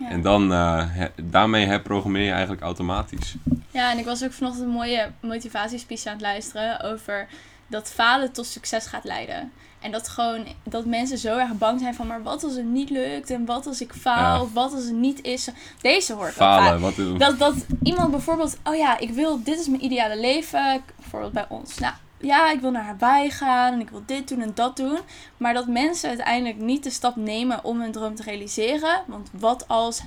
Ja. 0.01 0.09
En 0.09 0.23
dan, 0.23 0.53
eh, 0.53 0.85
he- 0.89 1.11
daarmee 1.23 1.67
herprogrammeer 1.67 2.25
je 2.25 2.31
eigenlijk 2.31 2.63
automatisch. 2.63 3.35
Ja, 3.71 3.91
en 3.91 3.99
ik 3.99 4.05
was 4.05 4.25
ook 4.25 4.33
vanochtend 4.33 4.65
een 4.65 4.73
mooie 4.73 5.11
motivatiespeech 5.21 6.07
aan 6.07 6.13
het 6.13 6.23
luisteren 6.23 6.81
over 6.83 7.27
dat 7.67 7.89
falen 7.91 8.33
tot 8.33 8.47
succes 8.47 8.87
gaat 8.87 9.05
leiden. 9.05 9.53
En 9.81 9.91
dat 9.91 10.09
gewoon, 10.09 10.47
dat 10.65 10.85
mensen 10.87 11.19
zo 11.19 11.39
erg 11.39 11.53
bang 11.53 11.81
zijn 11.81 11.95
van, 11.95 12.07
maar 12.07 12.23
wat 12.23 12.45
als 12.45 12.55
het 12.55 12.65
niet 12.65 12.91
lukt? 12.91 13.31
En 13.31 13.45
wat 13.45 13.67
als 13.67 13.81
ik 13.81 13.93
faal? 13.93 14.35
Ja. 14.35 14.43
Of 14.43 14.53
wat 14.53 14.73
als 14.73 14.85
het 14.85 14.93
niet 14.95 15.23
is? 15.23 15.49
Deze 15.81 16.13
hoor 16.13 16.23
ik 16.25 16.31
ook 16.31 16.37
vaak. 16.37 16.61
Falen, 16.65 16.81
wat 16.81 16.99
is... 16.99 17.19
Dat, 17.19 17.39
dat 17.39 17.55
iemand 17.83 18.11
bijvoorbeeld, 18.11 18.59
oh 18.65 18.75
ja, 18.77 18.99
ik 18.99 19.11
wil, 19.11 19.43
dit 19.43 19.59
is 19.59 19.69
mijn 19.69 19.85
ideale 19.85 20.21
leven. 20.21 20.83
Bijvoorbeeld 20.97 21.33
bij 21.33 21.47
ons. 21.49 21.79
Nou, 21.79 21.95
ja, 22.20 22.50
ik 22.50 22.61
wil 22.61 22.70
naar 22.70 22.85
Hawaii 22.85 23.30
gaan 23.30 23.72
en 23.72 23.80
ik 23.80 23.90
wil 23.90 24.02
dit 24.06 24.28
doen 24.28 24.40
en 24.40 24.54
dat 24.54 24.76
doen. 24.76 24.98
Maar 25.37 25.54
dat 25.54 25.66
mensen 25.66 26.09
uiteindelijk 26.09 26.56
niet 26.59 26.83
de 26.85 26.90
stap 26.90 27.16
nemen 27.16 27.64
om 27.64 27.80
hun 27.80 27.92
droom 27.92 28.14
te 28.14 28.22
realiseren. 28.22 29.02
Want 29.06 29.28
wat 29.33 29.68
als 29.68 30.00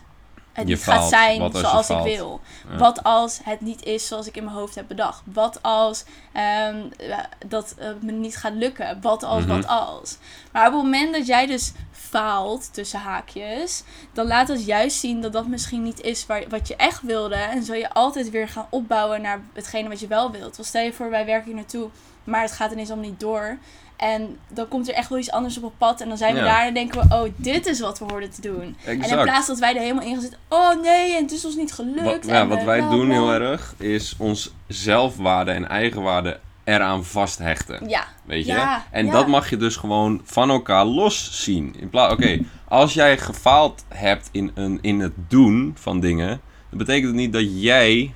het 0.54 0.66
niet 0.66 0.84
gaat 0.84 1.10
zijn 1.10 1.52
zoals 1.54 1.90
ik 1.90 2.02
wil? 2.04 2.42
Ja. 2.72 2.78
Wat 2.78 3.04
als 3.04 3.40
het 3.44 3.62
niet 3.62 3.84
is 3.84 4.08
zoals 4.08 4.28
ik 4.28 4.38
in 4.38 4.44
mijn 4.44 4.56
hoofd 4.56 4.76
heb 4.76 4.88
bedacht? 4.88 5.22
Wat 5.34 5.60
als 5.62 6.04
ehm, 6.32 6.78
eh, 6.98 7.18
dat 7.48 7.76
eh, 7.78 7.88
me 8.02 8.12
niet 8.12 8.38
gaat 8.38 8.54
lukken? 8.54 9.02
Wat 9.02 9.24
als, 9.24 9.44
Mhm. 9.46 9.56
wat 9.56 9.68
als? 9.68 10.18
Maar 10.52 10.68
op 10.68 10.74
het 10.74 10.82
moment 10.84 11.14
dat 11.14 11.28
jij 11.28 11.46
dus 11.46 11.72
faalt, 12.14 12.74
tussen 12.74 13.00
haakjes, 13.00 13.84
dan 14.14 14.28
laat 14.28 14.48
het 14.48 14.66
juist 14.66 15.00
zien 15.00 15.22
dat 15.22 15.34
dat 15.34 15.48
misschien 15.48 15.84
niet 15.84 16.02
is 16.02 16.26
waar, 16.26 16.44
wat 16.50 16.68
je 16.68 16.76
echt 16.76 17.02
wilde. 17.02 17.36
En 17.36 17.64
zul 17.64 17.76
je 17.76 17.94
altijd 17.94 18.30
weer 18.30 18.48
gaan 18.48 18.68
opbouwen 18.70 19.22
naar 19.22 19.42
hetgene 19.54 19.90
wat 19.90 20.00
je 20.00 20.08
wel 20.08 20.32
wilt. 20.32 20.56
Want 20.56 20.68
stel 20.68 20.84
je 20.84 20.94
voor, 20.94 21.10
wij 21.10 21.26
werken 21.26 21.46
hier 21.46 21.56
naartoe, 21.56 21.90
maar 22.24 22.42
het 22.42 22.52
gaat 22.52 22.72
ineens 22.72 22.90
allemaal 22.90 23.10
niet 23.10 23.20
door. 23.20 23.58
En 23.98 24.38
dan 24.48 24.68
komt 24.68 24.88
er 24.88 24.94
echt 24.94 25.10
wel 25.10 25.18
iets 25.20 25.32
anders 25.32 25.58
op 25.58 25.64
het 25.64 25.78
pad. 25.78 26.02
En 26.02 26.08
dan 26.08 26.18
zijn 26.18 26.34
we 26.34 26.40
Ja. 26.40 26.46
daar 26.46 26.68
en 26.68 26.74
denken 26.74 27.10
we, 27.10 27.16
oh, 27.16 27.30
dit 27.36 27.66
is 27.66 27.80
wat 27.80 28.00
we 28.00 28.06
hoorden 28.08 28.32
te 28.32 28.42
doen. 28.42 28.76
En 28.86 29.02
in 29.02 29.22
plaats 29.22 29.48
dat 29.48 29.60
wij 29.60 29.76
er 29.76 29.82
helemaal 29.82 30.04
in 30.04 30.12
gaan 30.12 30.22
zitten, 30.22 30.40
oh 30.50 30.82
nee, 30.82 31.16
en 31.16 31.22
het 31.24 31.32
is 31.32 31.46
ons 31.46 31.56
niet 31.56 31.74
gelukt. 31.74 32.04
Wat, 32.06 32.26
en 32.26 32.34
ja, 32.36 32.48
wat 32.48 32.64
wij 32.64 32.90
doen 32.90 33.12
heel 33.12 33.32
erg, 33.34 33.74
is 33.78 34.16
ons 34.18 34.52
zelfwaarde 34.68 35.52
en 35.52 35.70
eigenwaarde 35.70 36.40
eraan 36.64 37.06
vasthechten. 37.06 37.90
Ja, 37.90 38.08
Weet 38.26 38.46
je? 38.46 38.52
Ja, 38.52 38.86
en 38.92 39.06
ja. 39.06 39.12
dat 39.12 39.28
mag 39.28 39.50
je 39.50 39.58
dus 39.58 39.76
gewoon 39.76 40.22
van 40.24 40.50
elkaar 40.50 40.86
los 40.86 41.44
zien. 41.44 41.76
In 41.80 41.90
plaats, 41.90 42.14
oké, 42.14 42.40
als 42.68 42.94
jij 42.94 43.18
gefaald 43.18 43.86
hebt 43.88 44.30
in, 44.32 44.52
een, 44.54 44.80
in 44.82 45.00
het 45.00 45.14
doen 45.28 45.76
van 45.80 46.00
dingen, 46.00 46.42
dan 46.70 46.78
betekent 46.78 47.06
het 47.06 47.16
niet 47.16 47.34
dat 47.34 47.62
jij 47.62 48.14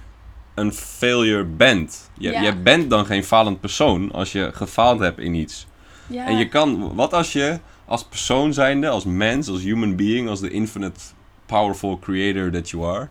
een 0.53 0.73
failure 0.73 1.43
bent. 1.43 2.10
Je, 2.17 2.31
Ja. 2.31 2.41
Jij 2.41 2.62
bent 2.62 2.89
dan 2.89 3.05
geen 3.05 3.23
falend 3.23 3.60
persoon 3.60 4.12
als 4.12 4.31
je 4.31 4.51
gefaald 4.53 4.99
hebt 4.99 5.19
in 5.19 5.33
iets. 5.33 5.67
En 6.15 6.38
je 6.38 6.47
kan, 6.47 6.95
wat 6.95 7.13
als 7.13 7.33
je 7.33 7.60
als 7.86 8.03
persoon 8.03 8.53
zijnde, 8.53 8.89
als 8.89 9.05
mens, 9.05 9.47
als 9.47 9.62
human 9.62 9.95
being, 9.95 10.29
als 10.29 10.39
de 10.39 10.49
infinite 10.49 10.99
powerful 11.45 11.99
creator 11.99 12.51
that 12.51 12.69
you 12.69 12.86
are, 12.86 13.10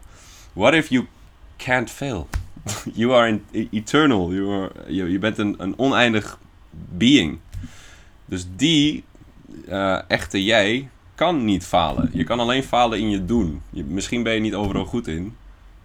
what 0.53 0.75
if 0.75 0.88
you 0.88 1.07
can't 1.57 1.90
fail? 1.90 2.29
you 3.01 3.15
are 3.15 3.41
eternal, 3.71 4.33
you 4.33 4.53
are, 4.63 4.71
je, 4.95 5.11
je 5.11 5.19
bent 5.19 5.39
een, 5.39 5.55
een 5.59 5.79
oneindig 5.79 6.39
being. 6.71 7.39
Dus 8.25 8.47
die 8.57 9.05
eh, 9.69 9.99
echte 10.09 10.45
jij 10.45 10.89
kan 11.15 11.45
niet 11.45 11.65
falen. 11.65 12.11
Je 12.13 12.25
kan 12.25 12.41
alleen 12.41 12.63
falen 12.63 12.99
in 12.99 13.11
je 13.11 13.25
doen. 13.25 13.63
Je, 13.71 13.85
misschien 13.85 14.23
ben 14.23 14.33
je 14.35 14.41
niet 14.41 14.55
overal 14.55 14.85
goed 14.85 15.07
in. 15.07 15.37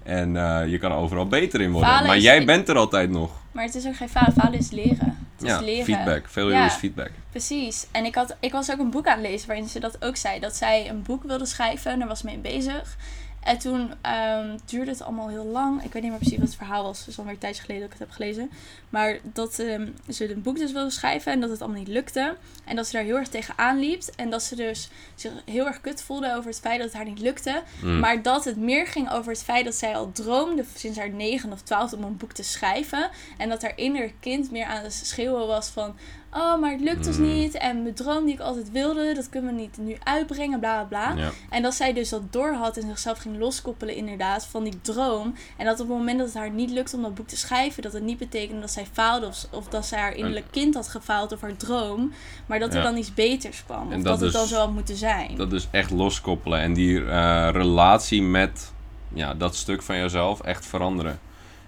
En 0.03 0.35
eh, 0.37 0.67
je 0.71 0.77
kan 0.77 0.91
er 0.91 0.97
overal 0.97 1.27
beter 1.27 1.61
in 1.61 1.71
worden. 1.71 1.89
Falen 1.89 2.07
maar 2.07 2.19
jij 2.19 2.45
bent 2.45 2.69
er 2.69 2.77
altijd 2.77 3.09
nog. 3.09 3.31
Maar 3.51 3.63
het 3.63 3.75
is 3.75 3.85
ook 3.87 3.95
geen 3.95 4.09
falen, 4.09 4.33
falen 4.33 4.59
is 4.59 4.71
leren. 4.71 5.17
Het 5.37 5.47
Ja, 5.49 5.59
is 5.59 5.65
leren. 5.65 5.85
feedback. 5.85 6.23
Failure 6.29 6.57
Ja. 6.57 6.65
is 6.65 6.73
feedback. 6.73 7.11
Precies. 7.29 7.87
En 7.91 8.05
ik, 8.05 8.15
had, 8.15 8.35
ik 8.39 8.51
was 8.51 8.71
ook 8.71 8.79
een 8.79 8.89
boek 8.89 9.07
aan 9.07 9.19
het 9.19 9.27
lezen 9.29 9.47
waarin 9.47 9.67
ze 9.67 9.79
dat 9.79 10.03
ook 10.05 10.15
zei. 10.15 10.39
Dat 10.39 10.55
zij 10.55 10.89
een 10.89 11.01
boek 11.03 11.23
wilde 11.23 11.45
schrijven 11.45 11.91
en 11.91 11.99
daar 11.99 12.07
was 12.07 12.21
mee 12.21 12.37
bezig. 12.37 12.97
En 13.43 13.57
toen 13.57 13.93
ehm, 14.01 14.57
duurde 14.65 14.91
het 14.91 15.01
allemaal 15.01 15.29
heel 15.29 15.45
lang. 15.45 15.83
Ik 15.83 15.93
weet 15.93 16.01
niet 16.01 16.11
meer 16.11 16.19
precies 16.19 16.37
wat 16.37 16.47
het 16.47 16.57
verhaal 16.57 16.83
was. 16.83 16.99
Het 16.99 17.07
is 17.07 17.17
alweer 17.17 17.33
een 17.33 17.39
tijdje 17.39 17.61
geleden 17.61 17.83
dat 17.83 17.93
ik 17.93 17.99
het 17.99 18.07
heb 18.07 18.17
gelezen. 18.17 18.51
Maar 18.89 19.19
dat 19.23 19.59
ehm, 19.59 19.87
ze 20.09 20.31
een 20.31 20.41
boek 20.41 20.57
dus 20.57 20.71
wilde 20.71 20.89
schrijven 20.89 21.31
en 21.31 21.39
dat 21.39 21.49
het 21.49 21.61
allemaal 21.61 21.79
niet 21.79 21.87
lukte. 21.87 22.35
En 22.65 22.75
dat 22.75 22.85
ze 22.85 22.91
daar 22.91 23.03
heel 23.03 23.17
erg 23.17 23.27
tegenaan 23.27 23.79
liep. 23.79 24.01
En 24.15 24.29
dat 24.29 24.43
ze 24.43 24.55
dus 24.55 24.89
zich 25.15 25.31
heel 25.45 25.67
erg 25.67 25.81
kut 25.81 26.01
voelde 26.01 26.35
over 26.35 26.49
het 26.49 26.59
feit 26.59 26.77
dat 26.77 26.87
het 26.87 26.95
haar 26.95 27.05
niet 27.05 27.19
lukte. 27.19 27.61
Mm. 27.81 27.99
Maar 27.99 28.21
dat 28.21 28.45
het 28.45 28.57
meer 28.57 28.87
ging 28.87 29.11
over 29.11 29.31
het 29.31 29.43
feit 29.43 29.65
dat 29.65 29.75
zij 29.75 29.95
al 29.95 30.11
droomde 30.11 30.63
sinds 30.75 30.97
haar 30.97 31.09
negen 31.09 31.51
of 31.51 31.61
twaalf 31.61 31.93
om 31.93 32.03
een 32.03 32.17
boek 32.17 32.33
te 32.33 32.43
schrijven. 32.43 33.09
En 33.37 33.49
dat 33.49 33.61
haar 33.61 33.77
inner 33.77 34.11
kind 34.19 34.51
meer 34.51 34.65
aan 34.65 34.83
het 34.83 34.93
schreeuwen 34.93 35.47
was 35.47 35.67
van... 35.67 35.95
Oh, 36.33 36.59
maar 36.61 36.71
het 36.71 36.81
lukt 36.81 37.07
ons 37.07 37.17
Mm. 37.17 37.23
niet. 37.33 37.53
En 37.53 37.81
mijn 37.81 37.93
droom 37.93 38.25
die 38.25 38.33
ik 38.33 38.39
altijd 38.39 38.71
wilde, 38.71 39.13
dat 39.13 39.29
kunnen 39.29 39.55
we 39.55 39.61
niet 39.61 39.77
nu 39.77 39.97
uitbrengen, 40.03 40.59
bla 40.59 40.83
bla 40.83 41.11
bla. 41.13 41.21
Ja. 41.23 41.29
En 41.49 41.61
dat 41.61 41.73
zij 41.73 41.93
dus 41.93 42.09
dat 42.09 42.33
door 42.33 42.53
had 42.53 42.77
en 42.77 42.87
zichzelf 42.87 43.17
ging 43.17 43.37
loskoppelen 43.39 43.95
inderdaad 43.95 44.45
van 44.45 44.63
die 44.63 44.81
droom. 44.81 45.33
En 45.57 45.65
dat 45.65 45.79
op 45.79 45.87
het 45.87 45.97
moment 45.97 46.17
dat 46.17 46.27
het 46.27 46.35
haar 46.37 46.49
niet 46.51 46.69
lukte 46.69 46.95
om 46.95 47.01
dat 47.01 47.15
boek 47.15 47.27
te 47.27 47.37
schrijven, 47.37 47.83
dat 47.83 47.93
het 47.93 48.03
niet 48.03 48.17
betekende 48.17 48.61
dat 48.61 48.71
zij 48.71 48.85
faalde 48.91 49.25
of, 49.27 49.47
of 49.51 49.67
dat 49.67 49.85
zij 49.85 49.99
haar 49.99 50.15
innerlijk 50.15 50.45
kind 50.51 50.75
had 50.75 50.87
gefaald 50.87 51.31
of 51.31 51.41
haar 51.41 51.57
droom. 51.57 52.11
Maar 52.45 52.59
dat 52.59 52.73
er 52.73 52.81
dan 52.83 52.97
iets 52.97 53.13
beters 53.13 53.63
kwam. 53.65 53.91
En 53.91 53.97
Of 53.97 54.03
dat 54.03 54.03
dat, 54.03 54.19
het 54.19 54.27
is- 54.27 54.33
dan 54.33 54.47
zo 54.47 54.57
had 54.57 54.71
moeten 54.73 54.95
zijn. 54.95 55.35
Dat 55.35 55.49
dus 55.49 55.67
echt 55.71 55.91
loskoppelen 55.91 56.59
en 56.59 56.73
die 56.73 57.05
eh, 57.05 57.49
relatie 57.51 58.21
met 58.21 58.71
ja, 59.13 59.33
dat 59.33 59.55
stuk 59.55 59.81
van 59.81 59.97
jezelf 59.97 60.41
echt 60.41 60.65
veranderen. 60.65 61.19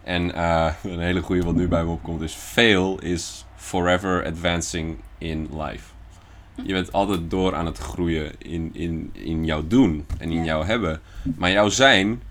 En 0.04 0.36
eh, 0.36 0.74
een 0.84 1.00
hele 1.00 1.22
goede 1.22 1.44
wat 1.44 1.56
nu 1.56 1.68
bij 1.68 1.84
me 1.84 1.92
opkomt 1.92 2.22
is: 2.22 2.34
fail 2.34 3.00
is 3.00 3.46
forever 3.56 4.26
advancing 4.26 4.98
in 5.18 5.50
life. 5.58 5.92
Je 6.64 6.74
bent 6.74 6.92
altijd 6.92 7.30
door 7.30 7.56
aan 7.56 7.66
het 7.66 7.78
groeien 7.78 8.32
in, 8.38 8.70
in, 8.74 9.10
in 9.14 9.46
jouw 9.46 9.68
doen 9.68 10.06
en 10.18 10.32
in 10.32 10.44
jouw 10.44 10.64
hebben. 10.64 11.02
Maar 11.36 11.52
jouw 11.52 11.70
zijn 11.70 12.22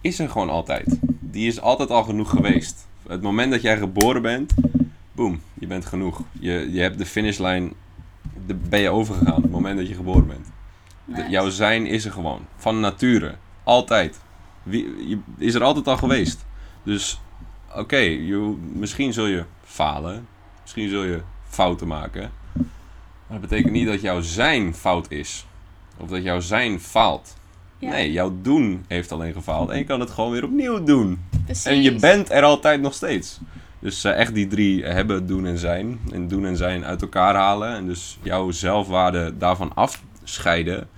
is 0.00 0.18
er 0.18 0.28
gewoon 0.28 0.50
altijd. 0.50 0.98
Die 1.20 1.46
is 1.46 1.60
altijd 1.60 1.90
al 1.90 2.02
genoeg 2.02 2.30
geweest. 2.30 2.86
Het 3.08 3.22
moment 3.22 3.50
dat 3.50 3.62
jij 3.62 3.78
geboren 3.78 4.22
bent, 4.22 4.54
boem, 5.12 5.40
je 5.54 5.66
bent 5.66 5.86
genoeg. 5.86 6.22
Je, 6.32 6.68
je 6.72 6.80
hebt 6.80 6.98
de 6.98 7.06
finishlijn, 7.06 7.72
de, 8.46 8.54
ben 8.54 8.80
je 8.80 8.90
overgegaan. 8.90 9.42
Het 9.42 9.50
moment 9.50 9.78
dat 9.78 9.88
je 9.88 9.94
geboren 9.94 10.26
bent. 10.26 10.46
De- 11.04 11.30
jouw 11.30 11.48
zijn 11.48 11.86
is 11.86 12.04
er 12.04 12.12
gewoon. 12.12 12.40
Van 12.56 12.80
nature. 12.80 13.34
Altijd. 13.64 14.20
Wie, 14.62 15.08
je 15.08 15.18
is 15.38 15.54
er 15.54 15.62
altijd 15.62 15.88
al 15.88 15.96
geweest. 15.96 16.44
Dus, 16.84 17.20
oké, 17.76 18.18
misschien 18.72 19.12
zul 19.12 19.26
je 19.26 19.44
falen. 19.64 20.26
Misschien 20.62 20.88
zul 20.88 21.04
je 21.04 21.20
fouten 21.48 21.86
maken. 21.86 22.30
Maar 23.26 23.40
dat 23.40 23.40
betekent 23.40 23.72
niet 23.72 23.86
dat 23.86 24.00
jouw 24.00 24.20
zijn 24.20 24.74
fout 24.74 25.10
is. 25.10 25.46
Of 25.96 26.08
dat 26.08 26.22
jouw 26.22 26.40
zijn 26.40 26.80
faalt. 26.80 27.36
Ja, 27.78 27.90
Nee, 27.90 28.12
jouw 28.12 28.36
doen 28.42 28.84
heeft 28.88 29.12
alleen 29.12 29.32
gefaald. 29.32 29.70
En 29.70 29.78
je 29.78 29.84
kan 29.84 30.00
het 30.00 30.10
gewoon 30.10 30.30
weer 30.30 30.44
opnieuw 30.44 30.84
doen. 30.84 31.20
precies. 31.44 31.64
En 31.64 31.82
je 31.82 31.94
bent 31.94 32.30
er 32.30 32.42
altijd 32.42 32.80
nog 32.80 32.94
steeds. 32.94 33.40
Dus 33.78 34.04
eh, 34.04 34.18
echt 34.18 34.34
die 34.34 34.46
drie 34.46 34.84
hebben, 34.84 35.26
doen 35.26 35.46
en 35.46 35.58
zijn. 35.58 36.00
En 36.12 36.28
doen 36.28 36.46
en 36.46 36.56
zijn 36.56 36.84
uit 36.84 37.02
elkaar 37.02 37.34
halen. 37.34 37.74
En 37.74 37.86
dus 37.86 38.18
jouw 38.22 38.50
zelfwaarde 38.50 39.38
daarvan 39.38 39.74
afscheiden. 39.74 40.88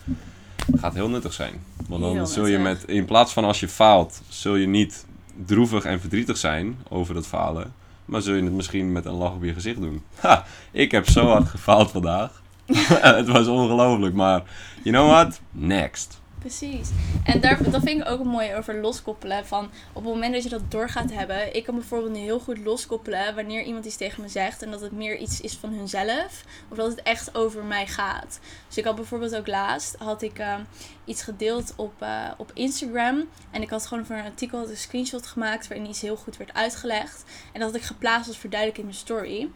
Gaat 0.77 0.95
heel 0.95 1.09
nuttig 1.09 1.33
zijn. 1.33 1.53
Want 1.89 2.03
dan 2.03 2.13
Heel 2.13 2.27
zul 2.27 2.47
je 2.47 2.59
met, 2.59 2.85
in 2.85 3.05
plaats 3.05 3.33
van 3.33 3.45
als 3.45 3.61
je 3.61 3.69
faalt, 3.69 4.23
zul 4.29 4.57
je 4.57 4.67
niet 4.67 5.07
droevig 5.45 5.85
en 5.85 6.01
verdrietig 6.01 6.37
zijn 6.37 6.79
over 6.89 7.15
dat 7.15 7.27
falen. 7.27 7.73
Maar 8.05 8.23
zul 8.23 8.35
je 8.35 8.43
het 8.43 8.53
misschien 8.53 8.93
met 8.93 9.05
een 9.05 9.13
lach 9.13 9.33
op 9.33 9.45
je 9.45 9.53
gezicht 9.53 9.81
doen. 9.81 10.03
Ha, 10.21 10.45
ik 10.71 10.91
heb 10.91 11.09
zo 11.09 11.27
hard 11.27 11.49
gefaald 11.49 11.91
vandaag. 11.91 12.43
het 13.19 13.29
was 13.29 13.47
ongelooflijk, 13.47 14.15
maar 14.15 14.43
you 14.83 14.97
know 14.97 15.09
what? 15.09 15.41
Next. 15.51 16.21
Precies. 16.47 16.89
En 17.25 17.41
daar, 17.41 17.71
dat 17.71 17.83
vind 17.83 18.01
ik 18.01 18.09
ook 18.09 18.25
mooi 18.25 18.55
over 18.55 18.81
loskoppelen. 18.81 19.47
Van 19.47 19.65
op 19.93 20.05
het 20.05 20.13
moment 20.13 20.35
dat 20.35 20.43
je 20.43 20.49
dat 20.49 20.71
door 20.71 20.89
gaat 20.89 21.13
hebben. 21.13 21.55
Ik 21.55 21.65
kan 21.65 21.75
bijvoorbeeld 21.75 22.13
nu 22.13 22.19
heel 22.19 22.39
goed 22.41 22.59
loskoppelen 22.59 23.35
wanneer 23.35 23.63
iemand 23.63 23.85
iets 23.85 23.97
tegen 23.97 24.23
me 24.23 24.29
zegt. 24.29 24.63
En 24.63 24.71
dat 24.71 24.81
het 24.81 24.93
meer 24.93 25.17
iets 25.17 25.41
is 25.41 25.57
van 25.57 25.73
hunzelf. 25.73 26.45
Of 26.69 26.77
dat 26.77 26.91
het 26.91 27.03
echt 27.03 27.35
over 27.35 27.65
mij 27.65 27.87
gaat. 27.87 28.41
Dus 28.67 28.79
ik 28.79 28.85
had 28.85 28.95
bijvoorbeeld 28.95 29.37
ook 29.37 29.47
laatst 29.47 29.97
had 29.99 30.23
ik 30.23 30.39
eh, 30.39 30.55
iets 31.05 31.23
gedeeld 31.23 31.73
op, 31.77 31.93
eh, 31.99 32.31
op 32.37 32.51
Instagram. 32.55 33.25
En 33.51 33.63
ik 33.63 33.71
had 33.71 33.87
gewoon 33.87 34.07
voor 34.07 34.17
een 34.17 34.25
artikel 34.25 34.69
een 34.69 34.77
screenshot 34.77 35.27
gemaakt 35.27 35.69
waarin 35.69 35.89
iets 35.89 36.01
heel 36.01 36.17
goed 36.17 36.37
werd 36.37 36.55
uitgelegd. 36.55 37.25
En 37.53 37.61
dat 37.61 37.71
had 37.71 37.81
ik 37.81 37.87
geplaatst 37.87 38.29
als 38.29 38.39
verduidelijking 38.39 38.87
in 38.87 38.93
mijn 38.93 39.05
story. 39.07 39.51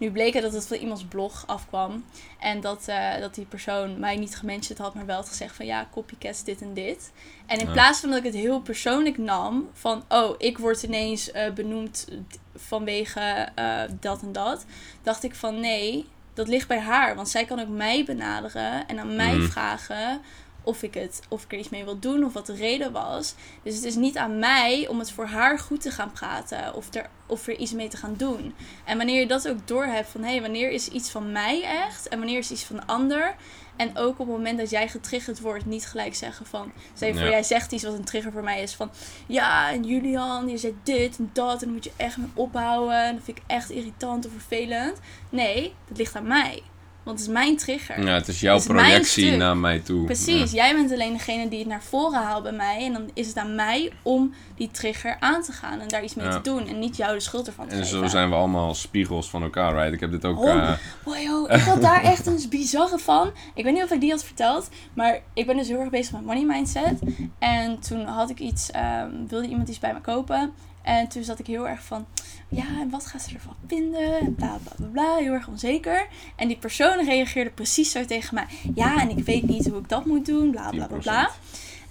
Nu 0.00 0.10
bleek 0.10 0.34
het 0.34 0.42
dat 0.42 0.52
het 0.52 0.66
van 0.66 0.76
iemands 0.76 1.04
blog 1.04 1.42
afkwam. 1.46 2.04
En 2.38 2.60
dat, 2.60 2.88
eh, 2.88 3.18
dat 3.20 3.34
die 3.34 3.44
persoon 3.44 3.98
mij 3.98 4.16
niet 4.16 4.36
gementiond 4.36 4.78
had, 4.78 4.94
maar 4.94 5.06
wel 5.06 5.16
had 5.16 5.28
gezegd 5.28 5.56
van 5.56 5.66
ja, 5.66 5.88
copycats 5.92 6.44
dit 6.44 6.60
en 6.62 6.74
dit. 6.74 7.12
En 7.46 7.58
in 7.58 7.66
Ja. 7.66 7.72
plaats 7.72 8.00
van 8.00 8.08
dat 8.10 8.18
ik 8.18 8.24
het 8.24 8.34
heel 8.34 8.60
persoonlijk 8.60 9.18
nam, 9.18 9.68
van 9.72 10.04
oh, 10.08 10.34
ik 10.38 10.58
word 10.58 10.82
ineens 10.82 11.30
eh, 11.30 11.52
benoemd 11.52 12.08
vanwege 12.56 13.48
eh, 13.54 13.82
dat 14.00 14.22
en 14.22 14.32
dat, 14.32 14.64
dacht 15.02 15.22
ik 15.22 15.34
van 15.34 15.60
nee, 15.60 16.06
dat 16.34 16.48
ligt 16.48 16.68
bij 16.68 16.80
haar. 16.80 17.14
Want 17.14 17.28
zij 17.28 17.44
kan 17.44 17.60
ook 17.60 17.68
mij 17.68 18.04
benaderen 18.04 18.86
en 18.88 18.98
aan 18.98 19.16
mij 19.16 19.34
Mhm. 19.36 19.48
vragen 19.50 20.20
of 20.62 20.82
ik, 20.82 20.94
het, 20.94 21.20
of 21.28 21.44
ik 21.44 21.52
er 21.52 21.58
iets 21.58 21.68
mee 21.68 21.84
wil 21.84 21.98
doen 21.98 22.24
of 22.24 22.32
wat 22.32 22.46
de 22.46 22.54
reden 22.54 22.92
was. 22.92 23.34
Dus 23.62 23.74
het 23.74 23.84
is 23.84 23.94
niet 23.94 24.16
aan 24.16 24.38
mij 24.38 24.86
om 24.88 24.98
het 24.98 25.10
voor 25.10 25.26
haar 25.26 25.58
goed 25.58 25.80
te 25.80 25.90
gaan 25.90 26.12
praten 26.12 26.74
of 26.74 26.94
er, 26.94 27.08
of 27.26 27.46
er 27.46 27.56
iets 27.56 27.72
mee 27.72 27.88
te 27.88 27.96
gaan 27.96 28.14
doen. 28.16 28.54
En 28.84 28.96
wanneer 28.96 29.20
je 29.20 29.26
dat 29.26 29.48
ook 29.48 29.66
doorhebt 29.68 30.08
van 30.08 30.22
hé, 30.22 30.30
hey, 30.30 30.40
wanneer 30.40 30.70
is 30.70 30.88
iets 30.88 31.10
van 31.10 31.32
mij 31.32 31.62
echt 31.62 32.08
en 32.08 32.18
wanneer 32.18 32.38
is 32.38 32.50
iets 32.50 32.64
van 32.64 32.76
de 32.76 32.86
ander. 32.86 33.34
En 33.76 33.96
ook 33.96 34.10
op 34.10 34.18
het 34.18 34.36
moment 34.36 34.58
dat 34.58 34.70
jij 34.70 34.88
getriggerd 34.88 35.40
wordt, 35.40 35.66
niet 35.66 35.86
gelijk 35.86 36.14
zeggen 36.14 36.46
van. 36.46 36.72
Je 36.98 37.12
voor, 37.12 37.22
Ja. 37.22 37.30
jij 37.30 37.42
zegt 37.42 37.72
iets 37.72 37.82
wat 37.84 37.92
een 37.94 38.04
trigger 38.04 38.32
voor 38.32 38.42
mij 38.42 38.62
is 38.62 38.74
van. 38.74 38.90
Ja, 39.26 39.70
en 39.70 39.84
Julian, 39.84 40.48
je 40.48 40.56
zegt 40.56 40.74
dit 40.82 41.18
en 41.18 41.30
dat. 41.32 41.52
En 41.52 41.58
dan 41.64 41.72
moet 41.72 41.84
je 41.84 41.92
echt 41.96 42.16
mee 42.16 42.28
ophouden. 42.34 43.04
En 43.04 43.14
dat 43.14 43.24
vind 43.24 43.38
ik 43.38 43.42
echt 43.46 43.70
irritant 43.70 44.26
of 44.26 44.32
vervelend. 44.32 44.98
Nee, 45.28 45.74
dat 45.88 45.96
ligt 45.98 46.16
aan 46.16 46.26
mij. 46.26 46.62
Want 47.02 47.18
het 47.18 47.28
is 47.28 47.34
mijn 47.34 47.56
trigger. 47.56 48.04
Ja, 48.04 48.14
het 48.14 48.28
is 48.28 48.40
jouw 48.40 48.54
Het 48.54 48.62
is 48.62 48.68
mijn 48.68 48.84
projectie 48.86 49.36
naar 49.36 49.56
mij 49.56 49.78
toe. 49.78 50.04
Precies, 50.04 50.50
Ja. 50.52 50.56
jij 50.64 50.74
bent 50.74 50.92
alleen 50.92 51.12
degene 51.12 51.48
die 51.48 51.58
het 51.58 51.68
naar 51.68 51.82
voren 51.82 52.22
haalt 52.22 52.42
bij 52.42 52.52
mij. 52.52 52.84
En 52.84 52.92
dan 52.92 53.10
is 53.14 53.26
het 53.26 53.36
aan 53.36 53.54
mij 53.54 53.92
om 54.02 54.34
die 54.56 54.70
trigger 54.70 55.16
aan 55.20 55.42
te 55.42 55.52
gaan 55.52 55.80
en 55.80 55.88
daar 55.88 56.04
iets 56.04 56.14
mee 56.14 56.26
Ja. 56.26 56.32
te 56.32 56.40
doen. 56.50 56.66
En 56.68 56.78
niet 56.78 56.96
jou 56.96 57.14
de 57.14 57.20
schuld 57.20 57.46
ervan 57.46 57.66
te 57.68 57.74
En 57.74 57.84
geven. 57.84 57.98
zo 57.98 58.06
zijn 58.06 58.28
we 58.30 58.34
allemaal 58.34 58.74
spiegels 58.74 59.30
van 59.30 59.42
elkaar, 59.42 59.74
right? 59.74 59.92
Ik 59.92 60.00
heb 60.00 60.10
dit 60.10 60.24
ook... 60.24 60.38
Oh, 60.44 60.70
Wow, 61.04 61.16
joh, 61.22 61.50
ik 61.50 61.60
had 61.60 61.82
daar 61.82 62.02
echt 62.02 62.26
een 62.26 62.46
bizarre 62.50 62.98
van. 62.98 63.30
Ik 63.54 63.64
weet 63.64 63.72
niet 63.74 63.82
of 63.82 63.90
ik 63.90 64.00
die 64.00 64.10
had 64.10 64.24
verteld, 64.24 64.68
maar 64.94 65.20
ik 65.34 65.46
ben 65.46 65.56
dus 65.56 65.68
heel 65.68 65.80
erg 65.80 65.90
bezig 65.90 66.12
met 66.12 66.24
money 66.24 66.44
mindset. 66.44 66.98
En 67.38 67.78
toen 67.80 68.04
had 68.06 68.30
ik 68.30 68.38
iets, 68.38 68.70
ehm, 68.70 69.08
wilde 69.28 69.46
iemand 69.48 69.68
iets 69.68 69.78
bij 69.78 69.92
me 69.92 70.00
kopen. 70.00 70.52
En 70.82 71.08
toen 71.08 71.22
zat 71.22 71.38
ik 71.38 71.46
heel 71.46 71.68
erg 71.68 71.82
van, 71.82 72.06
ja, 72.48 72.64
en 72.80 72.90
wat 72.90 73.06
gaat 73.06 73.22
ze 73.22 73.34
ervan 73.34 73.56
vinden? 73.66 74.20
En 74.20 74.34
bla 74.34 74.58
bla 74.62 74.86
bla 74.92 75.16
heel 75.16 75.32
erg 75.32 75.48
onzeker. 75.48 76.06
En 76.36 76.48
die 76.48 76.56
persoon 76.56 77.04
reageerde 77.04 77.50
precies 77.50 77.90
zo 77.90 78.04
tegen 78.04 78.34
mij. 78.34 78.46
Ja, 78.74 79.00
en 79.00 79.10
ik 79.16 79.24
weet 79.24 79.46
niet 79.46 79.66
hoe 79.66 79.78
ik 79.78 79.88
dat 79.88 80.04
moet 80.04 80.26
doen, 80.26 80.50
bla 80.50 80.70
bla 80.70 80.86
bla 80.86 80.98
bla. 80.98 81.30
10%. 81.30 81.32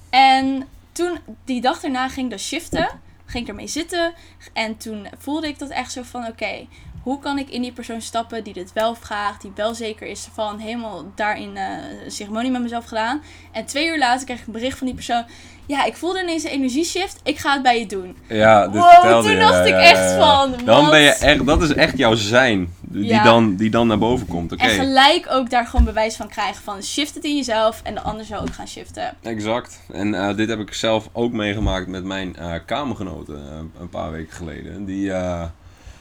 En 0.10 0.68
toen, 0.92 1.18
die 1.46 1.62
dag 1.62 1.80
daarna 1.80 2.10
ging 2.10 2.30
dat 2.30 2.40
shiften. 2.40 2.90
ging 3.26 3.44
ik 3.44 3.50
ermee 3.50 3.68
zitten. 3.68 4.14
En 4.54 4.78
toen 4.78 5.08
voelde 5.18 5.48
ik 5.48 5.60
dat 5.60 5.70
echt 5.70 5.92
zo 5.92 6.02
van, 6.04 6.28
oké, 6.28 6.68
hoe 7.10 7.20
kan 7.20 7.38
ik 7.38 7.50
in 7.50 7.62
die 7.62 7.72
persoon 7.72 8.02
stappen 8.02 8.44
die 8.44 8.54
dit 8.54 8.74
wel 8.74 8.96
vraagt, 8.96 9.42
die 9.42 9.52
wel 9.56 9.76
zeker 9.76 10.08
is 10.08 10.28
van 10.34 10.60
helemaal 10.60 11.12
daarin 11.16 11.56
uh, 11.56 11.64
een 12.04 12.12
ceremonie 12.12 12.52
met 12.52 12.62
mezelf 12.62 12.86
gedaan. 12.86 13.22
En 13.52 13.66
twee 13.66 13.88
uur 13.88 13.98
later 13.98 14.26
kreeg 14.26 14.40
ik 14.40 14.46
een 14.46 14.54
bericht 14.54 14.78
van 14.78 14.88
die 14.88 14.96
persoon. 14.96 15.24
Ja, 15.66 15.86
ik 15.86 15.96
voelde 15.96 16.22
ineens 16.22 16.44
een 16.44 16.50
energieshift. 16.50 17.20
Ik 17.24 17.38
ga 17.38 17.54
het 17.54 17.62
bij 17.62 17.80
je 17.80 17.86
doen. 17.86 18.18
Ja, 18.28 18.68
dit 18.68 18.82
wow, 18.82 19.26
toen 19.26 19.40
dacht 19.40 19.66
ik 19.66 19.74
echt 19.74 20.12
van. 20.12 20.54
Dan 20.66 20.90
ben 20.90 21.00
je 21.00 21.14
echt, 21.14 21.46
dat 21.46 21.62
is 21.62 21.74
echt 21.74 21.98
jouw 21.98 22.16
zijn. 22.16 22.74
Die, 22.82 23.22
dan, 23.22 23.56
die 23.56 23.70
dan 23.70 23.88
naar 23.88 23.98
boven 23.98 24.28
komt. 24.28 24.56
En 24.56 24.70
gelijk 24.70 25.26
ook 25.30 25.50
daar 25.50 25.66
gewoon 25.66 25.86
bewijs 25.86 26.16
van 26.16 26.28
krijgen 26.28 26.64
van 26.64 26.84
shift 26.84 27.16
het 27.16 27.24
in 27.24 27.36
jezelf 27.36 27.82
en 27.84 27.94
de 27.94 28.02
ander 28.02 28.26
zou 28.26 28.42
ook 28.42 28.54
gaan 28.54 28.68
shiften. 28.68 29.16
Exact. 29.22 29.82
En 29.92 30.14
uh, 30.14 30.36
dit 30.36 30.50
heb 30.50 30.60
ik 30.60 30.74
zelf 30.74 31.10
ook 31.12 31.32
meegemaakt 31.32 31.88
met 31.88 32.04
mijn 32.04 32.36
uh, 32.40 32.54
kamergenoten 32.66 33.72
een 33.80 33.90
paar 33.90 34.12
weken 34.12 34.34
geleden. 34.34 34.86
Die 34.86 35.12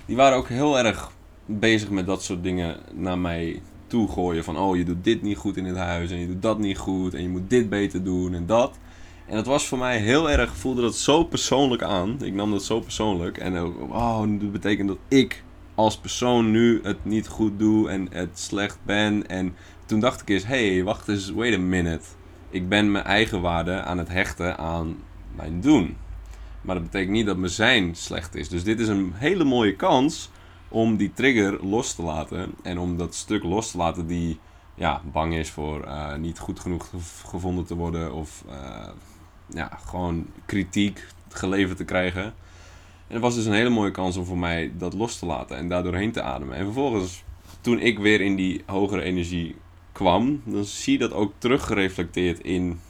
die 0.08 0.16
waren 0.16 0.36
ook 0.38 0.48
heel 0.48 0.78
erg 0.78 1.10
bezig 1.46 1.90
met 1.90 2.06
dat 2.06 2.22
soort 2.22 2.42
dingen 2.42 2.76
naar 2.94 3.18
mij 3.18 3.62
toe 3.86 4.08
gooien. 4.08 4.44
Van, 4.44 4.58
oh, 4.58 4.76
je 4.76 4.84
doet 4.84 5.04
dit 5.04 5.22
niet 5.22 5.36
goed 5.36 5.56
in 5.56 5.64
het 5.64 5.76
huis 5.76 6.10
en 6.10 6.18
je 6.18 6.26
doet 6.26 6.42
dat 6.42 6.58
niet 6.58 6.78
goed 6.78 7.14
en 7.14 7.22
je 7.22 7.28
moet 7.28 7.50
dit 7.50 7.68
beter 7.68 8.04
doen 8.04 8.34
en 8.34 8.46
dat. 8.46 8.78
En 9.26 9.34
dat 9.36 9.46
was 9.46 9.66
voor 9.66 9.78
mij 9.78 9.98
heel 9.98 10.30
erg, 10.30 10.56
voelde 10.56 10.82
dat 10.82 10.94
zo 10.94 11.24
persoonlijk 11.24 11.82
aan. 11.82 12.16
Ik 12.22 12.34
nam 12.34 12.50
dat 12.50 12.62
zo 12.62 12.80
persoonlijk. 12.80 13.38
En 13.38 13.56
ook, 13.56 13.80
oh, 13.90 14.20
dat 14.20 14.52
betekent 14.52 14.88
dat 14.88 14.98
ik 15.08 15.42
als 15.74 15.98
persoon 15.98 16.50
nu 16.50 16.80
het 16.82 17.04
niet 17.04 17.28
goed 17.28 17.58
doe 17.58 17.88
en 17.88 18.08
het 18.10 18.38
slecht 18.38 18.78
ben. 18.82 19.26
En 19.26 19.54
toen 19.86 20.00
dacht 20.00 20.20
ik 20.20 20.28
eens, 20.28 20.46
hey, 20.46 20.84
wacht 20.84 21.08
eens, 21.08 21.30
wait 21.30 21.54
a 21.54 21.58
minute. 21.58 22.04
Ik 22.50 22.68
ben 22.68 22.90
mijn 22.90 23.04
eigen 23.04 23.40
waarde 23.40 23.82
aan 23.82 23.98
het 23.98 24.08
hechten 24.08 24.58
aan 24.58 24.96
mijn 25.36 25.60
doen. 25.60 25.96
Maar 26.60 26.74
dat 26.74 26.84
betekent 26.84 27.10
niet 27.10 27.26
dat 27.26 27.36
mijn 27.36 27.50
zijn 27.52 27.94
slecht 27.94 28.34
is. 28.34 28.48
Dus 28.48 28.64
dit 28.64 28.80
is 28.80 28.88
een 28.88 29.12
hele 29.14 29.44
mooie 29.44 29.76
kans 29.76 30.30
om 30.68 30.96
die 30.96 31.12
trigger 31.12 31.66
los 31.66 31.94
te 31.94 32.02
laten. 32.02 32.54
En 32.62 32.78
om 32.78 32.96
dat 32.96 33.14
stuk 33.14 33.42
los 33.42 33.70
te 33.70 33.76
laten 33.76 34.06
die 34.06 34.38
ja, 34.74 35.02
bang 35.12 35.34
is 35.34 35.50
voor 35.50 35.84
uh, 35.84 36.14
niet 36.14 36.38
goed 36.38 36.60
genoeg 36.60 36.90
gevonden 37.26 37.64
te 37.64 37.74
worden. 37.74 38.12
Of 38.12 38.44
uh, 38.48 38.88
ja, 39.46 39.78
gewoon 39.86 40.26
kritiek 40.46 41.06
geleverd 41.28 41.76
te 41.76 41.84
krijgen. 41.84 42.24
En 43.06 43.14
het 43.14 43.22
was 43.22 43.34
dus 43.34 43.44
een 43.44 43.52
hele 43.52 43.68
mooie 43.68 43.90
kans 43.90 44.16
om 44.16 44.24
voor 44.24 44.38
mij 44.38 44.72
dat 44.78 44.94
los 44.94 45.18
te 45.18 45.26
laten 45.26 45.56
en 45.56 45.68
daardoor 45.68 45.94
heen 45.94 46.12
te 46.12 46.22
ademen. 46.22 46.56
En 46.56 46.64
vervolgens, 46.64 47.24
toen 47.60 47.80
ik 47.80 47.98
weer 47.98 48.20
in 48.20 48.36
die 48.36 48.62
hogere 48.66 49.02
energie 49.02 49.56
kwam, 49.92 50.42
dan 50.44 50.64
zie 50.64 50.92
je 50.92 50.98
dat 50.98 51.12
ook 51.12 51.32
teruggereflecteerd 51.38 52.40
in 52.40 52.80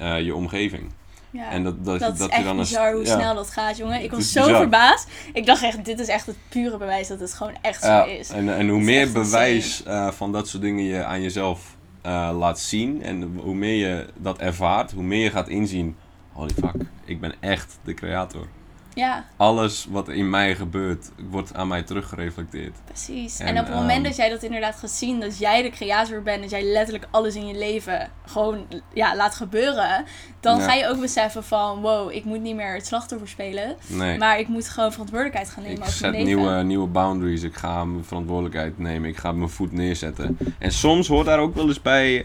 uh, 0.00 0.20
je 0.20 0.34
omgeving. 0.34 0.92
Ja, 1.32 1.50
en 1.50 1.62
dat, 1.64 1.84
dat, 1.84 2.00
dat, 2.00 2.20
is 2.20 2.26
echt 2.26 2.44
dan 2.44 2.56
bizar 2.56 2.92
hoe 2.92 3.06
snel 3.06 3.34
dat 3.34 3.50
gaat, 3.50 3.76
jongen. 3.76 4.02
Ik 4.02 4.10
was 4.10 4.32
zo 4.32 4.44
verbaasd. 4.44 5.08
Ik 5.32 5.46
dacht 5.46 5.62
echt, 5.62 5.84
dit 5.84 5.98
is 5.98 6.08
echt 6.08 6.26
het 6.26 6.36
pure 6.48 6.76
bewijs 6.76 7.08
dat 7.08 7.20
het 7.20 7.34
gewoon 7.34 7.56
echt 7.62 7.82
zo 7.82 8.04
is. 8.04 8.30
En, 8.30 8.56
en 8.56 8.68
hoe 8.68 8.80
meer 8.80 9.12
bewijs 9.12 9.82
uh, 9.86 10.10
van 10.10 10.32
dat 10.32 10.48
soort 10.48 10.62
dingen 10.62 10.84
je 10.84 11.04
aan 11.04 11.22
jezelf 11.22 11.76
uh, 12.06 12.30
laat 12.38 12.60
zien... 12.60 13.02
en 13.02 13.38
hoe 13.42 13.54
meer 13.54 13.88
je 13.88 14.06
dat 14.18 14.38
ervaart, 14.38 14.92
hoe 14.92 15.02
meer 15.02 15.24
je 15.24 15.30
gaat 15.30 15.48
inzien... 15.48 15.96
holy 16.32 16.52
fuck, 16.60 16.74
ik 17.04 17.20
ben 17.20 17.34
echt 17.40 17.78
de 17.84 17.94
creator. 17.94 18.46
Ja. 18.94 19.24
Alles 19.36 19.86
wat 19.90 20.08
in 20.08 20.30
mij 20.30 20.54
gebeurt, 20.54 21.10
wordt 21.30 21.54
aan 21.54 21.68
mij 21.68 21.82
teruggereflecteerd. 21.82 22.76
Precies. 22.84 23.38
En, 23.38 23.58
op 23.58 23.66
het 23.66 23.74
moment 23.74 23.96
ehm, 23.96 24.02
dat 24.02 24.16
jij 24.16 24.28
dat 24.28 24.42
inderdaad 24.42 24.76
gaat 24.76 24.90
zien, 24.90 25.20
dat 25.20 25.38
jij 25.38 25.62
de 25.62 25.70
creator 25.70 26.22
bent, 26.22 26.40
dat 26.40 26.50
jij 26.50 26.62
letterlijk 26.62 27.06
alles 27.10 27.34
in 27.34 27.46
je 27.46 27.58
leven 27.58 28.10
gewoon 28.26 28.66
ja, 28.92 29.16
laat 29.16 29.34
gebeuren, 29.34 30.04
dan 30.40 30.60
ga 30.60 30.74
je 30.74 30.88
ook 30.88 31.00
beseffen 31.00 31.44
van, 31.44 31.80
wow, 31.80 32.10
ik 32.10 32.24
moet 32.24 32.40
niet 32.40 32.54
meer 32.54 32.74
het 32.74 32.86
slachtoffer 32.86 33.28
spelen, 33.28 33.76
nee. 33.86 34.18
maar 34.18 34.38
ik 34.38 34.48
moet 34.48 34.68
gewoon 34.68 34.90
verantwoordelijkheid 34.92 35.50
gaan 35.50 35.62
nemen. 35.62 35.78
Ik 35.78 35.92
zet 35.92 36.24
nieuwe, 36.24 36.62
nieuwe 36.62 36.88
boundaries, 36.88 37.42
ik 37.42 37.54
ga 37.54 37.84
mijn 37.84 38.04
verantwoordelijkheid 38.04 38.78
nemen, 38.78 39.08
ik 39.08 39.16
ga 39.16 39.32
mijn 39.32 39.50
voet 39.50 39.72
neerzetten. 39.72 40.38
En 40.58 40.72
soms 40.72 41.08
hoort 41.08 41.26
daar 41.26 41.38
ook 41.38 41.54
wel 41.54 41.68
eens 41.68 41.82
bij 41.82 42.24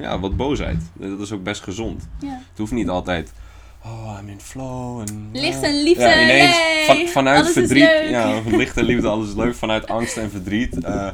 ja, 0.00 0.18
wat 0.20 0.36
boosheid. 0.36 0.90
Dat 0.92 1.20
is 1.20 1.32
ook 1.32 1.42
best 1.42 1.62
gezond. 1.62 2.08
Ja. 2.18 2.28
Het 2.48 2.58
hoeft 2.58 2.72
niet 2.72 2.88
altijd 2.88 3.32
oh, 3.84 4.18
I'm 4.20 4.28
in 4.28 4.40
flow. 4.40 5.00
En, 5.00 5.28
licht 5.32 5.62
en 5.62 5.82
liefde, 5.82 6.02
ja, 6.02 6.22
ineens 6.22 6.86
van, 6.86 7.08
vanuit 7.08 7.50
verdriet. 7.50 8.08
Ja, 8.08 8.40
licht 8.46 8.76
en 8.76 8.84
liefde, 8.84 9.08
alles 9.08 9.28
is 9.28 9.34
leuk. 9.34 9.54
Vanuit 9.54 9.88
angst 9.88 10.16
en 10.16 10.30
verdriet. 10.30 10.76
Uh, 10.84 11.08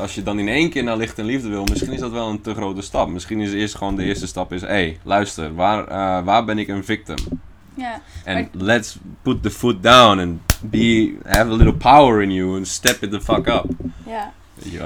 als 0.00 0.14
je 0.14 0.22
dan 0.22 0.38
in 0.38 0.48
één 0.48 0.70
keer 0.70 0.84
naar 0.84 0.96
licht 0.96 1.18
en 1.18 1.24
liefde 1.24 1.48
wil, 1.48 1.64
misschien 1.64 1.92
is 1.92 2.00
dat 2.00 2.10
wel 2.10 2.28
een 2.28 2.40
te 2.40 2.54
grote 2.54 2.82
stap. 2.82 3.08
Misschien 3.08 3.40
is 3.40 3.52
eerst 3.52 3.74
gewoon 3.74 3.96
de 3.96 4.04
eerste 4.04 4.26
stap 4.26 4.52
is, 4.52 4.60
hé, 4.60 4.66
hey, 4.66 4.98
luister, 5.02 5.54
waar, 5.54 5.80
uh, 5.88 6.24
waar 6.24 6.44
ben 6.44 6.58
ik 6.58 6.68
een 6.68 6.84
victim? 6.84 7.16
Ja. 7.74 8.02
And 8.26 8.48
let's 8.52 8.98
put 9.22 9.42
the 9.42 9.50
foot 9.50 9.82
down 9.82 10.18
and 10.18 10.40
be, 10.60 11.16
have 11.24 11.50
a 11.50 11.54
little 11.54 11.74
power 11.74 12.22
in 12.22 12.32
you 12.32 12.56
and 12.56 12.68
step 12.68 13.02
it 13.02 13.10
the 13.10 13.20
fuck 13.20 13.46
up. 13.46 13.66
Ja. 14.06 14.32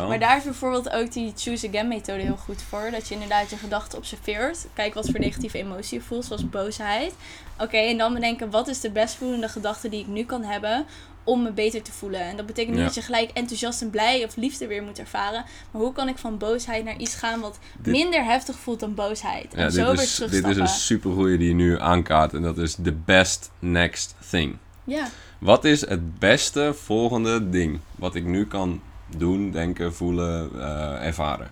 Maar 0.08 0.18
daar 0.18 0.36
is 0.36 0.42
bijvoorbeeld 0.42 0.90
ook 0.90 1.12
die 1.12 1.32
choose 1.36 1.68
again 1.68 1.88
methode 1.88 2.22
heel 2.22 2.36
goed 2.36 2.62
voor. 2.62 2.90
Dat 2.90 3.08
je 3.08 3.14
inderdaad 3.14 3.50
je 3.50 3.56
gedachten 3.56 3.98
observeert. 3.98 4.66
Kijk 4.74 4.94
wat 4.94 5.10
voor 5.10 5.20
negatieve 5.20 5.58
emotie 5.58 5.98
je 5.98 6.04
voelt, 6.04 6.24
zoals 6.24 6.48
boosheid. 6.48 7.12
Oké, 7.58 7.76
en 7.76 7.98
dan 7.98 8.14
bedenken 8.14 8.50
wat 8.50 8.68
is 8.68 8.80
de 8.80 8.90
best 8.90 9.14
voelende 9.14 9.48
gedachte 9.48 9.88
die 9.88 10.00
ik 10.00 10.06
nu 10.06 10.24
kan 10.24 10.42
hebben 10.42 10.86
om 11.26 11.42
me 11.42 11.52
beter 11.52 11.82
te 11.82 11.92
voelen. 11.92 12.20
En 12.20 12.36
dat 12.36 12.46
betekent 12.46 12.76
niet 12.76 12.84
dat 12.84 12.94
je 12.94 13.02
gelijk 13.02 13.30
enthousiast 13.34 13.82
en 13.82 13.90
blij 13.90 14.24
of 14.24 14.36
liefde 14.36 14.66
weer 14.66 14.82
moet 14.82 14.98
ervaren. 14.98 15.44
Maar 15.70 15.82
hoe 15.82 15.92
kan 15.92 16.08
ik 16.08 16.18
van 16.18 16.38
boosheid 16.38 16.84
naar 16.84 16.96
iets 16.96 17.14
gaan 17.14 17.40
wat 17.40 17.58
minder 17.82 18.24
heftig 18.24 18.58
voelt 18.58 18.80
dan 18.80 18.94
boosheid? 18.94 19.54
En 19.54 19.72
zo 19.72 19.94
weer 19.94 20.30
Dit 20.30 20.46
is 20.46 20.56
een 20.56 20.68
supergoeie 20.68 21.38
die 21.38 21.48
je 21.48 21.54
nu 21.54 21.80
aankaart. 21.80 22.34
En 22.34 22.42
dat 22.42 22.58
is 22.58 22.76
the 22.82 22.92
best 22.92 23.50
next 23.58 24.14
thing. 24.30 24.56
Ja. 24.84 25.08
Wat 25.38 25.64
is 25.64 25.88
het 25.88 26.18
beste 26.18 26.74
volgende 26.74 27.50
ding 27.50 27.80
wat 27.96 28.14
ik 28.14 28.24
nu 28.24 28.46
kan 28.46 28.80
doen, 29.16 29.50
denken, 29.50 29.94
voelen, 29.94 30.50
uh, 30.54 31.06
ervaren. 31.06 31.50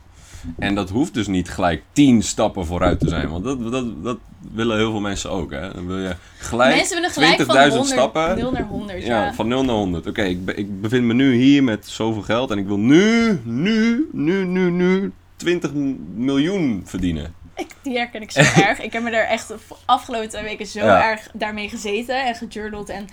En 0.59 0.75
dat 0.75 0.91
hoeft 0.91 1.15
dus 1.15 1.27
niet 1.27 1.51
gelijk 1.51 1.83
tien 1.93 2.23
stappen 2.23 2.67
vooruit 2.67 3.01
te 3.01 3.09
zijn. 3.09 3.29
Want 3.31 3.45
dat, 3.45 3.73
dat, 3.73 4.05
dat 4.05 4.19
willen 4.53 4.77
heel 4.77 4.91
veel 4.91 5.01
mensen 5.01 5.31
ook. 5.31 5.51
Hè? 5.51 5.73
Dan 5.73 5.87
wil 5.87 5.99
je 5.99 6.17
gelijk, 6.39 6.75
mensen 6.75 6.97
willen 6.97 7.11
gelijk 7.11 7.41
20.000 7.41 7.45
van 7.47 7.69
100, 7.69 7.87
stappen. 7.87 8.39
0 8.39 8.53
naar 8.53 8.63
100. 8.63 9.03
Ja, 9.03 9.25
ja. 9.25 9.35
van 9.35 9.49
0 9.49 9.65
naar 9.65 9.75
100. 9.75 10.07
Oké, 10.07 10.23
ik, 10.23 10.39
ik 10.51 10.81
bevind 10.81 11.05
me 11.05 11.15
nu 11.15 11.35
hier 11.35 11.65
met 11.65 11.87
zoveel 11.89 12.23
geld. 12.23 12.51
En 12.51 12.59
ik 12.59 12.67
wil 12.67 12.79
nu, 12.79 13.41
nu, 13.45 14.09
nu, 14.13 14.45
nu, 14.45 14.71
nu 14.71 15.13
20 15.37 15.73
miljoen 16.15 16.83
verdienen. 16.85 17.35
Ik, 17.57 17.67
die 17.83 17.97
herken 17.97 18.23
ik 18.23 18.31
zo 18.31 18.41
erg. 18.69 18.81
Ik 18.81 18.93
heb 18.93 19.03
me 19.03 19.11
daar 19.11 19.27
echt 19.27 19.49
de 19.49 19.57
afgelopen 19.85 20.29
twee 20.29 20.43
weken 20.43 20.67
zo 20.67 20.79
erg 20.79 21.29
daarmee 21.33 21.69
gezeten 21.69 22.27
en 22.27 22.35
gejournald 22.35 22.89
en 22.89 23.07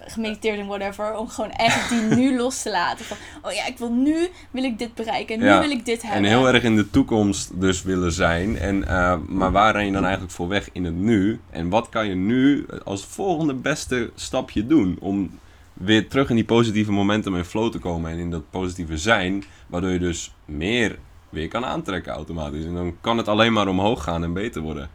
gemediteerd 0.00 0.58
en 0.58 0.66
whatever. 0.66 1.16
Om 1.16 1.28
gewoon 1.28 1.50
echt 1.50 1.88
die 1.88 2.00
nu 2.20 2.36
los 2.36 2.62
te 2.62 2.70
laten. 2.70 3.04
Van, 3.04 3.16
oh 3.42 3.52
ja, 3.52 3.66
ik 3.66 3.78
wil 3.78 3.92
nu, 3.92 4.28
wil 4.50 4.64
ik 4.64 4.78
dit 4.78 4.94
bereiken. 4.94 5.34
En 5.34 5.40
nu 5.40 5.68
wil 5.68 5.70
ik 5.70 5.84
dit 5.84 6.02
hebben. 6.02 6.24
En 6.24 6.28
heel 6.28 6.48
erg 6.48 6.62
in 6.62 6.76
de 6.76 6.90
toekomst 6.90 7.60
dus 7.60 7.82
willen 7.82 8.12
zijn. 8.12 8.58
En, 8.58 8.76
uh, 8.76 9.14
maar 9.26 9.52
waar 9.52 9.72
ren 9.72 9.86
je 9.86 9.92
dan 9.92 10.02
eigenlijk 10.02 10.32
voor 10.32 10.48
weg 10.48 10.68
in 10.72 10.84
het 10.84 10.94
nu? 10.94 11.40
En 11.50 11.68
wat 11.68 11.88
kan 11.88 12.08
je 12.08 12.14
nu 12.14 12.66
als 12.84 13.04
volgende 13.04 13.54
beste 13.54 14.10
stapje 14.14 14.66
doen? 14.66 14.96
Om 15.00 15.38
weer 15.72 16.08
terug 16.08 16.30
in 16.30 16.36
die 16.36 16.44
positieve 16.44 16.92
momentum 16.92 17.36
en 17.36 17.46
flow 17.46 17.72
te 17.72 17.78
komen. 17.78 18.10
En 18.10 18.18
in 18.18 18.30
dat 18.30 18.50
positieve 18.50 18.98
zijn. 18.98 19.44
Waardoor 19.66 19.90
je 19.90 19.98
dus 19.98 20.34
meer 20.44 20.98
weer 21.28 21.48
kan 21.48 21.64
aantrekken 21.64 22.12
automatisch. 22.12 22.64
En 22.64 22.74
dan 22.74 22.96
kan 23.00 23.16
het 23.16 23.28
alleen 23.28 23.52
maar 23.52 23.68
omhoog 23.68 24.02
gaan 24.02 24.24
en 24.24 24.32
beter 24.32 24.62
worden. 24.62 24.90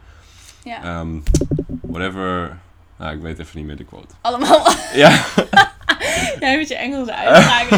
Ja. 0.64 1.00
Um, 1.00 1.22
whatever 1.80 2.58
nou, 2.98 3.16
ik 3.16 3.22
weet 3.22 3.38
even 3.38 3.58
niet 3.58 3.66
meer 3.66 3.76
de 3.76 3.84
quote. 3.84 4.14
Allemaal. 4.20 4.66
Ja. 4.94 5.10
Jij 6.40 6.56
moet 6.56 6.68
je 6.68 6.74
Engelse 6.74 7.14
uitspraak. 7.14 7.70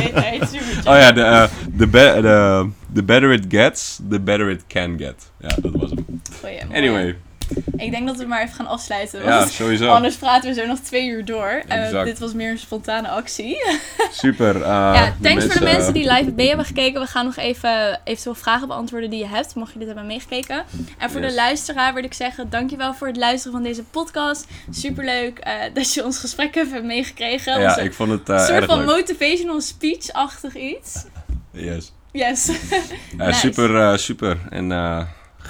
Oh 0.86 1.00
ja, 1.00 1.12
de, 1.12 1.20
uh, 1.20 1.42
the, 1.78 1.86
be 1.86 2.18
the, 2.22 2.68
the 2.94 3.02
better 3.02 3.32
it 3.32 3.44
gets, 3.48 4.00
the 4.08 4.20
better 4.20 4.50
it 4.50 4.64
can 4.66 4.98
get. 4.98 5.30
Ja, 5.38 5.48
dat 5.62 5.72
was 5.72 5.90
hem. 5.90 6.22
Goeie, 6.40 6.60
anyway. 6.72 7.16
Ik 7.76 7.90
denk 7.90 8.07
dat 8.07 8.16
we 8.16 8.24
maar 8.24 8.42
even 8.42 8.55
gaan 8.55 8.66
afsluiten. 8.66 9.22
Ja, 9.22 9.46
sowieso. 9.46 9.88
Anders 9.88 10.16
praten 10.16 10.48
we 10.48 10.61
zo 10.61 10.66
nog 10.66 10.78
twee 10.78 11.09
uur 11.09 11.24
door. 11.24 11.62
Uh, 11.68 12.05
dit 12.05 12.18
was 12.18 12.32
meer 12.32 12.51
een 12.51 12.59
spontane 12.59 13.09
actie. 13.09 13.57
Super. 14.22 14.57
Uh, 14.57 14.62
ja, 14.62 15.14
thanks 15.22 15.44
voor 15.44 15.55
de 15.55 15.64
mensen 15.64 15.92
die 15.92 16.12
live 16.12 16.30
mee 16.30 16.48
hebben 16.48 16.66
gekeken. 16.66 17.01
We 17.01 17.07
gaan 17.07 17.24
nog 17.24 17.36
even 17.36 18.01
eventueel 18.05 18.34
vragen 18.34 18.68
beantwoorden 18.68 19.11
die 19.11 19.18
je 19.18 19.26
hebt, 19.26 19.55
mocht 19.55 19.72
je 19.72 19.78
dit 19.78 19.86
hebben 19.86 20.07
meegekeken. 20.07 20.64
En 20.98 21.11
voor 21.11 21.20
de 21.20 21.34
luisteraar 21.34 21.94
wil 21.94 22.05
ik 22.05 22.14
zeggen, 22.14 22.51
dankjewel 22.51 22.94
voor 22.94 23.07
het 23.07 23.16
luisteren 23.16 23.53
van 23.53 23.62
deze 23.62 23.82
podcast. 23.82 24.46
Superleuk 24.70 25.46
uh, 25.46 25.53
dat 25.74 25.94
je 25.94 26.05
ons 26.05 26.18
gesprek 26.18 26.55
hebt 26.55 26.84
meegekregen. 26.84 27.61
Ja, 27.61 27.76
ik 27.76 27.94
vond 27.94 28.11
het 28.11 28.28
Een 28.28 28.40
soort 28.40 28.64
van 28.64 28.84
motivational 28.84 29.61
speech-achtig 29.61 30.55
iets. 30.55 31.05
Yes. 31.53 31.92
Yes. 32.12 32.46
nice. 33.16 33.38
Super, 33.38 33.98
super. 33.98 34.38
En 34.51 34.72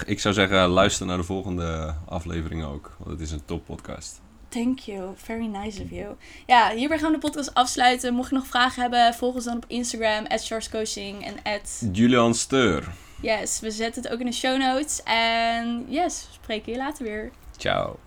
ik 0.05 0.19
zou 0.19 0.33
zeggen, 0.33 0.67
luister 0.67 1.05
naar 1.05 1.17
de 1.17 1.23
volgende 1.23 1.95
aflevering 2.05 2.63
ook. 2.63 2.95
Want 2.97 3.09
het 3.09 3.19
is 3.19 3.31
een 3.31 3.45
top 3.45 3.65
podcast. 3.65 4.21
Thank 4.49 4.79
you. 4.79 5.13
Very 5.15 5.45
nice 5.45 5.83
of 5.83 5.89
you. 5.89 6.15
Ja, 6.45 6.71
hierbij 6.75 6.99
gaan 6.99 7.11
we 7.11 7.19
de 7.19 7.27
podcast 7.27 7.53
afsluiten. 7.53 8.13
Mocht 8.13 8.29
je 8.29 8.35
nog 8.35 8.47
vragen 8.47 8.81
hebben, 8.81 9.13
volg 9.13 9.35
ons 9.35 9.43
dan 9.43 9.55
op 9.55 9.65
Instagram, 9.67 10.25
at 10.25 10.69
Coaching 10.71 11.25
en 11.25 11.35
at... 11.43 11.83
Julian 11.91 12.33
Steur. 12.33 12.87
Yes, 13.21 13.59
we 13.59 13.71
zetten 13.71 14.03
het 14.03 14.11
ook 14.11 14.19
in 14.19 14.25
de 14.25 14.31
show 14.31 14.57
notes. 14.57 15.03
En 15.03 15.85
yes, 15.87 16.25
we 16.27 16.33
spreken 16.33 16.71
je 16.71 16.77
later 16.77 17.05
weer. 17.05 17.31
Ciao. 17.57 17.99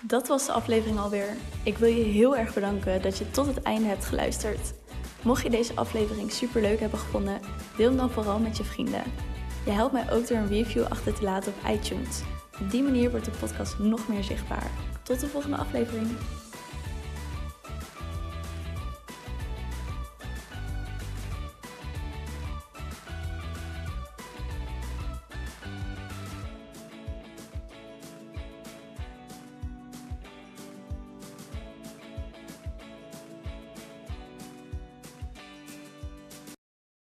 Dat 0.00 0.28
was 0.28 0.46
de 0.46 0.52
aflevering 0.52 0.98
alweer. 0.98 1.36
Ik 1.62 1.78
wil 1.78 1.88
je 1.88 2.04
heel 2.04 2.36
erg 2.36 2.54
bedanken 2.54 3.02
dat 3.02 3.18
je 3.18 3.30
tot 3.30 3.46
het 3.46 3.62
einde 3.62 3.88
hebt 3.88 4.04
geluisterd. 4.04 4.72
Mocht 5.22 5.42
je 5.42 5.50
deze 5.50 5.74
aflevering 5.74 6.32
super 6.32 6.60
leuk 6.60 6.80
hebben 6.80 6.98
gevonden, 6.98 7.40
deel 7.76 7.88
hem 7.88 7.96
dan 7.96 8.10
vooral 8.10 8.38
met 8.38 8.56
je 8.56 8.64
vrienden. 8.64 9.02
Je 9.68 9.74
helpt 9.74 9.92
mij 9.92 10.12
ook 10.12 10.28
door 10.28 10.36
een 10.36 10.48
review 10.48 10.84
achter 10.88 11.14
te 11.14 11.22
laten 11.22 11.52
op 11.52 11.70
iTunes. 11.70 12.22
Op 12.60 12.70
die 12.70 12.82
manier 12.82 13.10
wordt 13.10 13.24
de 13.24 13.30
podcast 13.40 13.78
nog 13.78 14.08
meer 14.08 14.24
zichtbaar. 14.24 14.70
Tot 15.02 15.20
de 15.20 15.26
volgende 15.26 15.56
aflevering. 15.56 16.06